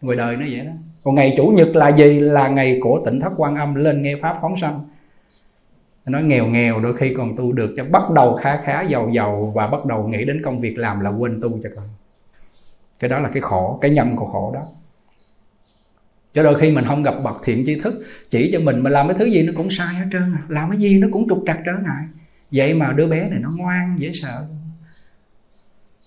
Ngoài 0.02 0.18
đời 0.18 0.36
nó 0.36 0.46
vậy 0.52 0.66
đó 0.66 0.72
còn 1.10 1.16
ngày 1.16 1.34
chủ 1.38 1.48
nhật 1.48 1.76
là 1.76 1.90
gì? 1.90 2.20
Là 2.20 2.48
ngày 2.48 2.80
của 2.82 3.02
tỉnh 3.06 3.20
thất 3.20 3.32
quan 3.38 3.56
âm 3.56 3.76
lên 3.76 4.02
nghe 4.02 4.16
pháp 4.22 4.38
phóng 4.42 4.56
sanh. 4.62 4.82
Nói 6.06 6.24
nghèo 6.24 6.46
nghèo, 6.46 6.80
đôi 6.80 6.98
khi 6.98 7.14
còn 7.18 7.36
tu 7.38 7.52
được 7.52 7.74
cho 7.78 7.84
bắt 7.92 8.02
đầu 8.16 8.36
khá 8.36 8.62
khá 8.66 8.82
giàu 8.82 9.10
giàu 9.16 9.52
và 9.56 9.68
bắt 9.68 9.86
đầu 9.86 10.08
nghĩ 10.08 10.26
đến 10.26 10.42
công 10.46 10.60
việc 10.60 10.78
làm 10.78 11.00
là 11.00 11.10
quên 11.10 11.42
tu 11.42 11.50
cho 11.64 11.70
con. 11.76 11.86
Cái 13.00 13.10
đó 13.10 13.20
là 13.20 13.30
cái 13.30 13.42
khổ, 13.42 13.80
cái 13.82 13.92
nhân 13.92 14.16
của 14.16 14.26
khổ 14.26 14.52
đó. 14.56 14.62
Cho 16.34 16.44
đôi 16.44 16.60
khi 16.60 16.72
mình 16.72 16.86
không 16.88 17.04
gặp 17.04 17.14
bậc 17.24 17.36
thiện 17.44 17.64
tri 17.66 17.82
thức, 17.82 18.06
chỉ 18.30 18.50
cho 18.54 18.60
mình 18.60 18.80
mà 18.84 18.90
làm 18.90 19.08
cái 19.08 19.18
thứ 19.20 19.26
gì 19.26 19.44
nó 19.44 19.54
cũng 19.56 19.68
sai 19.72 19.96
hết 19.96 20.06
trơn 20.12 20.36
à. 20.36 20.44
làm 20.48 20.70
cái 20.70 20.80
gì 20.80 21.00
nó 21.00 21.08
cũng 21.12 21.30
trục 21.30 21.44
trặc 21.46 21.58
trở 21.66 21.72
ngại. 21.72 22.04
Vậy 22.52 22.74
mà 22.74 22.94
đứa 22.96 23.08
bé 23.08 23.30
này 23.30 23.40
nó 23.40 23.52
ngoan, 23.58 23.96
dễ 24.00 24.12
sợ 24.14 24.46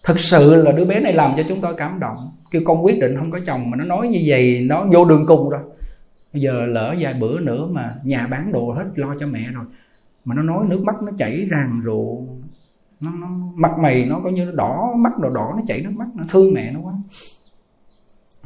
thực 0.04 0.20
sự 0.20 0.54
là 0.54 0.72
đứa 0.72 0.84
bé 0.84 1.00
này 1.00 1.12
làm 1.12 1.30
cho 1.36 1.42
chúng 1.48 1.60
tôi 1.60 1.74
cảm 1.74 2.00
động. 2.00 2.32
Kêu 2.50 2.62
con 2.64 2.84
quyết 2.84 3.00
định 3.00 3.16
không 3.16 3.30
có 3.30 3.40
chồng 3.46 3.70
mà 3.70 3.76
nó 3.76 3.84
nói 3.84 4.08
như 4.08 4.22
vậy 4.26 4.60
nó 4.68 4.84
vô 4.92 5.04
đường 5.04 5.24
cùng 5.26 5.48
rồi. 5.50 5.60
Bây 6.32 6.42
giờ 6.42 6.66
lỡ 6.66 6.94
vài 6.98 7.14
bữa 7.14 7.40
nữa 7.40 7.66
mà 7.70 7.94
nhà 8.04 8.26
bán 8.26 8.52
đồ 8.52 8.72
hết 8.72 8.84
lo 8.94 9.14
cho 9.20 9.26
mẹ 9.26 9.48
rồi 9.52 9.64
mà 10.24 10.34
nó 10.34 10.42
nói 10.42 10.66
nước 10.68 10.82
mắt 10.84 11.02
nó 11.02 11.12
chảy 11.18 11.46
ràng 11.50 11.82
rụa 11.84 12.16
nó, 13.00 13.10
nó 13.10 13.26
mặt 13.54 13.78
mày 13.78 14.06
nó 14.06 14.20
coi 14.20 14.32
như 14.32 14.44
nó 14.44 14.52
đỏ 14.52 14.94
mắt 14.96 15.12
đỏ 15.22 15.28
đỏ 15.34 15.52
nó 15.56 15.62
chảy 15.68 15.80
nước 15.80 15.92
mắt 15.96 16.06
nó 16.14 16.24
thương 16.30 16.54
mẹ 16.54 16.72
nó 16.72 16.80
quá. 16.80 16.92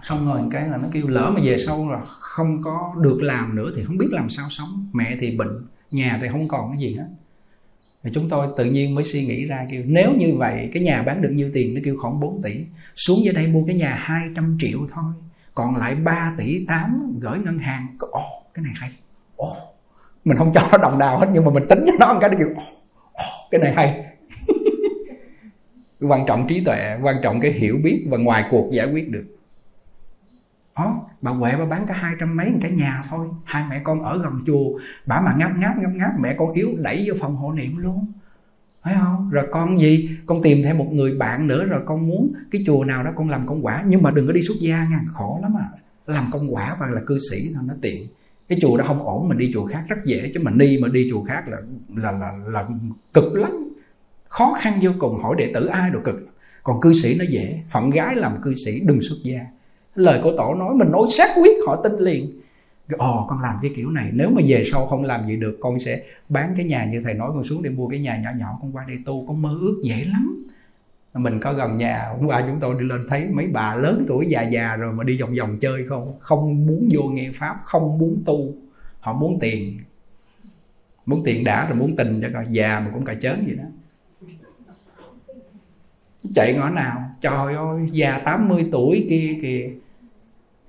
Xong 0.03 0.27
rồi 0.27 0.41
cái 0.51 0.69
là 0.69 0.77
nó 0.77 0.89
kêu 0.93 1.09
lỡ 1.09 1.31
mà 1.35 1.41
về 1.45 1.59
sau 1.67 1.91
là 1.91 2.01
không 2.05 2.63
có 2.63 2.95
được 3.01 3.19
làm 3.23 3.57
nữa 3.57 3.73
thì 3.77 3.85
không 3.85 3.99
biết 3.99 4.09
làm 4.11 4.31
sao 4.31 4.47
sống. 4.51 4.89
Mẹ 4.93 5.17
thì 5.21 5.37
bệnh 5.37 5.67
nhà 5.91 6.19
thì 6.23 6.29
không 6.29 6.49
còn 6.49 6.71
cái 6.71 6.79
gì 6.81 6.97
hết 6.97 7.07
thì 8.07 8.13
chúng 8.15 8.29
tôi 8.29 8.47
tự 8.57 8.65
nhiên 8.65 8.95
mới 8.95 9.05
suy 9.05 9.25
nghĩ 9.27 9.45
ra 9.45 9.67
kêu, 9.71 9.83
nếu 9.87 10.13
như 10.17 10.35
vậy, 10.35 10.71
cái 10.73 10.83
nhà 10.83 11.03
bán 11.03 11.23
được 11.23 11.29
nhiêu 11.33 11.51
tiền? 11.55 11.75
Nó 11.75 11.81
kêu 11.85 11.97
khoảng 12.01 12.21
4 12.21 12.43
tỷ. 12.43 12.57
Xuống 12.97 13.19
dưới 13.25 13.35
đây 13.35 13.47
mua 13.47 13.65
cái 13.67 13.77
nhà 13.77 13.95
200 13.99 14.59
triệu 14.61 14.79
thôi. 14.95 15.13
Còn 15.55 15.77
lại 15.77 15.95
3 15.95 16.35
tỷ 16.39 16.65
8 16.67 17.19
gửi 17.21 17.39
ngân 17.45 17.59
hàng. 17.59 17.87
Ồ, 17.99 18.23
cái 18.55 18.63
này 18.65 18.73
hay. 18.77 18.91
Ồ. 19.37 19.57
Mình 20.25 20.37
không 20.37 20.53
cho 20.55 20.69
nó 20.73 20.79
đồng 20.79 20.99
nào 20.99 21.19
hết, 21.19 21.27
nhưng 21.33 21.45
mà 21.45 21.51
mình 21.51 21.69
tính 21.69 21.85
cho 21.87 21.93
nó 22.01 22.13
một 22.13 22.19
cái, 22.21 22.31
nó 22.31 22.37
kêu 22.39 22.49
ồ, 23.13 23.25
cái 23.51 23.61
này 23.61 23.73
hay. 23.73 24.05
Quan 26.01 26.27
trọng 26.27 26.49
trí 26.49 26.65
tuệ, 26.65 26.99
quan 27.03 27.17
trọng 27.23 27.41
cái 27.41 27.53
hiểu 27.53 27.77
biết 27.83 28.05
và 28.09 28.19
ngoài 28.19 28.45
cuộc 28.51 28.71
giải 28.73 28.87
quyết 28.93 29.11
được 29.11 29.25
đó, 30.77 31.07
bà 31.23 31.31
Huệ 31.31 31.57
bà 31.59 31.65
bán 31.65 31.87
cả 31.87 31.95
hai 31.95 32.15
trăm 32.21 32.37
mấy 32.37 32.53
cái 32.63 32.71
nhà 32.71 33.05
thôi. 33.11 33.29
Hai 33.45 33.65
mẹ 33.71 33.81
con 33.85 34.03
ở 34.03 34.23
gần 34.23 34.33
chùa 34.47 34.79
bà 35.07 35.21
mà 35.21 35.35
ngáp 35.39 35.59
ngáp 35.59 35.79
ngáp 35.79 35.91
ngáp 35.95 36.21
mẹ 36.21 36.35
con 36.39 36.53
yếu 36.53 36.69
đẩy 36.79 37.05
vô 37.07 37.15
phòng 37.21 37.37
hộ 37.37 37.53
niệm 37.53 37.77
luôn. 37.77 38.07
Phải 38.83 38.95
không? 39.01 39.31
Rồi 39.31 39.47
con 39.51 39.81
gì? 39.81 40.19
Con 40.27 40.43
tìm 40.43 40.59
thêm 40.65 40.79
một 40.79 40.89
người 40.93 41.19
bạn 41.19 41.47
nữa 41.47 41.65
rồi 41.65 41.83
con 41.87 42.09
muốn 42.09 42.33
cái 42.51 42.63
chùa 42.67 42.85
nào 42.85 43.05
đó 43.05 43.11
con 43.17 43.31
làm 43.31 43.47
công 43.47 43.67
quả. 43.67 43.85
Nhưng 43.87 44.03
mà 44.03 44.11
đừng 44.11 44.27
có 44.27 44.33
đi 44.33 44.43
xuất 44.43 44.57
gia 44.61 44.85
nha 44.85 45.01
khổ 45.13 45.39
lắm 45.43 45.55
à. 45.59 45.69
Làm 46.07 46.31
công 46.33 46.55
quả 46.55 46.77
và 46.81 46.87
là 46.87 47.01
cư 47.07 47.19
sĩ 47.31 47.51
thôi 47.55 47.63
nó 47.67 47.75
tiện. 47.83 48.07
Cái 48.49 48.59
chùa 48.63 48.77
đó 48.77 48.85
không 48.87 49.03
ổn 49.03 49.29
mình 49.29 49.39
đi 49.39 49.51
chùa 49.55 49.67
khác 49.67 49.85
rất 49.89 49.97
dễ. 50.05 50.31
Chứ 50.35 50.41
mình 50.43 50.59
đi 50.59 50.79
mà 50.83 50.89
đi 50.89 51.11
chùa 51.11 51.25
khác 51.25 51.49
là 51.49 51.59
là 51.97 52.13
là, 52.13 52.33
là 52.47 52.69
cực 53.15 53.35
lắm. 53.35 53.51
Khó 54.29 54.57
khăn 54.61 54.79
vô 54.83 54.91
cùng 54.99 55.23
hỏi 55.23 55.35
đệ 55.39 55.51
tử 55.55 55.67
ai 55.67 55.91
đồ 55.91 56.01
cực. 56.05 56.29
Còn 56.63 56.81
cư 56.81 56.93
sĩ 56.93 57.17
nó 57.19 57.25
dễ. 57.29 57.63
Phận 57.71 57.91
gái 57.91 58.17
làm 58.17 58.33
cư 58.43 58.55
sĩ 58.65 58.81
đừng 58.87 59.03
xuất 59.03 59.17
gia 59.25 59.41
lời 59.97 60.21
của 60.23 60.33
tổ 60.37 60.55
nói, 60.55 60.75
mình 60.75 60.91
nói 60.91 61.03
xác 61.19 61.29
quyết, 61.37 61.57
họ 61.67 61.77
tin 61.83 61.99
liền. 61.99 62.41
Ồ, 62.99 63.27
con 63.29 63.43
làm 63.43 63.55
cái 63.63 63.71
kiểu 63.77 63.91
này, 63.91 64.11
nếu 64.13 64.31
mà 64.31 64.43
về 64.47 64.69
sau 64.73 64.87
không 64.87 65.05
làm 65.05 65.27
gì 65.27 65.37
được, 65.37 65.59
con 65.61 65.81
sẽ 65.81 66.03
bán 66.29 66.55
cái 66.57 66.67
nhà 66.67 66.85
như 66.93 67.01
thầy 67.05 67.15
nói, 67.15 67.31
con 67.35 67.45
xuống 67.45 67.63
để 67.63 67.71
mua 67.71 67.89
cái 67.89 68.01
nhà 68.01 68.17
nhỏ 68.17 68.31
nhỏ, 68.39 68.59
con 68.63 68.73
qua 68.73 68.85
đây 68.89 68.97
tu, 69.07 69.27
con 69.27 69.43
mơ 69.43 69.59
ước 69.61 69.81
dễ 69.85 70.05
lắm. 70.05 70.45
Mình 71.15 71.41
có 71.41 71.53
gần 71.53 71.77
nhà, 71.77 72.09
hôm 72.19 72.27
qua 72.27 72.45
chúng 72.47 72.61
tôi 72.61 72.75
đi 72.81 72.87
lên 72.87 73.07
thấy 73.11 73.27
mấy 73.33 73.47
bà 73.47 73.77
lớn 73.77 74.05
tuổi 74.09 74.27
già 74.29 74.43
già 74.43 74.77
rồi 74.77 74.93
mà 74.93 75.05
đi 75.05 75.21
vòng 75.21 75.35
vòng 75.39 75.59
chơi 75.61 75.87
không? 75.89 76.15
Không 76.21 76.67
muốn 76.67 76.89
vô 76.93 77.03
nghe 77.03 77.31
pháp, 77.39 77.61
không 77.65 77.99
muốn 77.99 78.23
tu. 78.27 78.55
Họ 79.01 79.13
muốn 79.13 79.39
tiền. 79.41 79.79
Muốn 81.07 81.23
tiền 81.25 81.45
đã 81.45 81.67
rồi 81.69 81.79
muốn 81.79 81.97
tình 81.97 82.21
cho 82.23 82.29
coi, 82.33 82.47
già 82.51 82.81
mà 82.81 82.91
cũng 82.95 83.05
cà 83.05 83.15
chớn 83.15 83.43
vậy 83.47 83.57
đó. 83.57 83.65
Chạy 86.35 86.55
ngõ 86.55 86.71
nào? 86.71 87.11
Trời 87.21 87.55
ơi, 87.55 87.89
già 87.93 88.19
80 88.25 88.67
tuổi 88.73 89.07
kia 89.11 89.39
kìa 89.43 89.71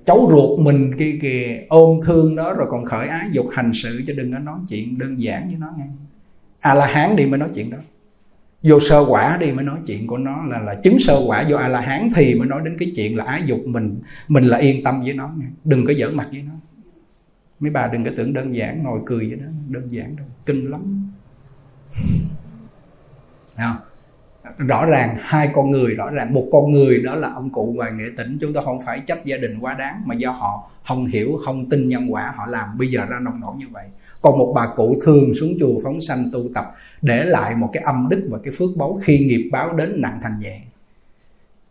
cháu 0.07 0.27
ruột 0.29 0.59
mình 0.59 0.97
kia 0.99 1.19
kìa 1.21 1.65
ôm 1.69 1.99
thương 2.05 2.35
nó 2.35 2.53
rồi 2.53 2.67
còn 2.69 2.85
khởi 2.85 3.07
ái 3.07 3.29
dục 3.31 3.45
hành 3.51 3.71
sự 3.73 4.01
cho 4.07 4.13
đừng 4.13 4.31
có 4.31 4.39
nói 4.39 4.59
chuyện 4.69 4.97
đơn 4.97 5.19
giản 5.19 5.47
với 5.47 5.57
nó 5.59 5.73
nghe. 5.77 5.85
A 6.59 6.73
la 6.73 6.87
hán 6.87 7.15
đi 7.15 7.25
mới 7.25 7.39
nói 7.39 7.49
chuyện 7.55 7.69
đó. 7.69 7.77
Vô 8.63 8.79
sơ 8.79 9.05
quả 9.09 9.37
đi 9.39 9.51
mới 9.51 9.65
nói 9.65 9.79
chuyện 9.87 10.07
của 10.07 10.17
nó 10.17 10.45
là 10.45 10.59
là 10.59 10.75
chứng 10.83 10.97
sơ 10.99 11.23
quả. 11.27 11.45
Vô 11.49 11.57
a 11.57 11.67
la 11.67 11.81
hán 11.81 12.09
thì 12.15 12.35
mới 12.35 12.47
nói 12.47 12.61
đến 12.65 12.77
cái 12.79 12.93
chuyện 12.95 13.17
là 13.17 13.23
ái 13.23 13.43
dục 13.45 13.59
mình 13.65 13.99
mình 14.27 14.43
là 14.43 14.57
yên 14.57 14.83
tâm 14.83 15.01
với 15.01 15.13
nó 15.13 15.31
nghe. 15.37 15.45
đừng 15.63 15.85
có 15.85 15.93
giỡn 15.93 16.17
mặt 16.17 16.27
với 16.31 16.41
nó. 16.41 16.53
Mấy 17.59 17.71
bà 17.71 17.87
đừng 17.87 18.03
có 18.03 18.11
tưởng 18.17 18.33
đơn 18.33 18.55
giản, 18.55 18.83
ngồi 18.83 18.99
cười 19.05 19.27
với 19.29 19.37
nó, 19.37 19.47
đơn 19.67 19.87
giản 19.91 20.15
đâu. 20.15 20.25
Kinh 20.45 20.71
lắm. 20.71 21.11
Nào? 23.57 23.77
Rõ 24.57 24.85
ràng 24.85 25.17
hai 25.19 25.49
con 25.53 25.71
người, 25.71 25.95
rõ 25.95 26.09
ràng 26.09 26.33
một 26.33 26.43
con 26.51 26.71
người 26.71 27.01
đó 27.05 27.15
là 27.15 27.31
ông 27.33 27.49
cụ 27.49 27.75
và 27.77 27.89
nghệ 27.89 28.05
tĩnh 28.17 28.37
chúng 28.41 28.53
ta 28.53 28.61
không 28.65 28.79
phải 28.85 29.01
trách 29.07 29.25
gia 29.25 29.37
đình 29.37 29.59
quá 29.59 29.73
đáng 29.73 30.01
mà 30.05 30.15
do 30.15 30.31
họ 30.31 30.69
không 30.87 31.05
hiểu, 31.05 31.39
không 31.45 31.69
tin 31.69 31.89
nhân 31.89 32.07
quả 32.09 32.33
họ 32.35 32.45
làm. 32.45 32.77
Bây 32.77 32.87
giờ 32.87 33.01
ra 33.09 33.19
nông 33.19 33.39
nổi 33.39 33.55
như 33.57 33.65
vậy. 33.71 33.85
Còn 34.21 34.37
một 34.37 34.53
bà 34.55 34.67
cụ 34.75 34.95
thường 35.05 35.35
xuống 35.39 35.49
chùa 35.59 35.81
phóng 35.83 36.01
sanh 36.01 36.29
tu 36.33 36.39
tập, 36.55 36.75
để 37.01 37.23
lại 37.23 37.55
một 37.55 37.69
cái 37.73 37.83
âm 37.83 38.07
đức 38.09 38.27
và 38.29 38.39
cái 38.43 38.53
phước 38.59 38.69
báu 38.77 38.99
khi 39.03 39.19
nghiệp 39.19 39.49
báo 39.51 39.73
đến 39.73 40.01
nặng 40.01 40.19
thành 40.23 40.39
nhẹ. 40.39 40.59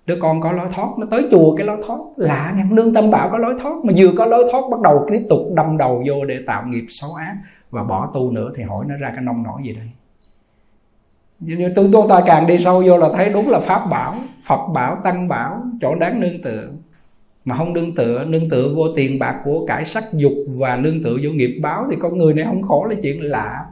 Đứa 0.06 0.16
con 0.20 0.40
có 0.40 0.52
lối 0.52 0.68
thoát, 0.74 0.98
nó 0.98 1.06
tới 1.10 1.28
chùa 1.30 1.56
cái 1.56 1.66
lối 1.66 1.82
thoát. 1.86 1.98
Lạ 2.16 2.54
nha 2.56 2.66
nương 2.70 2.94
tâm 2.94 3.10
bảo 3.10 3.28
có 3.30 3.38
lối 3.38 3.54
thoát, 3.62 3.84
mà 3.84 3.92
vừa 3.96 4.12
có 4.16 4.26
lối 4.26 4.48
thoát 4.52 4.62
bắt 4.70 4.80
đầu 4.80 5.06
tiếp 5.10 5.20
tục 5.28 5.38
đâm 5.54 5.76
đầu 5.76 6.04
vô 6.08 6.24
để 6.24 6.38
tạo 6.46 6.66
nghiệp 6.66 6.84
xấu 6.88 7.14
ác 7.14 7.36
và 7.70 7.84
bỏ 7.84 8.10
tu 8.14 8.32
nữa 8.32 8.52
thì 8.56 8.62
hỏi 8.62 8.84
nó 8.88 8.96
ra 8.96 9.10
cái 9.14 9.24
nông 9.24 9.42
nổi 9.42 9.60
gì 9.64 9.72
đây? 9.72 9.90
Như 11.40 11.72
tôi 11.76 11.88
tôi 11.92 12.06
ta 12.08 12.20
càng 12.26 12.46
đi 12.46 12.58
sâu 12.64 12.82
vô 12.86 12.98
là 12.98 13.08
thấy 13.16 13.30
đúng 13.32 13.48
là 13.48 13.60
pháp 13.60 13.90
bảo, 13.90 14.14
phật 14.46 14.72
bảo, 14.74 14.98
tăng 15.04 15.28
bảo, 15.28 15.66
chỗ 15.80 15.94
đáng 15.94 16.20
nương 16.20 16.42
tựa. 16.42 16.68
Mà 17.44 17.56
không 17.56 17.72
nương 17.72 17.94
tựa 17.94 18.24
nương 18.24 18.50
tựa 18.50 18.72
vô 18.76 18.84
tiền 18.96 19.18
bạc 19.18 19.40
của 19.44 19.66
cải 19.66 19.84
sắc 19.84 20.04
dục 20.12 20.32
và 20.46 20.76
nương 20.76 21.02
tựa 21.04 21.16
vô 21.22 21.30
nghiệp 21.30 21.58
báo 21.62 21.86
thì 21.90 21.96
con 22.00 22.18
người 22.18 22.34
này 22.34 22.44
không 22.44 22.62
khổ 22.62 22.84
là 22.84 22.96
chuyện 23.02 23.22
lạ. 23.22 23.66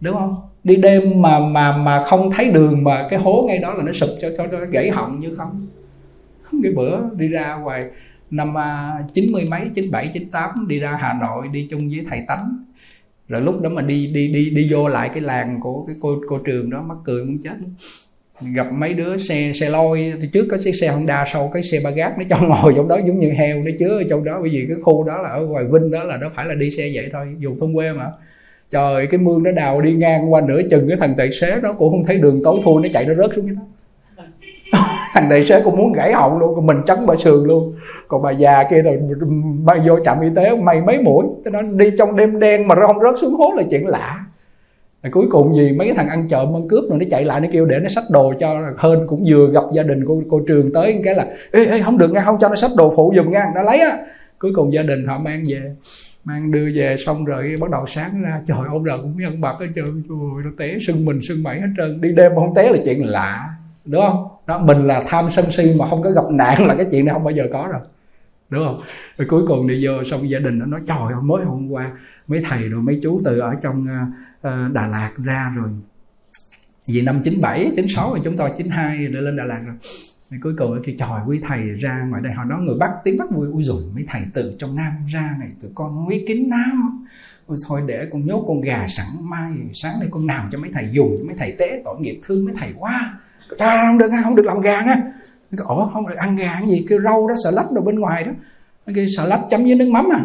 Đúng 0.00 0.14
không? 0.14 0.36
Đi 0.64 0.76
đêm 0.76 1.02
mà 1.16 1.38
mà 1.38 1.76
mà 1.76 2.04
không 2.04 2.30
thấy 2.30 2.50
đường 2.50 2.84
mà 2.84 3.06
cái 3.10 3.18
hố 3.18 3.44
ngay 3.48 3.58
đó 3.58 3.74
là 3.74 3.82
nó 3.82 3.92
sụp, 3.92 4.08
cho 4.22 4.28
cho 4.38 4.46
nó 4.46 4.58
gãy 4.70 4.90
họng 4.90 5.20
như 5.20 5.34
không. 5.36 5.66
Cái 6.62 6.72
bữa 6.72 6.98
đi 7.16 7.28
ra 7.28 7.56
ngoài, 7.56 7.86
năm 8.30 8.58
à, 8.58 8.98
chín 9.14 9.32
mươi 9.32 9.46
mấy, 9.50 9.60
chín 9.74 9.90
bảy, 9.90 10.10
chín 10.14 10.30
tám 10.30 10.68
đi 10.68 10.78
ra 10.78 10.96
hà 11.00 11.12
nội, 11.20 11.48
đi 11.48 11.68
chung 11.70 11.88
với 11.88 12.06
thầy 12.10 12.20
tánh 12.28 12.64
rồi 13.32 13.42
lúc 13.42 13.60
đó 13.60 13.70
mà 13.70 13.82
đi 13.82 14.10
đi 14.14 14.28
đi 14.28 14.50
đi 14.50 14.68
vô 14.70 14.88
lại 14.88 15.10
cái 15.14 15.20
làng 15.20 15.60
của 15.62 15.84
cái 15.86 15.96
cô 16.00 16.16
cô 16.28 16.38
trường 16.38 16.70
đó, 16.70 16.82
mắc 16.82 16.98
cười 17.04 17.24
muốn 17.24 17.38
chết. 17.44 17.54
Gặp 18.54 18.66
mấy 18.72 18.94
đứa 18.94 19.16
xe 19.16 19.52
xe 19.60 19.70
lôi. 19.70 20.12
Thì 20.20 20.28
trước 20.32 20.46
có 20.50 20.56
chiếc 20.64 20.72
xe 20.72 20.88
Honda 20.88 21.24
sau 21.32 21.50
cái 21.54 21.62
xe 21.62 21.80
ba 21.84 21.90
gác 21.90 22.18
nó 22.18 22.24
cho 22.30 22.48
ngồi 22.48 22.72
trong 22.76 22.88
đó 22.88 22.98
giống 23.06 23.20
như 23.20 23.30
heo 23.30 23.62
nó 23.62 23.70
chứa 23.78 23.98
ở 23.98 24.04
trong 24.10 24.24
đó. 24.24 24.38
Bởi 24.40 24.50
vì 24.50 24.64
cái 24.68 24.76
khu 24.82 25.04
đó 25.04 25.22
là 25.22 25.28
ở 25.28 25.46
ngoài 25.46 25.64
Vinh 25.72 25.90
đó, 25.90 26.04
là 26.04 26.16
nó 26.16 26.30
phải 26.36 26.46
là 26.46 26.54
đi 26.54 26.70
xe 26.70 26.90
vậy 26.94 27.08
thôi 27.12 27.26
dùng 27.38 27.60
thôn 27.60 27.74
quê 27.74 27.92
mà. 27.92 28.06
Trời, 28.70 29.06
cái 29.06 29.20
mương 29.20 29.42
nó 29.42 29.52
đào 29.52 29.80
đi 29.80 29.92
ngang 29.92 30.32
qua 30.32 30.40
nửa 30.48 30.62
chừng 30.70 30.88
cái 30.88 30.96
thằng 31.00 31.14
tài 31.18 31.32
xế 31.32 31.60
đó 31.60 31.74
cũng 31.78 31.90
không 31.90 32.04
thấy 32.04 32.18
đường 32.18 32.40
tối 32.44 32.60
thui, 32.64 32.82
nó 32.82 32.88
chạy 32.92 33.06
nó 33.06 33.14
rớt 33.14 33.30
xuống 33.36 33.46
cái 33.46 33.54
đó. 33.54 33.62
thằng 35.14 35.26
tài 35.30 35.46
xế 35.46 35.60
cũng 35.60 35.76
muốn 35.76 35.92
gãy 35.92 36.12
họng 36.12 36.38
luôn 36.38 36.54
còn 36.54 36.66
mình 36.66 36.76
chấn 36.86 37.06
bà 37.06 37.14
sườn 37.16 37.44
luôn. 37.44 37.74
Còn 38.08 38.22
bà 38.22 38.30
già 38.30 38.64
kia 38.70 38.82
rồi 38.82 38.98
bay 39.64 39.80
vô 39.86 39.98
trạm 40.04 40.20
y 40.20 40.28
tế 40.36 40.56
mày 40.56 40.80
mấy 40.80 41.02
mũi? 41.02 41.26
Nó 41.52 41.62
đi 41.62 41.90
trong 41.98 42.16
đêm 42.16 42.40
đen 42.40 42.68
mà 42.68 42.74
không 42.86 43.00
rớt 43.00 43.20
xuống 43.20 43.34
hố 43.34 43.52
là 43.56 43.62
chuyện 43.70 43.86
lạ. 43.86 44.24
Rồi 45.02 45.10
cuối 45.10 45.26
cùng 45.30 45.54
gì 45.54 45.72
mấy 45.78 45.86
cái 45.86 45.96
thằng 45.96 46.08
ăn 46.08 46.28
trộm 46.28 46.56
ăn 46.56 46.68
cướp 46.68 46.84
rồi 46.90 46.98
nó 46.98 47.04
chạy 47.10 47.24
lại 47.24 47.40
nó 47.40 47.48
kêu 47.52 47.66
để 47.66 47.78
nó 47.82 47.88
xách 47.88 48.04
đồ 48.10 48.34
cho 48.40 48.60
hơn 48.76 49.06
cũng 49.06 49.24
vừa 49.28 49.50
gặp 49.52 49.64
gia 49.72 49.82
đình 49.82 50.04
cô 50.06 50.22
cô 50.30 50.40
trường 50.46 50.72
tới 50.72 51.00
cái 51.04 51.14
là 51.14 51.26
ê, 51.52 51.64
ê 51.64 51.82
không 51.82 51.98
được 51.98 52.12
nha 52.12 52.22
không 52.24 52.36
cho 52.40 52.48
nó 52.48 52.56
xách 52.56 52.70
đồ 52.76 52.92
phụ 52.96 53.12
giùm 53.16 53.30
nha 53.30 53.44
nó 53.54 53.62
lấy 53.62 53.80
á. 53.80 53.98
Cuối 54.38 54.52
cùng 54.54 54.72
gia 54.72 54.82
đình 54.82 55.06
họ 55.06 55.18
mang 55.18 55.44
về 55.48 55.74
mang 56.24 56.50
đưa 56.50 56.68
về 56.74 56.96
xong 57.06 57.24
rồi 57.24 57.56
bắt 57.60 57.70
đầu 57.70 57.84
sáng 57.86 58.22
ra 58.22 58.40
trời 58.48 58.58
ông 58.68 58.84
rồi 58.84 58.98
cũng 59.02 59.16
nhân 59.16 59.40
bạc 59.40 59.54
hết 59.60 59.66
trơn 59.74 60.02
trời 60.08 60.44
nó 60.44 60.50
té 60.58 60.76
sưng 60.86 61.04
mình 61.04 61.20
sưng 61.22 61.42
mẩy 61.42 61.60
hết 61.60 61.68
trơn. 61.76 62.00
Đi 62.00 62.12
đêm 62.12 62.32
mà 62.34 62.40
không 62.40 62.54
té 62.54 62.70
là 62.70 62.78
chuyện 62.84 63.06
lạ 63.06 63.48
đúng 63.84 64.02
không? 64.02 64.31
Đó 64.46 64.58
mình 64.58 64.86
là 64.86 65.04
tham 65.08 65.24
sân 65.30 65.44
si 65.56 65.74
mà 65.78 65.88
không 65.88 66.02
có 66.02 66.10
gặp 66.10 66.24
nạn 66.30 66.66
là 66.66 66.74
cái 66.74 66.86
chuyện 66.90 67.04
này 67.04 67.14
không 67.14 67.24
bao 67.24 67.34
giờ 67.34 67.44
có 67.52 67.68
rồi. 67.72 67.80
Đúng 68.50 68.64
không? 68.64 68.82
Rồi 69.18 69.28
cuối 69.30 69.42
cùng 69.48 69.68
đi 69.68 69.86
vô 69.86 69.92
xong 70.10 70.30
gia 70.30 70.38
đình 70.38 70.58
nó 70.58 70.66
nói 70.66 70.80
trời 70.86 71.12
ơi 71.12 71.22
mới 71.22 71.44
hôm 71.44 71.68
qua 71.68 71.90
mấy 72.28 72.42
thầy 72.48 72.68
rồi 72.68 72.82
mấy 72.82 73.00
chú 73.02 73.20
từ 73.24 73.38
ở 73.38 73.54
trong 73.62 73.86
uh, 74.46 74.72
Đà 74.72 74.86
Lạt 74.86 75.12
ra 75.24 75.52
rồi. 75.56 75.68
Vì 76.86 77.02
năm 77.02 77.20
97, 77.24 77.72
96 77.76 78.10
rồi 78.10 78.20
chúng 78.24 78.36
tôi 78.36 78.50
92 78.56 79.06
để 79.06 79.20
lên 79.20 79.36
Đà 79.36 79.44
Lạt 79.44 79.60
rồi. 79.66 79.76
Thì 80.30 80.36
cuối 80.42 80.54
cùng 80.58 80.82
thì 80.84 80.96
trời 80.98 81.20
quý 81.26 81.40
thầy 81.48 81.60
ra 81.60 82.06
ngoài 82.10 82.22
đây. 82.22 82.32
Họ 82.32 82.44
nói 82.44 82.60
người 82.62 82.76
bắt 82.80 82.90
tiếng 83.04 83.18
bắt 83.18 83.30
vui. 83.30 83.48
Ui 83.52 83.64
rồi 83.64 83.82
mấy 83.94 84.04
thầy 84.08 84.22
từ 84.34 84.56
trong 84.58 84.76
nam 84.76 84.92
ra 85.12 85.36
này 85.40 85.48
tụi 85.62 85.70
con 85.74 86.08
quý 86.08 86.24
kính 86.28 86.48
nam 86.48 87.04
ôi 87.46 87.58
thôi 87.68 87.82
để 87.86 88.08
con 88.12 88.26
nhốt 88.26 88.44
con 88.48 88.60
gà 88.60 88.86
sẵn 88.88 89.06
mai 89.30 89.52
sáng 89.74 89.92
nay 90.00 90.08
con 90.10 90.26
nào 90.26 90.48
cho 90.52 90.58
mấy 90.58 90.70
thầy 90.74 90.88
dùng 90.92 91.16
cho 91.18 91.24
mấy 91.26 91.36
thầy 91.38 91.54
tế 91.58 91.82
tội 91.84 92.00
nghiệp 92.00 92.20
thương 92.24 92.44
mấy 92.44 92.54
thầy 92.58 92.72
quá 92.78 93.18
ta 93.58 93.84
không 93.86 93.98
được 93.98 94.10
không 94.24 94.36
được 94.36 94.46
làm 94.46 94.60
gà 94.60 94.74
á 94.74 95.02
cái 95.56 95.64
ổ 95.68 95.90
không 95.92 96.08
được 96.08 96.14
ăn 96.16 96.36
gà 96.36 96.56
cái 96.60 96.68
gì? 96.68 96.86
Kêu 96.88 97.00
rau 97.00 97.28
đó 97.28 97.34
sợ 97.44 97.50
lách 97.50 97.72
đồ 97.72 97.82
bên 97.82 97.98
ngoài 97.98 98.24
đó. 98.24 98.32
Cái 98.94 99.06
sợ 99.16 99.26
lách 99.26 99.40
chấm 99.50 99.62
với 99.62 99.74
nước 99.74 99.88
mắm 99.92 100.08
à. 100.12 100.20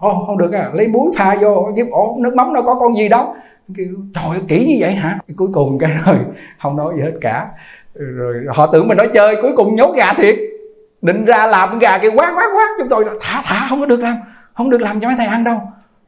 Ồ, 0.00 0.24
không 0.26 0.38
được 0.38 0.52
à. 0.52 0.70
Lấy 0.72 0.88
muối 0.88 1.12
pha 1.18 1.36
vô 1.40 1.72
cái 1.76 1.86
ồ 1.90 2.16
nước 2.20 2.34
mắm 2.34 2.54
đâu 2.54 2.62
có 2.66 2.74
con 2.74 2.96
gì 2.96 3.08
đâu? 3.08 3.34
Kêu 3.76 3.86
trời 4.14 4.40
kỹ 4.48 4.66
như 4.68 4.74
vậy 4.80 4.94
hả? 4.94 5.18
Cuối 5.36 5.48
cùng 5.52 5.78
cái 5.78 5.90
rồi 6.06 6.16
không 6.62 6.76
nói 6.76 6.94
gì 6.96 7.02
hết 7.02 7.12
cả. 7.20 7.48
Rồi 7.94 8.34
họ 8.54 8.66
tưởng 8.66 8.88
mình 8.88 8.96
nói 8.96 9.08
chơi 9.14 9.36
cuối 9.42 9.52
cùng 9.56 9.76
nhốt 9.76 9.94
gà 9.96 10.12
thiệt. 10.12 10.36
Định 11.02 11.24
ra 11.24 11.46
làm 11.46 11.78
gà 11.78 11.98
kia 11.98 12.08
quát 12.08 12.32
quát 12.36 12.48
quát 12.54 12.68
chúng 12.78 12.88
tôi 12.88 13.04
thả 13.20 13.42
thả 13.44 13.66
không 13.68 13.80
có 13.80 13.86
được 13.86 14.00
làm 14.00 14.16
không 14.54 14.70
được 14.70 14.80
làm 14.80 15.00
cho 15.00 15.08
mấy 15.08 15.16
thầy 15.16 15.26
ăn 15.26 15.44
đâu. 15.44 15.60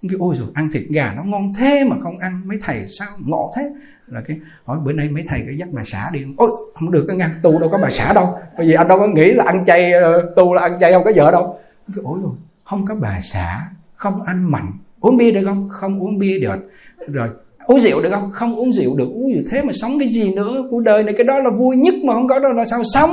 Kêu 0.03 0.19
ôi 0.21 0.37
rồi 0.39 0.49
ăn 0.55 0.71
thịt 0.73 0.83
gà 0.91 1.13
nó 1.17 1.23
ngon 1.23 1.53
thế 1.59 1.85
mà 1.91 1.97
không 2.03 2.19
ăn 2.19 2.41
mấy 2.45 2.59
thầy 2.63 2.87
sao 2.89 3.09
ngộ 3.27 3.53
thế? 3.57 3.71
Là 4.11 4.21
cái 4.21 4.37
hỏi 4.65 4.79
bữa 4.85 4.93
nay 4.93 5.09
mấy 5.09 5.25
thầy 5.29 5.43
cái 5.47 5.57
dắt 5.59 5.69
bà 5.73 5.83
xã 5.85 6.11
đi 6.13 6.25
ôi, 6.37 6.51
không 6.75 6.91
được 6.91 7.05
cái 7.09 7.17
ngăn 7.17 7.31
tu 7.43 7.59
đâu 7.59 7.69
có 7.73 7.79
bà 7.83 7.91
xã 7.91 8.13
đâu. 8.13 8.39
Bởi 8.57 8.67
vì 8.67 8.75
anh 8.75 8.89
đâu 8.89 8.99
có 8.99 9.07
nghĩ 9.07 9.33
là 9.33 9.45
ăn 9.45 9.65
chay 9.67 9.93
ờ, 9.93 10.33
tu 10.37 10.55
là 10.55 10.63
ăn 10.63 10.79
chay 10.81 10.93
không 10.93 11.05
có 11.05 11.13
vợ 11.17 11.31
đâu. 11.31 11.59
Cái 11.95 12.03
ôi 12.05 12.19
rồi, 12.23 12.33
không 12.65 12.87
có 12.87 12.95
bà 12.95 13.21
xã, 13.23 13.61
không 13.95 14.23
ăn 14.23 14.51
mặn, 14.51 14.73
uống 15.01 15.17
bia 15.17 15.31
được 15.31 15.43
không? 15.45 15.69
Không 15.69 16.03
uống 16.03 16.19
bia 16.19 16.39
được. 16.39 16.71
Rồi, 17.07 17.29
uống 17.67 17.81
rượu 17.81 18.03
được 18.03 18.11
không? 18.13 18.31
Không 18.33 18.57
uống 18.57 18.73
rượu 18.73 18.97
được. 18.99 19.09
Uống 19.15 19.35
rượu 19.35 19.43
thế 19.51 19.63
mà 19.63 19.73
sống 19.73 19.93
cái 19.99 20.09
gì 20.09 20.35
nữa? 20.35 20.65
Cuộc 20.71 20.81
đời 20.81 21.05
này 21.05 21.15
cái 21.19 21.25
đó 21.25 21.39
là 21.39 21.51
vui 21.51 21.77
nhất 21.77 21.95
mà 22.05 22.15
không 22.15 22.29
có 22.29 22.39
đó 22.39 22.49
là 22.49 22.65
sao 22.65 22.83
sống? 22.85 23.11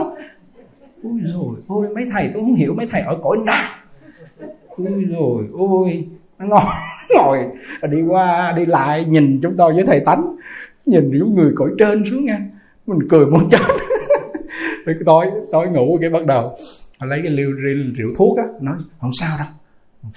Ôi 1.03 1.13
rồi, 1.33 1.55
ôi, 1.67 1.87
mấy 1.95 2.05
thầy, 2.13 2.29
tôi 2.33 2.43
không 2.43 2.55
hiểu 2.55 2.73
mấy 2.73 2.87
thầy 2.87 3.01
ở 3.01 3.17
cõi 3.23 3.37
nào. 3.45 3.69
Ôi 4.67 5.05
rồi, 5.09 5.43
ôi, 5.53 6.07
nó 6.39 6.45
ngồi 6.45 6.63
ngồi, 7.15 7.39
đi 7.91 8.01
qua, 8.01 8.53
đi 8.57 8.65
lại, 8.65 9.05
nhìn 9.05 9.39
chúng 9.41 9.57
tôi 9.57 9.73
với 9.73 9.83
thầy 9.83 9.99
tánh 9.99 10.35
nhìn 10.87 11.11
những 11.11 11.35
người 11.35 11.51
cõi 11.55 11.69
trên 11.79 12.03
xuống 12.09 12.25
nha. 12.25 12.39
Mình 12.87 12.99
cười 13.09 13.25
muốn 13.25 13.49
chết 13.49 13.59
tối 15.05 15.25
tối 15.51 15.67
ngủ 15.67 15.97
cái 16.01 16.09
bắt 16.09 16.25
đầu. 16.25 16.57
Lấy 16.99 17.19
cái 17.23 17.31
liều 17.31 17.51
rượu 17.97 18.13
thuốc 18.17 18.37
á, 18.37 18.43
nói, 18.61 18.77
không 19.01 19.11
sao 19.19 19.37
đâu. 19.39 19.47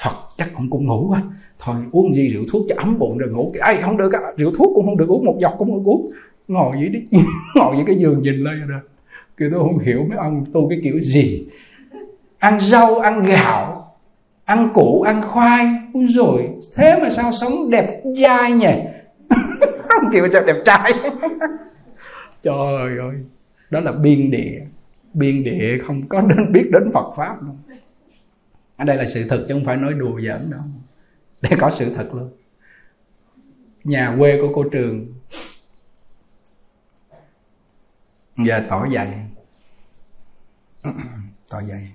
Phật 0.05 0.15
chắc 0.39 0.51
cũng 0.57 0.71
cũng 0.71 0.87
ngủ 0.87 1.07
quá. 1.09 1.23
Thôi 1.59 1.77
uống 1.93 2.15
gì 2.15 2.29
rượu 2.29 2.45
thuốc 2.53 2.67
cho 2.69 2.75
ấm 2.79 2.99
bụng 2.99 3.19
rồi 3.19 3.31
ngủ 3.31 3.53
ai 3.61 3.77
không 3.77 3.97
được 3.97 4.13
rượu 4.37 4.53
thuốc 4.59 4.73
cũng 4.75 4.87
không 4.87 4.97
được 4.97 5.09
uống, 5.09 5.25
một 5.25 5.37
giọt 5.41 5.55
cũng 5.59 5.69
không 5.69 5.79
được 5.79 5.91
uống. 5.91 6.11
Ngồi 6.49 6.77
dưới 6.81 6.89
đi 6.89 7.01
ngồi 7.55 7.77
dưới 7.77 7.85
cái 7.87 7.97
giường 7.97 8.23
nhìn 8.23 8.35
lên 8.35 8.67
rồi. 8.67 8.81
Kêu 9.37 9.49
tôi 9.53 9.61
không 9.61 9.79
hiểu 9.79 10.05
mấy 10.09 10.19
ông 10.19 10.45
tu 10.53 10.69
cái 10.69 10.81
kiểu 10.83 11.01
gì. 11.01 11.49
Ăn 12.39 12.61
rau, 12.61 12.99
ăn 12.99 13.25
gạo, 13.25 13.95
ăn 14.45 14.69
củ, 14.75 15.03
ăn 15.03 15.23
khoai. 15.23 15.67
Rồi 16.15 16.49
thế 16.75 16.99
mà 17.03 17.11
sao 17.11 17.33
sống 17.41 17.71
đẹp 17.71 18.03
dai 18.23 18.53
nhỉ? 18.53 18.75
kêu 20.13 20.23
kiểu 20.23 20.33
cho 20.33 20.41
đẹp 20.47 20.63
trai. 20.65 20.93
Trời 22.43 22.99
ơi, 22.99 23.15
đó 23.71 23.81
là 23.81 23.93
biên 23.93 24.31
địa. 24.31 24.61
Biên 25.15 25.45
địa 25.45 25.79
không 25.87 26.09
có 26.09 26.21
đến 26.21 26.53
biết 26.53 26.71
đến 26.73 26.91
phật 26.93 27.13
pháp 27.17 27.43
đâu. 27.43 27.57
Ở 28.77 28.85
đây 28.85 28.97
là 28.97 29.05
sự 29.15 29.29
thật 29.29 29.45
chứ 29.49 29.55
không 29.55 29.65
phải 29.65 29.77
nói 29.77 29.95
đùa 29.95 30.21
giỡn 30.21 30.51
đâu. 30.51 30.61
Để 31.41 31.51
có 31.61 31.73
sự 31.79 31.95
thật 31.95 32.09
luôn. 32.15 32.31
Nhà 33.85 34.17
quê 34.19 34.39
của 34.41 34.53
cô 34.55 34.65
trường. 34.73 35.07
Giờ 38.37 38.63
tỏ 38.69 38.87
dày. 38.95 39.27
Tỏ 41.51 41.63
dày. 41.69 41.93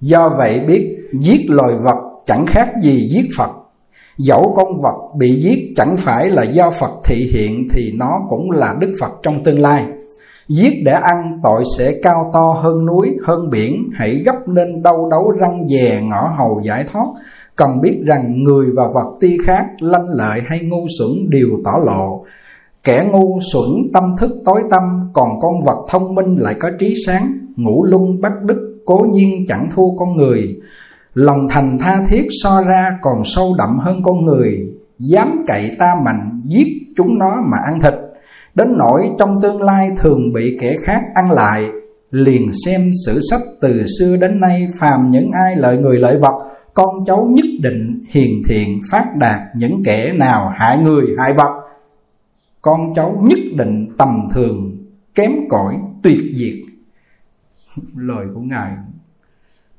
Do 0.00 0.28
vậy 0.28 0.64
biết 0.66 1.08
giết 1.12 1.46
loài 1.48 1.74
vật 1.74 2.22
chẳng 2.26 2.44
khác 2.48 2.72
gì 2.82 3.08
giết 3.12 3.30
phật 3.36 3.61
dẫu 4.26 4.52
con 4.56 4.80
vật 4.82 5.14
bị 5.18 5.42
giết 5.42 5.72
chẳng 5.76 5.96
phải 5.98 6.30
là 6.30 6.42
do 6.42 6.70
phật 6.70 6.90
thị 7.04 7.30
hiện 7.34 7.68
thì 7.70 7.92
nó 7.92 8.20
cũng 8.28 8.50
là 8.50 8.74
đức 8.80 8.94
phật 9.00 9.10
trong 9.22 9.44
tương 9.44 9.60
lai. 9.60 9.86
Giết 10.48 10.82
để 10.84 10.92
ăn 10.92 11.40
tội 11.42 11.64
sẽ 11.78 11.92
cao 12.02 12.30
to 12.32 12.60
hơn 12.62 12.86
núi, 12.86 13.10
hơn 13.26 13.50
biển. 13.50 13.90
Hãy 13.94 14.22
gấp 14.26 14.48
nên 14.48 14.82
đau 14.82 15.08
đấu 15.10 15.30
răng 15.30 15.68
dè 15.68 16.00
ngõ 16.02 16.34
hầu 16.38 16.60
giải 16.64 16.84
thoát. 16.92 17.06
Cần 17.56 17.70
biết 17.82 17.98
rằng 18.06 18.42
người 18.42 18.66
và 18.76 18.88
vật 18.94 19.16
ti 19.20 19.36
khác 19.46 19.64
Lanh 19.80 20.06
lợi 20.08 20.40
hay 20.46 20.60
ngu 20.62 20.86
xuẩn 20.98 21.30
đều 21.30 21.48
tỏ 21.64 21.72
lộ. 21.86 22.24
Kẻ 22.84 23.06
ngu 23.12 23.40
xuẩn 23.52 23.70
tâm 23.92 24.04
thức 24.18 24.30
tối 24.44 24.62
tâm 24.70 24.82
Còn 25.12 25.28
con 25.40 25.52
vật 25.66 25.86
thông 25.88 26.14
minh 26.14 26.36
lại 26.38 26.54
có 26.60 26.70
trí 26.78 26.94
sáng. 27.06 27.32
Ngũ 27.56 27.84
lung 27.84 28.20
bắt 28.20 28.32
đức 28.42 28.82
cố 28.84 29.06
nhiên 29.12 29.46
chẳng 29.48 29.68
thua 29.74 29.96
con 29.98 30.16
người. 30.16 30.60
Lòng 31.14 31.48
thành 31.50 31.78
tha 31.78 32.06
thiết 32.08 32.28
so 32.42 32.62
ra 32.62 32.98
còn 33.02 33.22
sâu 33.24 33.54
đậm 33.58 33.78
hơn 33.78 33.96
con 34.04 34.24
người. 34.24 34.66
Dám 34.98 35.44
cậy 35.46 35.70
ta 35.78 35.94
mạnh, 36.04 36.42
giết 36.44 36.66
chúng 36.96 37.18
nó 37.18 37.42
mà 37.50 37.58
ăn 37.64 37.80
thịt. 37.80 37.94
Đến 38.54 38.68
nỗi 38.78 39.10
trong 39.18 39.40
tương 39.42 39.62
lai 39.62 39.90
thường 39.98 40.32
bị 40.32 40.58
kẻ 40.60 40.76
khác 40.84 41.00
ăn 41.14 41.30
lại, 41.30 41.66
Liền 42.10 42.50
xem 42.64 42.92
sử 43.06 43.20
sách 43.30 43.40
từ 43.60 43.86
xưa 43.98 44.16
đến 44.16 44.40
nay 44.40 44.68
Phàm 44.78 45.10
những 45.10 45.30
ai 45.30 45.56
lợi 45.56 45.78
người 45.78 45.98
lợi 45.98 46.18
vật, 46.20 46.50
Con 46.74 47.04
cháu 47.06 47.28
nhất 47.32 47.46
định 47.60 48.04
hiền 48.08 48.42
thiện 48.48 48.80
phát 48.90 49.06
đạt 49.16 49.40
Những 49.56 49.82
kẻ 49.84 50.12
nào 50.12 50.52
hại 50.56 50.78
người 50.78 51.06
hại 51.18 51.32
vật. 51.34 51.60
Con 52.62 52.94
cháu 52.94 53.22
nhất 53.22 53.38
định 53.56 53.88
tầm 53.98 54.28
thường, 54.34 54.76
Kém 55.14 55.32
cỏi, 55.48 55.76
tuyệt 56.02 56.20
diệt. 56.34 56.54
Lời 57.96 58.26
của 58.34 58.40
Ngài 58.40 58.72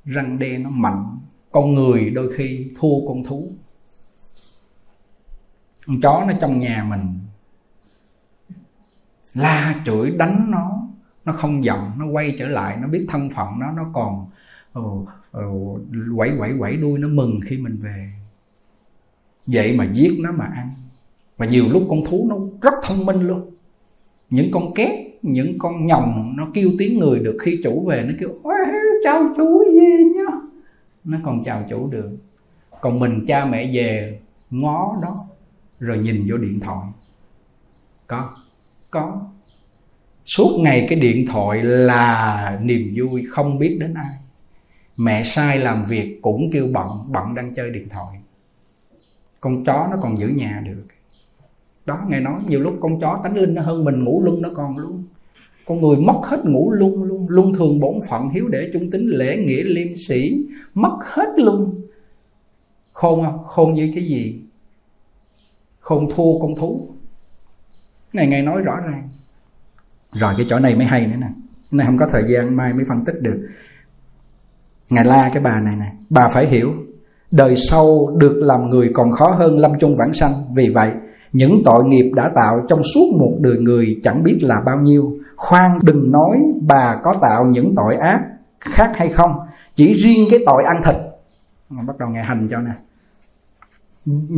Răng 0.06 0.40
đe 0.40 0.58
nó 0.58 0.70
mạnh. 0.70 1.20
Con 1.52 1.76
người 1.76 2.10
đôi 2.10 2.34
khi 2.38 2.72
thua 2.80 3.08
con 3.08 3.24
thú. 3.24 3.48
Con 5.88 6.02
chó 6.02 6.26
nó 6.28 6.34
trong 6.42 6.60
nhà 6.60 6.86
mình 6.90 7.20
la 9.34 9.82
chửi 9.86 10.12
đánh 10.12 10.52
nó 10.52 10.88
nó 11.26 11.34
không 11.34 11.64
giận 11.64 11.92
nó 11.98 12.06
quay 12.06 12.36
trở 12.40 12.48
lại 12.48 12.78
nó 12.82 12.88
biết 12.88 13.06
thân 13.10 13.30
phận 13.36 13.60
nó 13.60 13.72
nó 13.72 13.86
còn 13.94 14.30
oh, 14.80 15.08
oh, 15.46 15.82
quẩy 16.16 16.32
quẩy 16.38 16.54
quẩy 16.60 16.78
đuôi 16.78 17.00
nó 17.00 17.08
mừng 17.08 17.40
khi 17.46 17.58
mình 17.58 17.78
về. 17.82 18.12
Vậy 19.48 19.76
mà 19.78 19.86
giết 19.94 20.20
nó 20.20 20.32
mà 20.32 20.46
ăn. 20.46 20.74
Và 21.38 21.46
nhiều 21.46 21.66
lúc 21.70 21.84
con 21.90 22.00
thú 22.10 22.28
nó 22.30 22.36
rất 22.62 22.74
thông 22.84 23.06
minh 23.06 23.28
luôn. 23.28 23.52
Những 24.30 24.50
con 24.52 24.74
két 24.76 25.13
những 25.24 25.56
con 25.60 25.86
nhồng 25.86 26.34
nó 26.38 26.48
kêu 26.54 26.70
tiếng 26.80 27.00
người 27.00 27.20
được 27.20 27.38
khi 27.42 27.62
chủ 27.64 27.86
về, 27.86 28.04
nó 28.08 28.14
kêu 28.20 28.30
chào 29.04 29.34
chú 29.38 29.60
về 29.60 30.04
nhá? 30.16 30.38
Nó 31.04 31.18
còn 31.24 31.44
chào 31.44 31.66
chủ 31.70 31.88
được. 31.88 32.18
Còn 32.82 33.00
mình, 33.00 33.26
cha 33.28 33.46
mẹ 33.46 33.72
về, 33.74 34.20
ngó 34.50 34.98
đó 35.02 35.26
rồi 35.80 35.98
nhìn 35.98 36.28
vô 36.30 36.38
điện 36.38 36.60
thoại. 36.60 36.88
Có 38.08 38.30
có. 38.92 39.22
Suốt 40.26 40.60
ngày 40.60 40.86
cái 40.90 41.00
điện 41.00 41.28
thoại 41.28 41.64
là 41.64 42.60
niềm 42.64 42.94
vui, 42.98 43.26
không 43.30 43.60
biết 43.60 43.78
đến 43.80 43.94
ai. 43.94 44.18
Mẹ 44.98 45.24
sai 45.24 45.60
làm 45.60 45.86
việc 45.86 46.20
cũng 46.22 46.50
kêu 46.54 46.68
bận 46.74 46.88
bận 47.08 47.36
đang 47.36 47.56
chơi 47.56 47.70
điện 47.70 47.90
thoại. 47.90 48.20
Con 49.42 49.64
chó 49.64 49.88
nó 49.92 49.98
còn 50.02 50.20
giữ 50.20 50.28
nhà 50.28 50.64
được. 50.66 50.86
Đó, 51.86 52.00
nghe 52.10 52.20
nói 52.20 52.42
nhiều 52.48 52.60
lúc 52.60 52.78
con 52.82 53.00
chó 53.00 53.20
tánh 53.24 53.36
linh 53.36 53.54
nó 53.54 53.62
hơn 53.62 53.84
mình, 53.84 54.04
ngủ 54.04 54.22
lung 54.26 54.42
nó 54.42 54.50
còn 54.56 54.78
luôn 54.78 55.03
con 55.66 55.82
người 55.82 55.98
mất 55.98 56.20
hết 56.24 56.46
ngủ 56.46 56.72
lung 56.72 57.04
luôn. 57.04 57.26
Luân 57.30 57.54
thường 57.54 57.80
bổn 57.80 58.00
phận 58.10 58.30
hiếu 58.30 58.48
để 58.48 58.70
trung 58.74 58.92
tính 58.92 59.08
lễ 59.08 59.38
nghĩa 59.38 59.64
liêm 59.64 59.88
sĩ 60.08 60.46
mất 60.74 60.98
hết 61.02 61.30
luôn. 61.38 61.82
Khôn 62.94 63.26
không? 63.26 63.44
Khôn 63.48 63.74
với 63.74 63.92
cái 63.96 64.04
gì? 64.06 64.42
Khôn 65.80 66.08
thua 66.16 66.40
con 66.40 66.56
thú. 66.56 66.88
Này, 68.14 68.28
ngài 68.28 68.42
nói 68.42 68.62
rõ 68.62 68.74
ràng. 68.86 69.10
Rồi, 70.12 70.34
cái 70.38 70.46
chỗ 70.50 70.60
này 70.60 70.76
mới 70.76 70.86
hay 70.86 71.08
nữa 71.08 71.16
nè. 71.22 71.28
Này, 71.72 71.86
không 71.86 71.98
có 71.98 72.08
thời 72.12 72.24
gian, 72.28 72.56
mai 72.56 72.74
mới 72.74 72.86
phân 72.90 73.06
tích 73.06 73.22
được. 73.22 73.48
Ngài 74.90 75.06
la 75.06 75.30
cái 75.34 75.44
bà 75.44 75.60
này 75.60 75.76
nè. 75.76 75.92
Bà 76.10 76.30
phải 76.30 76.48
hiểu, 76.48 76.74
đời 77.32 77.56
sau 77.58 78.16
được 78.18 78.36
làm 78.36 78.70
người 78.70 78.92
còn 78.94 79.12
khó 79.12 79.32
hơn 79.32 79.60
lâm 79.60 79.72
chung 79.80 79.96
vãng 79.98 80.14
sanh. 80.14 80.32
Vì 80.56 80.70
vậy, 80.70 80.92
những 81.34 81.62
tội 81.66 81.84
nghiệp 81.86 82.12
đã 82.16 82.32
tạo 82.36 82.56
trong 82.70 82.82
suốt 82.94 83.16
một 83.20 83.38
đời 83.40 83.58
người 83.58 84.00
chẳng 84.04 84.24
biết 84.24 84.38
là 84.42 84.62
bao 84.66 84.80
nhiêu 84.80 85.18
khoan 85.38 85.80
đừng 85.84 86.12
nói 86.12 86.38
bà 86.68 86.96
có 87.04 87.16
tạo 87.22 87.46
những 87.46 87.74
tội 87.76 87.96
ác 87.96 88.20
khác 88.60 88.92
hay 88.96 89.10
không, 89.10 89.32
chỉ 89.76 89.94
riêng 89.94 90.28
cái 90.32 90.40
tội 90.46 90.64
ăn 90.64 90.82
thịt. 90.84 90.96
Bắt 91.70 91.98
đầu 92.00 92.10
ngày 92.10 92.24
hành 92.24 92.48
cho 92.52 92.58
nè. 92.58 92.72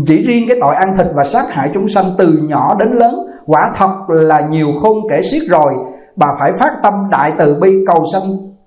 Chỉ 0.07 0.25
riêng 0.27 0.45
cái 0.47 0.57
tội 0.61 0.75
ăn 0.75 0.97
thịt 0.97 1.07
và 1.13 1.23
sát 1.23 1.45
hại 1.49 1.71
chúng 1.73 1.89
sanh 1.89 2.05
từ 2.17 2.39
nhỏ 2.49 2.75
đến 2.79 2.87
lớn, 2.91 3.15
quả 3.45 3.71
thật 3.75 3.95
là 4.07 4.39
nhiều 4.41 4.67
khôn 4.81 4.97
kể 5.09 5.21
xiết 5.31 5.41
rồi. 5.49 5.73
Bà 6.15 6.27
phải 6.39 6.51
phát 6.59 6.71
tâm 6.83 6.93
đại 7.11 7.33
từ 7.37 7.59
bi 7.61 7.83
cầu 7.87 8.05
sanh 8.13 8.21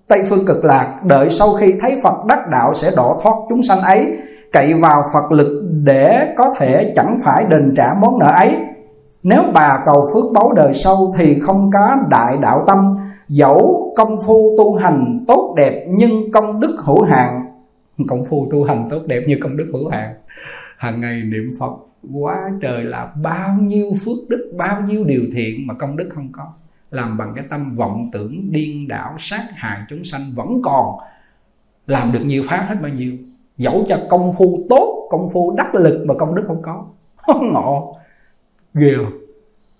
tây 0.08 0.22
phương 0.28 0.46
cực 0.46 0.64
lạc, 0.64 1.00
đợi 1.04 1.30
sau 1.30 1.52
khi 1.52 1.74
thấy 1.80 2.00
phật 2.02 2.24
đắc 2.28 2.38
đạo 2.52 2.74
sẽ 2.74 2.90
đổ 2.96 3.20
thoát 3.22 3.34
chúng 3.48 3.62
sanh 3.62 3.80
ấy, 3.80 4.16
cậy 4.52 4.74
vào 4.74 5.02
phật 5.14 5.32
lực 5.32 5.62
để 5.84 6.34
có 6.36 6.54
thể 6.58 6.92
chẳng 6.96 7.18
phải 7.24 7.44
đền 7.50 7.74
trả 7.76 7.86
món 8.00 8.18
nợ 8.18 8.32
ấy 8.36 8.56
nếu 9.22 9.42
bà 9.54 9.78
cầu 9.86 10.06
phước 10.14 10.24
báu 10.32 10.52
đời 10.56 10.74
sau 10.74 11.14
thì 11.18 11.40
không 11.40 11.70
có 11.72 11.96
đại 12.10 12.36
đạo 12.42 12.64
tâm. 12.66 12.96
Dẫu 13.28 13.92
công 13.96 14.16
phu 14.26 14.54
tu 14.58 14.74
hành 14.74 15.24
tốt 15.28 15.54
đẹp 15.56 15.86
nhưng 15.88 16.32
công 16.32 16.60
đức 16.60 16.76
hữu 16.78 17.02
hạn. 17.02 17.40
Công 18.08 18.24
phu 18.24 18.48
tu 18.52 18.64
hành 18.64 18.88
tốt 18.90 19.00
đẹp 19.06 19.20
như 19.26 19.38
công 19.42 19.56
đức 19.56 19.70
hữu 19.72 19.88
hạn. 19.88 20.14
Hàng 20.76 21.00
ngày 21.00 21.22
niệm 21.22 21.52
phật, 21.60 21.72
quá 22.12 22.50
trời 22.62 22.84
là 22.84 23.12
bao 23.22 23.56
nhiêu 23.60 23.86
phước 24.04 24.28
đức, 24.28 24.52
bao 24.56 24.80
nhiêu 24.82 25.04
điều 25.06 25.22
thiện 25.34 25.66
mà 25.66 25.74
công 25.74 25.96
đức 25.96 26.08
không 26.14 26.28
có. 26.32 26.52
Làm 26.90 27.18
bằng 27.18 27.32
cái 27.36 27.44
tâm 27.50 27.76
vọng 27.76 28.10
tưởng, 28.12 28.52
điên 28.52 28.88
đảo, 28.88 29.16
sát 29.18 29.44
hại 29.54 29.80
chúng 29.90 30.04
sanh 30.04 30.32
vẫn 30.34 30.62
còn. 30.64 30.98
Làm 31.86 32.12
được 32.12 32.22
nhiều 32.24 32.42
pháp 32.48 32.64
hết 32.68 32.76
bao 32.82 32.92
nhiêu. 32.92 33.12
Dẫu 33.56 33.84
cho 33.88 33.98
công 34.10 34.34
phu 34.38 34.58
tốt, 34.70 35.08
công 35.10 35.30
phu 35.32 35.54
đắc 35.56 35.74
lực 35.74 36.04
mà 36.08 36.14
công 36.18 36.34
đức 36.34 36.42
không 36.46 36.62
có. 36.62 36.84
Ngộ 37.52 37.97
ghê 38.74 38.94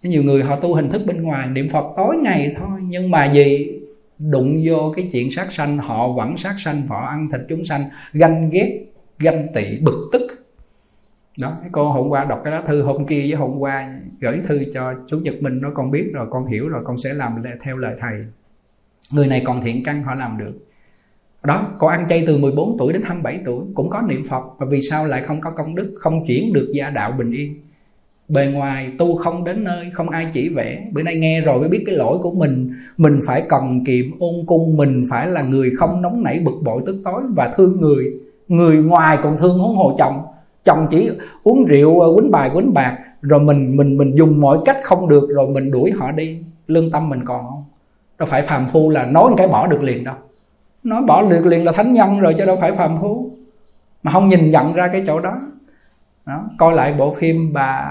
nhiều 0.03 0.23
người 0.23 0.43
họ 0.43 0.57
tu 0.57 0.75
hình 0.75 0.91
thức 0.91 1.03
bên 1.07 1.23
ngoài, 1.23 1.49
niệm 1.49 1.69
phật 1.73 1.85
tối 1.97 2.17
ngày 2.23 2.55
thôi, 2.59 2.81
nhưng 2.83 3.11
mà 3.11 3.33
gì? 3.33 3.81
Đụng 4.19 4.61
vô 4.65 4.93
cái 4.97 5.09
chuyện 5.13 5.33
sát 5.33 5.49
sanh, 5.53 5.79
họ 5.79 6.13
vẫn 6.13 6.37
sát 6.37 6.55
sanh, 6.65 6.87
họ 6.87 7.07
ăn 7.07 7.29
thịt 7.33 7.41
chúng 7.49 7.65
sanh, 7.65 7.85
ganh 8.13 8.51
ghét, 8.51 8.85
ganh 9.19 9.47
tị, 9.55 9.79
bực 9.81 10.09
tức. 10.13 10.23
Đó, 11.41 11.53
cái 11.61 11.71
cô 11.73 11.89
hôm 11.89 12.09
qua 12.09 12.25
đọc 12.25 12.41
cái 12.45 12.53
lá 12.53 12.63
thư 12.67 12.83
hôm 12.83 13.07
kia 13.07 13.21
với 13.21 13.33
hôm 13.33 13.59
qua 13.59 14.01
gửi 14.21 14.41
thư 14.49 14.65
cho 14.75 14.95
chú 15.09 15.19
Nhật 15.19 15.43
Minh 15.43 15.61
nói 15.61 15.71
con 15.75 15.91
biết 15.91 16.11
rồi, 16.13 16.27
con 16.31 16.47
hiểu 16.47 16.69
rồi, 16.69 16.83
con 16.85 16.99
sẽ 16.99 17.15
làm 17.15 17.43
theo 17.65 17.77
lời 17.77 17.95
thầy. 18.01 18.15
Người 19.15 19.27
này 19.27 19.43
còn 19.45 19.61
thiện 19.65 19.85
căn, 19.85 20.03
họ 20.03 20.15
làm 20.15 20.39
được. 20.39 20.53
Đó, 21.43 21.67
cô 21.79 21.87
ăn 21.87 22.07
chay 22.09 22.25
từ 22.27 22.39
14 22.39 22.77
tuổi 22.79 22.93
đến 22.93 23.03
27 23.03 23.41
tuổi, 23.45 23.65
cũng 23.75 23.91
có 23.91 24.03
niệm 24.09 24.27
Phật, 24.31 24.45
và 24.59 24.67
vì 24.71 24.83
sao 24.91 25.07
lại 25.07 25.23
không 25.23 25.41
có 25.41 25.51
công 25.51 25.75
đức, 25.75 25.95
không 25.99 26.27
chuyển 26.27 26.53
được 26.53 26.71
gia 26.75 26.91
đạo 26.91 27.13
bình 27.13 27.33
yên? 27.33 27.68
Bề 28.29 28.47
ngoài 28.47 28.93
tu 28.99 29.17
không 29.17 29.45
đến 29.45 29.65
nơi, 29.65 29.91
không 29.93 30.11
ai 30.11 30.27
chỉ 30.35 30.49
vẽ. 30.49 30.85
Bữa 30.93 31.03
nay 31.03 31.17
nghe 31.17 31.41
rồi 31.41 31.61
mới 31.61 31.69
biết 31.69 31.83
cái 31.87 31.95
lỗi 31.95 32.19
của 32.23 32.31
mình. 32.31 32.71
Mình 32.97 33.21
phải 33.27 33.43
cần 33.49 33.85
kiệm, 33.85 34.05
ôn 34.19 34.35
cung. 34.47 34.77
Mình 34.77 35.07
phải 35.11 35.27
là 35.27 35.43
người 35.43 35.73
không 35.79 36.03
nóng 36.03 36.23
nảy, 36.23 36.41
bực 36.45 36.63
bội, 36.65 36.83
tức 36.87 37.03
tối 37.05 37.23
và 37.37 37.55
thương 37.57 37.81
người. 37.81 38.05
Người 38.49 38.77
ngoài 38.77 39.19
còn 39.23 39.39
thương 39.39 39.59
huống 39.59 39.77
hồ 39.77 39.97
chồng. 39.99 40.23
Chồng 40.65 40.87
chỉ 40.91 41.11
uống 41.43 41.65
rượu 41.65 42.01
ờ, 42.01 42.09
quýnh 42.15 42.31
bài, 42.31 42.51
quýnh 42.55 42.75
bạc. 42.75 42.99
Rồi 43.21 43.41
mình 43.41 43.77
mình 43.77 43.97
mình 43.97 44.17
dùng 44.17 44.41
mọi 44.41 44.59
cách 44.65 44.77
không 44.83 45.09
được, 45.09 45.29
rồi 45.29 45.49
mình 45.49 45.71
đuổi 45.71 45.91
họ 45.91 46.13
đi. 46.13 46.39
Lương 46.67 46.91
tâm 46.91 47.09
mình 47.09 47.25
còn 47.25 47.45
không? 47.45 47.65
Đâu 48.19 48.29
phải 48.31 48.43
phàm 48.43 48.69
phu 48.73 48.91
là 48.91 49.07
nói 49.07 49.33
cái 49.37 49.49
bỏ 49.49 49.67
được 49.67 49.83
liền 49.83 50.05
đâu. 50.05 50.15
Nói 50.83 51.03
bỏ 51.03 51.31
được 51.31 51.47
liền 51.47 51.65
là 51.65 51.73
thánh 51.73 51.95
nhân 51.95 52.21
rồi, 52.21 52.35
chứ 52.39 52.47
đâu 52.47 52.57
phải 52.61 52.73
phàm 52.73 52.99
phu. 53.01 53.31
Mà 54.03 54.13
không 54.13 54.29
nhìn 54.29 54.51
nhận 54.51 54.73
ra 54.73 54.89
cái 54.89 55.05
chỗ 55.07 55.21
đó. 55.21 55.41
Đó, 56.27 56.45
coi 56.59 56.75
lại 56.75 56.95
bộ 56.99 57.15
phim 57.15 57.53
bà 57.53 57.89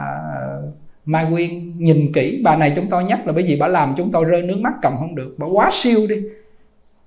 Mai 1.07 1.25
Quyên 1.31 1.49
nhìn 1.77 2.11
kỹ, 2.13 2.41
bà 2.43 2.55
này 2.55 2.73
chúng 2.75 2.85
tôi 2.89 3.03
nhắc 3.03 3.27
là 3.27 3.33
bởi 3.33 3.43
vì 3.43 3.57
bà 3.59 3.67
làm 3.67 3.93
chúng 3.97 4.11
tôi 4.11 4.25
rơi 4.25 4.41
nước 4.41 4.57
mắt 4.61 4.73
cầm 4.81 4.93
không 4.99 5.15
được. 5.15 5.35
Bà 5.37 5.47
quá 5.47 5.69
siêu 5.73 5.99
đi. 6.09 6.15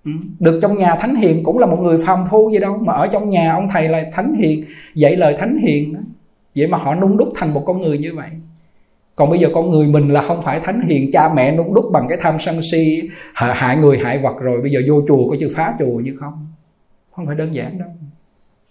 Ừ. 0.05 0.11
Được 0.38 0.59
trong 0.62 0.78
nhà 0.78 0.94
thánh 0.94 1.14
hiền 1.14 1.42
cũng 1.44 1.59
là 1.59 1.66
một 1.66 1.76
người 1.80 2.05
phàm 2.07 2.18
phu 2.30 2.51
gì 2.51 2.59
đâu, 2.59 2.78
mà 2.78 2.92
ở 2.92 3.07
trong 3.07 3.30
nhà 3.30 3.53
ông 3.53 3.68
thầy 3.72 3.88
là 3.88 4.05
thánh 4.12 4.34
hiền, 4.42 4.64
dạy 4.94 5.16
lời 5.16 5.36
thánh 5.38 5.59
hiền 5.66 5.94
đó. 5.94 6.01
vậy 6.57 6.66
mà 6.66 6.78
họ 6.78 6.94
nung 6.94 7.16
đúc 7.16 7.28
thành 7.36 7.55
một 7.55 7.62
con 7.66 7.80
người 7.80 7.98
như 7.98 8.14
vậy. 8.14 8.28
Còn 9.16 9.30
bây 9.30 9.38
giờ 9.38 9.48
con 9.55 9.70
người 9.70 9.86
mình 9.86 10.09
là 10.09 10.22
không 10.22 10.42
phải 10.44 10.61
thánh 10.61 10.88
hiền, 10.88 11.11
cha 11.12 11.30
mẹ 11.34 11.57
nung 11.57 11.74
đúc 11.74 11.84
bằng 11.92 12.07
cái 12.09 12.18
tham 12.20 12.34
sân 12.40 12.61
si, 12.72 13.11
hại 13.34 13.76
người, 13.76 13.98
hại 13.98 14.18
vật 14.18 14.36
rồi, 14.40 14.61
bây 14.61 14.70
giờ 14.70 14.80
vô 14.86 15.03
chùa 15.09 15.30
có 15.30 15.36
chữ 15.40 15.53
phá 15.57 15.74
chùa 15.78 16.01
như 16.01 16.16
không? 16.20 16.46
Không 17.11 17.26
phải 17.26 17.36
đơn 17.36 17.55
giản 17.55 17.78
đâu. 17.78 17.88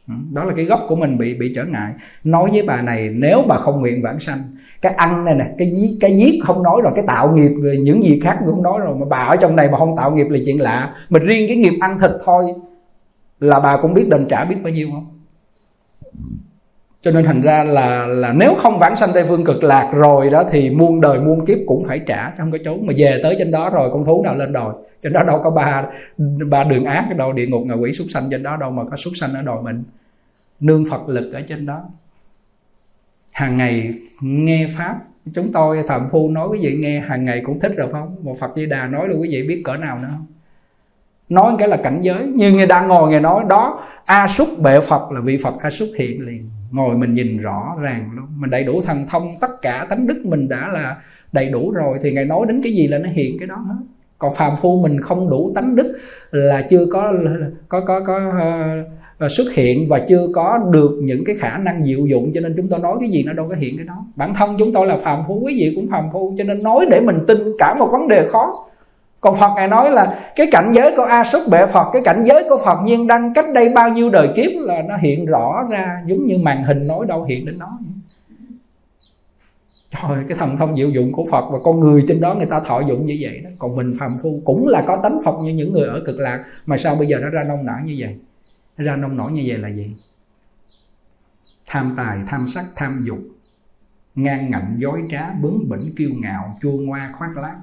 Ừ, 0.08 0.14
đó 0.34 0.44
là 0.44 0.54
cái 0.56 0.66
gốc 0.66 0.86
của 0.88 0.96
mình 0.96 1.18
bị 1.18 1.34
bị 1.34 1.54
trở 1.56 1.66
ngại. 1.66 1.94
Nói 2.24 2.50
với 2.52 2.62
bà 2.62 2.82
này, 2.82 3.10
nếu 3.10 3.42
bà 3.48 3.58
không 3.58 3.80
nguyện 3.80 4.02
vãng 4.02 4.20
sanh 4.20 4.40
cái 4.82 4.94
ăn 4.94 5.26
này 5.26 5.36
nè, 5.40 5.46
cái 5.58 5.72
giết 5.72 5.98
cái 6.00 6.18
giết 6.18 6.40
không 6.44 6.64
nói 6.64 6.82
rồi, 6.84 6.92
cái 6.96 7.04
tạo 7.08 7.32
nghiệp 7.36 7.52
rồi 7.62 7.78
những 7.78 8.04
gì 8.04 8.20
khác 8.24 8.40
cũng 8.46 8.64
nói 8.64 8.80
rồi. 8.80 8.96
Mà 9.00 9.06
bà 9.10 9.18
ở 9.18 9.36
trong 9.36 9.56
này 9.56 9.70
mà 9.72 9.78
không 9.78 9.98
tạo 9.98 10.12
nghiệp 10.12 10.28
là 10.30 10.40
chuyện 10.46 10.62
lạ. 10.62 10.96
Mình 11.10 11.24
riêng 11.24 11.48
cái 11.48 11.58
nghiệp 11.58 11.78
ăn 11.82 12.00
thịt 12.00 12.12
thôi 12.26 12.46
là 13.40 13.60
bà 13.60 13.78
cũng 13.78 13.94
biết 13.94 14.08
đền 14.12 14.26
trả 14.30 14.46
biết 14.46 14.56
bao 14.64 14.74
nhiêu 14.74 14.88
không? 14.92 15.06
Cho 17.02 17.12
nên 17.12 17.26
thành 17.26 17.42
ra 17.42 17.64
là 17.64 18.06
là 18.06 18.34
nếu 18.34 18.54
không 18.58 18.80
vãng 18.80 18.98
sanh 19.00 19.12
tây 19.14 19.26
phương 19.28 19.46
cực 19.46 19.64
lạc 19.64 19.92
rồi 19.94 20.30
đó 20.30 20.44
thì 20.52 20.70
muôn 20.70 21.02
đời 21.02 21.20
muôn 21.20 21.46
kiếp 21.46 21.58
cũng 21.68 21.84
phải 21.88 22.00
trả 22.08 22.32
không 22.38 22.52
có 22.52 22.58
trốn. 22.66 22.86
Mà 22.86 22.94
về 22.98 23.20
tới 23.24 23.36
trên 23.40 23.52
đó 23.52 23.70
rồi, 23.70 23.90
con 23.94 24.06
thú 24.06 24.24
nào 24.24 24.36
lên 24.36 24.54
đòi 24.54 24.74
trên 25.04 25.14
đó 25.14 25.24
đâu 25.24 25.40
có 25.44 25.52
ba 25.52 25.86
ba 26.50 26.64
đường 26.64 26.86
ác 26.86 27.06
cái 27.10 27.18
đâu, 27.18 27.34
địa 27.34 27.48
ngục 27.48 27.62
ngạ 27.66 27.74
quỷ 27.74 27.94
súc 27.94 28.08
sanh 28.14 28.30
trên 28.32 28.44
đó 28.44 28.58
đâu 28.58 28.72
mà 28.72 28.84
có 28.92 28.98
súc 28.98 29.14
sanh 29.20 29.34
ở 29.34 29.42
đòi 29.42 29.62
mình. 29.62 29.84
Nương 30.60 30.86
phật 30.92 31.10
lực 31.10 31.34
ở 31.34 31.42
trên 31.50 31.66
đó 31.66 31.84
hàng 33.40 33.58
ngày 33.58 33.94
nghe 34.22 34.68
pháp. 34.78 34.96
Chúng 35.36 35.52
tôi 35.52 35.84
phạm 35.88 36.10
phu 36.12 36.32
nói 36.32 36.48
quý 36.52 36.60
vị 36.62 36.78
nghe 36.80 37.00
hàng 37.00 37.26
ngày 37.26 37.42
cũng 37.46 37.60
thích 37.60 37.72
rồi 37.78 37.92
không? 37.92 38.16
Một 38.24 38.38
phật 38.40 38.52
di 38.56 38.66
đà 38.66 38.88
nói 38.88 39.10
là 39.10 39.16
quý 39.16 39.30
vị 39.32 39.48
biết 39.48 39.62
cỡ 39.66 39.76
nào 39.76 40.00
nữa 40.00 40.08
không? 40.12 40.26
Nói 41.30 41.54
cái 41.60 41.68
là 41.68 41.78
cảnh 41.84 42.00
giới. 42.02 42.26
Như 42.26 42.52
người 42.52 42.66
đang 42.66 42.88
ngồi 42.88 43.10
người 43.10 43.20
nói 43.20 43.44
đó 43.50 43.86
a 44.06 44.28
súc 44.28 44.60
bệ 44.60 44.80
phật 44.88 45.12
là 45.12 45.22
vị 45.22 45.40
phật 45.44 45.54
a 45.62 45.70
súc 45.70 45.90
hiện 45.98 46.26
liền. 46.26 46.50
Ngồi 46.72 46.98
mình 46.98 47.14
nhìn 47.14 47.38
rõ 47.38 47.76
ràng 47.82 48.10
luôn. 48.16 48.26
Mình 48.38 48.50
đầy 48.50 48.64
đủ 48.64 48.82
thần 48.82 49.06
thông 49.10 49.40
tất 49.42 49.62
cả 49.62 49.86
tánh 49.90 50.08
đức 50.08 50.22
mình 50.26 50.50
đã 50.50 50.68
là 50.68 50.96
đầy 51.32 51.50
đủ 51.50 51.72
rồi 51.72 51.98
thì 52.04 52.12
ngài 52.12 52.26
nói 52.26 52.46
đến 52.48 52.62
cái 52.64 52.72
gì 52.74 52.88
là 52.88 52.98
nó 52.98 53.10
hiện 53.10 53.40
cái 53.40 53.48
đó 53.48 53.56
hết. 53.56 53.86
Còn 54.18 54.36
phàm 54.36 54.52
phu 54.62 54.82
mình 54.82 55.02
không 55.02 55.30
đủ 55.30 55.52
tánh 55.56 55.76
đức 55.76 56.00
là 56.32 56.62
chưa 56.70 56.86
có 56.92 57.14
có 57.70 57.82
có 57.82 58.00
có 58.00 58.28
uh, 58.28 58.99
À, 59.20 59.28
xuất 59.30 59.52
hiện 59.54 59.88
và 59.90 60.00
chưa 60.10 60.28
có 60.36 60.58
được 60.72 61.00
những 61.02 61.24
cái 61.26 61.36
khả 61.40 61.58
năng 61.58 61.86
diệu 61.86 62.06
dụng 62.06 62.32
cho 62.36 62.42
nên 62.42 62.54
chúng 62.58 62.68
tôi 62.68 62.80
nói 62.80 62.98
cái 63.00 63.10
gì 63.10 63.24
nó 63.24 63.34
đâu 63.34 63.46
có 63.50 63.56
hiện 63.56 63.78
cái 63.78 63.86
đó. 63.86 64.06
Bản 64.16 64.34
thân 64.34 64.56
chúng 64.60 64.74
tôi 64.74 64.88
là 64.88 64.98
phàm 65.04 65.20
phu 65.28 65.42
quý 65.46 65.56
vị 65.60 65.72
cũng 65.76 65.88
phàm 65.92 66.04
phu, 66.14 66.34
cho 66.38 66.44
nên 66.44 66.64
nói 66.64 66.86
để 66.92 67.00
mình 67.00 67.18
tin 67.28 67.38
cả 67.58 67.74
một 67.74 67.90
vấn 67.92 68.08
đề 68.08 68.28
khó. 68.32 68.70
Còn 69.22 69.40
Phật 69.40 69.52
ngài 69.56 69.68
nói 69.68 69.92
là 69.92 70.32
cái 70.36 70.48
cảnh 70.52 70.72
giới 70.76 70.94
của 70.98 71.04
A 71.04 71.24
Súc 71.32 71.42
Bệ 71.52 71.66
Phật, 71.74 71.90
Cái 71.94 72.02
cảnh 72.06 72.24
giới 72.26 72.44
của 72.50 72.62
Phật 72.66 72.78
nhiên 72.84 73.08
đăng 73.08 73.34
cách 73.34 73.46
đây 73.54 73.72
bao 73.76 73.90
nhiêu 73.90 74.10
đời 74.10 74.28
kiếp 74.36 74.52
Là 74.62 74.82
nó 74.90 74.98
hiện 74.98 75.26
rõ 75.26 75.68
ra, 75.70 76.04
Giống 76.06 76.26
như 76.28 76.38
màn 76.38 76.64
hình 76.64 76.88
nói 76.88 77.06
đâu 77.08 77.24
hiện 77.24 77.46
đến 77.46 77.58
nó 77.60 77.80
Trời, 79.92 80.24
cái 80.30 80.38
thần 80.38 80.58
thông 80.58 80.78
diệu 80.78 80.90
dụng 80.90 81.12
của 81.12 81.26
Phật 81.32 81.46
Và 81.52 81.60
con 81.64 81.80
người 81.80 82.06
trên 82.08 82.22
đó 82.22 82.34
người 82.34 82.46
ta 82.46 82.60
thọ 82.68 82.80
dụng 82.80 83.06
như 83.06 83.18
vậy 83.20 83.40
đó. 83.44 83.50
Còn 83.60 83.76
mình 83.76 83.96
phàm 84.00 84.18
phu 84.24 84.42
cũng 84.46 84.68
là 84.68 84.84
có 84.88 85.00
tánh 85.04 85.20
Phật 85.26 85.40
như 85.44 85.54
những 85.54 85.74
người 85.74 85.88
ở 85.88 86.02
cực 86.06 86.20
lạc, 86.20 86.44
Mà 86.66 86.78
sao 86.78 86.96
bây 86.96 87.08
giờ 87.08 87.18
nó 87.22 87.30
ra 87.30 87.44
nông 87.48 87.66
nản 87.66 87.86
như 87.86 87.96
vậy? 88.00 88.16
Ra 88.80 88.96
nông 88.96 89.18
nổi 89.18 89.32
như 89.32 89.44
vậy 89.48 89.58
là 89.58 89.70
gì? 89.70 89.96
Tham 91.66 91.94
tài, 91.98 92.20
tham 92.28 92.48
sắc, 92.48 92.66
tham 92.76 93.04
dục 93.08 93.20
Ngang 94.16 94.52
ngạnh, 94.52 94.78
dối 94.80 95.04
trá, 95.10 95.34
bướng 95.34 95.70
bỉnh, 95.70 95.96
kiêu 95.96 96.10
ngạo 96.14 96.58
Chua 96.62 96.72
ngoa, 96.72 97.14
khoác 97.18 97.38
lác. 97.38 97.56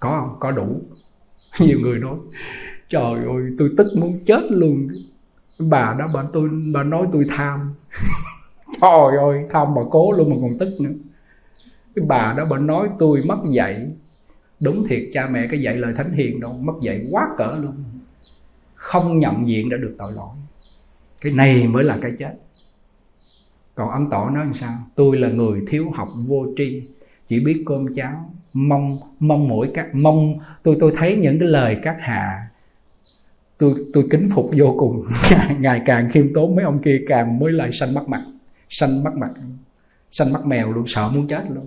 Có 0.00 0.08
không? 0.08 0.36
Có 0.40 0.50
đủ. 0.50 0.80
Nhiều 1.60 1.80
người 1.80 1.98
nói 1.98 2.16
trời 2.88 3.14
ơi 3.14 3.54
tôi 3.58 3.70
tức 3.76 3.86
muốn 3.96 4.18
chết 4.26 4.42
luôn. 4.50 4.88
Bà 5.58 5.96
đó 5.98 6.06
bà 6.14 6.24
tôi 6.32 6.50
bà 6.74 6.82
nói 6.82 7.06
tôi 7.12 7.24
tham. 7.28 7.74
Trời 8.80 9.16
ơi 9.20 9.46
tham 9.50 9.74
bà 9.74 9.82
cố 9.90 10.12
luôn 10.12 10.30
mà 10.30 10.36
còn 10.40 10.58
tức 10.58 10.80
nữa. 10.80 10.90
Cái 11.94 12.04
bà 12.08 12.34
đó 12.36 12.46
bà 12.50 12.58
nói 12.58 12.88
tôi 12.98 13.22
mất 13.26 13.38
dạy. 13.50 13.88
Đúng 14.60 14.86
thiệt 14.88 15.10
cha 15.12 15.28
mẹ 15.30 15.46
cái 15.50 15.60
dạy 15.60 15.76
lời 15.76 15.94
thánh 15.96 16.12
hiền 16.12 16.40
đâu 16.40 16.52
mất 16.52 16.72
dạy 16.82 17.06
quá 17.10 17.28
cỡ 17.38 17.58
luôn 17.62 17.84
không 18.86 19.18
nhận 19.18 19.48
diện 19.48 19.68
đã 19.68 19.76
được 19.76 19.94
tội 19.98 20.12
lỗi. 20.12 20.34
Cái 21.20 21.32
này 21.32 21.68
mới 21.68 21.84
là 21.84 21.98
cái 22.02 22.12
chết. 22.18 22.34
Còn 23.74 23.90
ông 23.90 24.10
tỏ 24.10 24.30
nói 24.30 24.44
làm 24.44 24.54
sao? 24.54 24.78
Tôi 24.94 25.18
là 25.18 25.28
người 25.28 25.62
thiếu 25.68 25.90
học 25.94 26.08
vô 26.26 26.46
tri, 26.56 26.82
chỉ 27.28 27.40
biết 27.40 27.62
cơm 27.66 27.94
cháo, 27.94 28.30
mong 28.52 28.98
mong 29.20 29.48
mỗi 29.48 29.70
các, 29.74 29.94
mong, 29.94 30.38
tôi 30.62 30.76
tôi 30.80 30.92
thấy 30.96 31.16
những 31.16 31.38
cái 31.38 31.48
lời 31.48 31.76
các 31.82 31.96
hạ, 32.00 32.48
tôi 33.58 33.74
tôi 33.92 34.06
kính 34.10 34.30
phục 34.34 34.50
vô 34.56 34.74
cùng. 34.78 35.06
Ngày 35.58 35.82
càng 35.86 36.10
khiêm 36.12 36.34
tốn, 36.34 36.56
mấy 36.56 36.64
ông 36.64 36.82
kia 36.82 37.04
càng 37.08 37.38
mới 37.38 37.52
lại 37.52 37.72
xanh 37.72 37.94
mắt 37.94 38.08
mặt 38.08 38.22
xanh 38.70 39.04
mắt 39.04 39.14
mặt 39.16 39.30
xanh 40.12 40.32
mắt 40.32 40.46
mèo 40.46 40.72
luôn, 40.72 40.84
sợ 40.86 41.10
muốn 41.14 41.28
chết 41.28 41.42
luôn. 41.50 41.66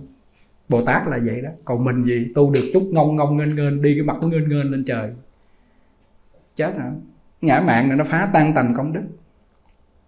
Bồ 0.69 0.85
tát 0.85 1.07
là 1.07 1.19
vậy 1.25 1.41
đó. 1.41 1.49
Còn 1.65 1.83
mình 1.83 2.05
gì? 2.05 2.27
Tu 2.35 2.51
được 2.51 2.69
chút 2.73 2.83
ngông 2.91 3.15
ngông 3.15 3.37
nghênh 3.37 3.55
nghênh, 3.55 3.81
đi 3.81 3.93
cái 3.95 4.03
mặt 4.03 4.17
nó 4.21 4.27
nghênh 4.27 4.49
nghênh 4.49 4.71
lên 4.71 4.83
trời 4.87 5.11
chết 6.59 6.77
rồi, 6.77 6.91
ngã 7.41 7.61
mạng 7.67 7.87
này 7.87 7.97
nó 7.97 8.03
phá 8.03 8.29
tan 8.33 8.53
tành 8.53 8.73
công 8.73 8.93
đức. 8.93 9.03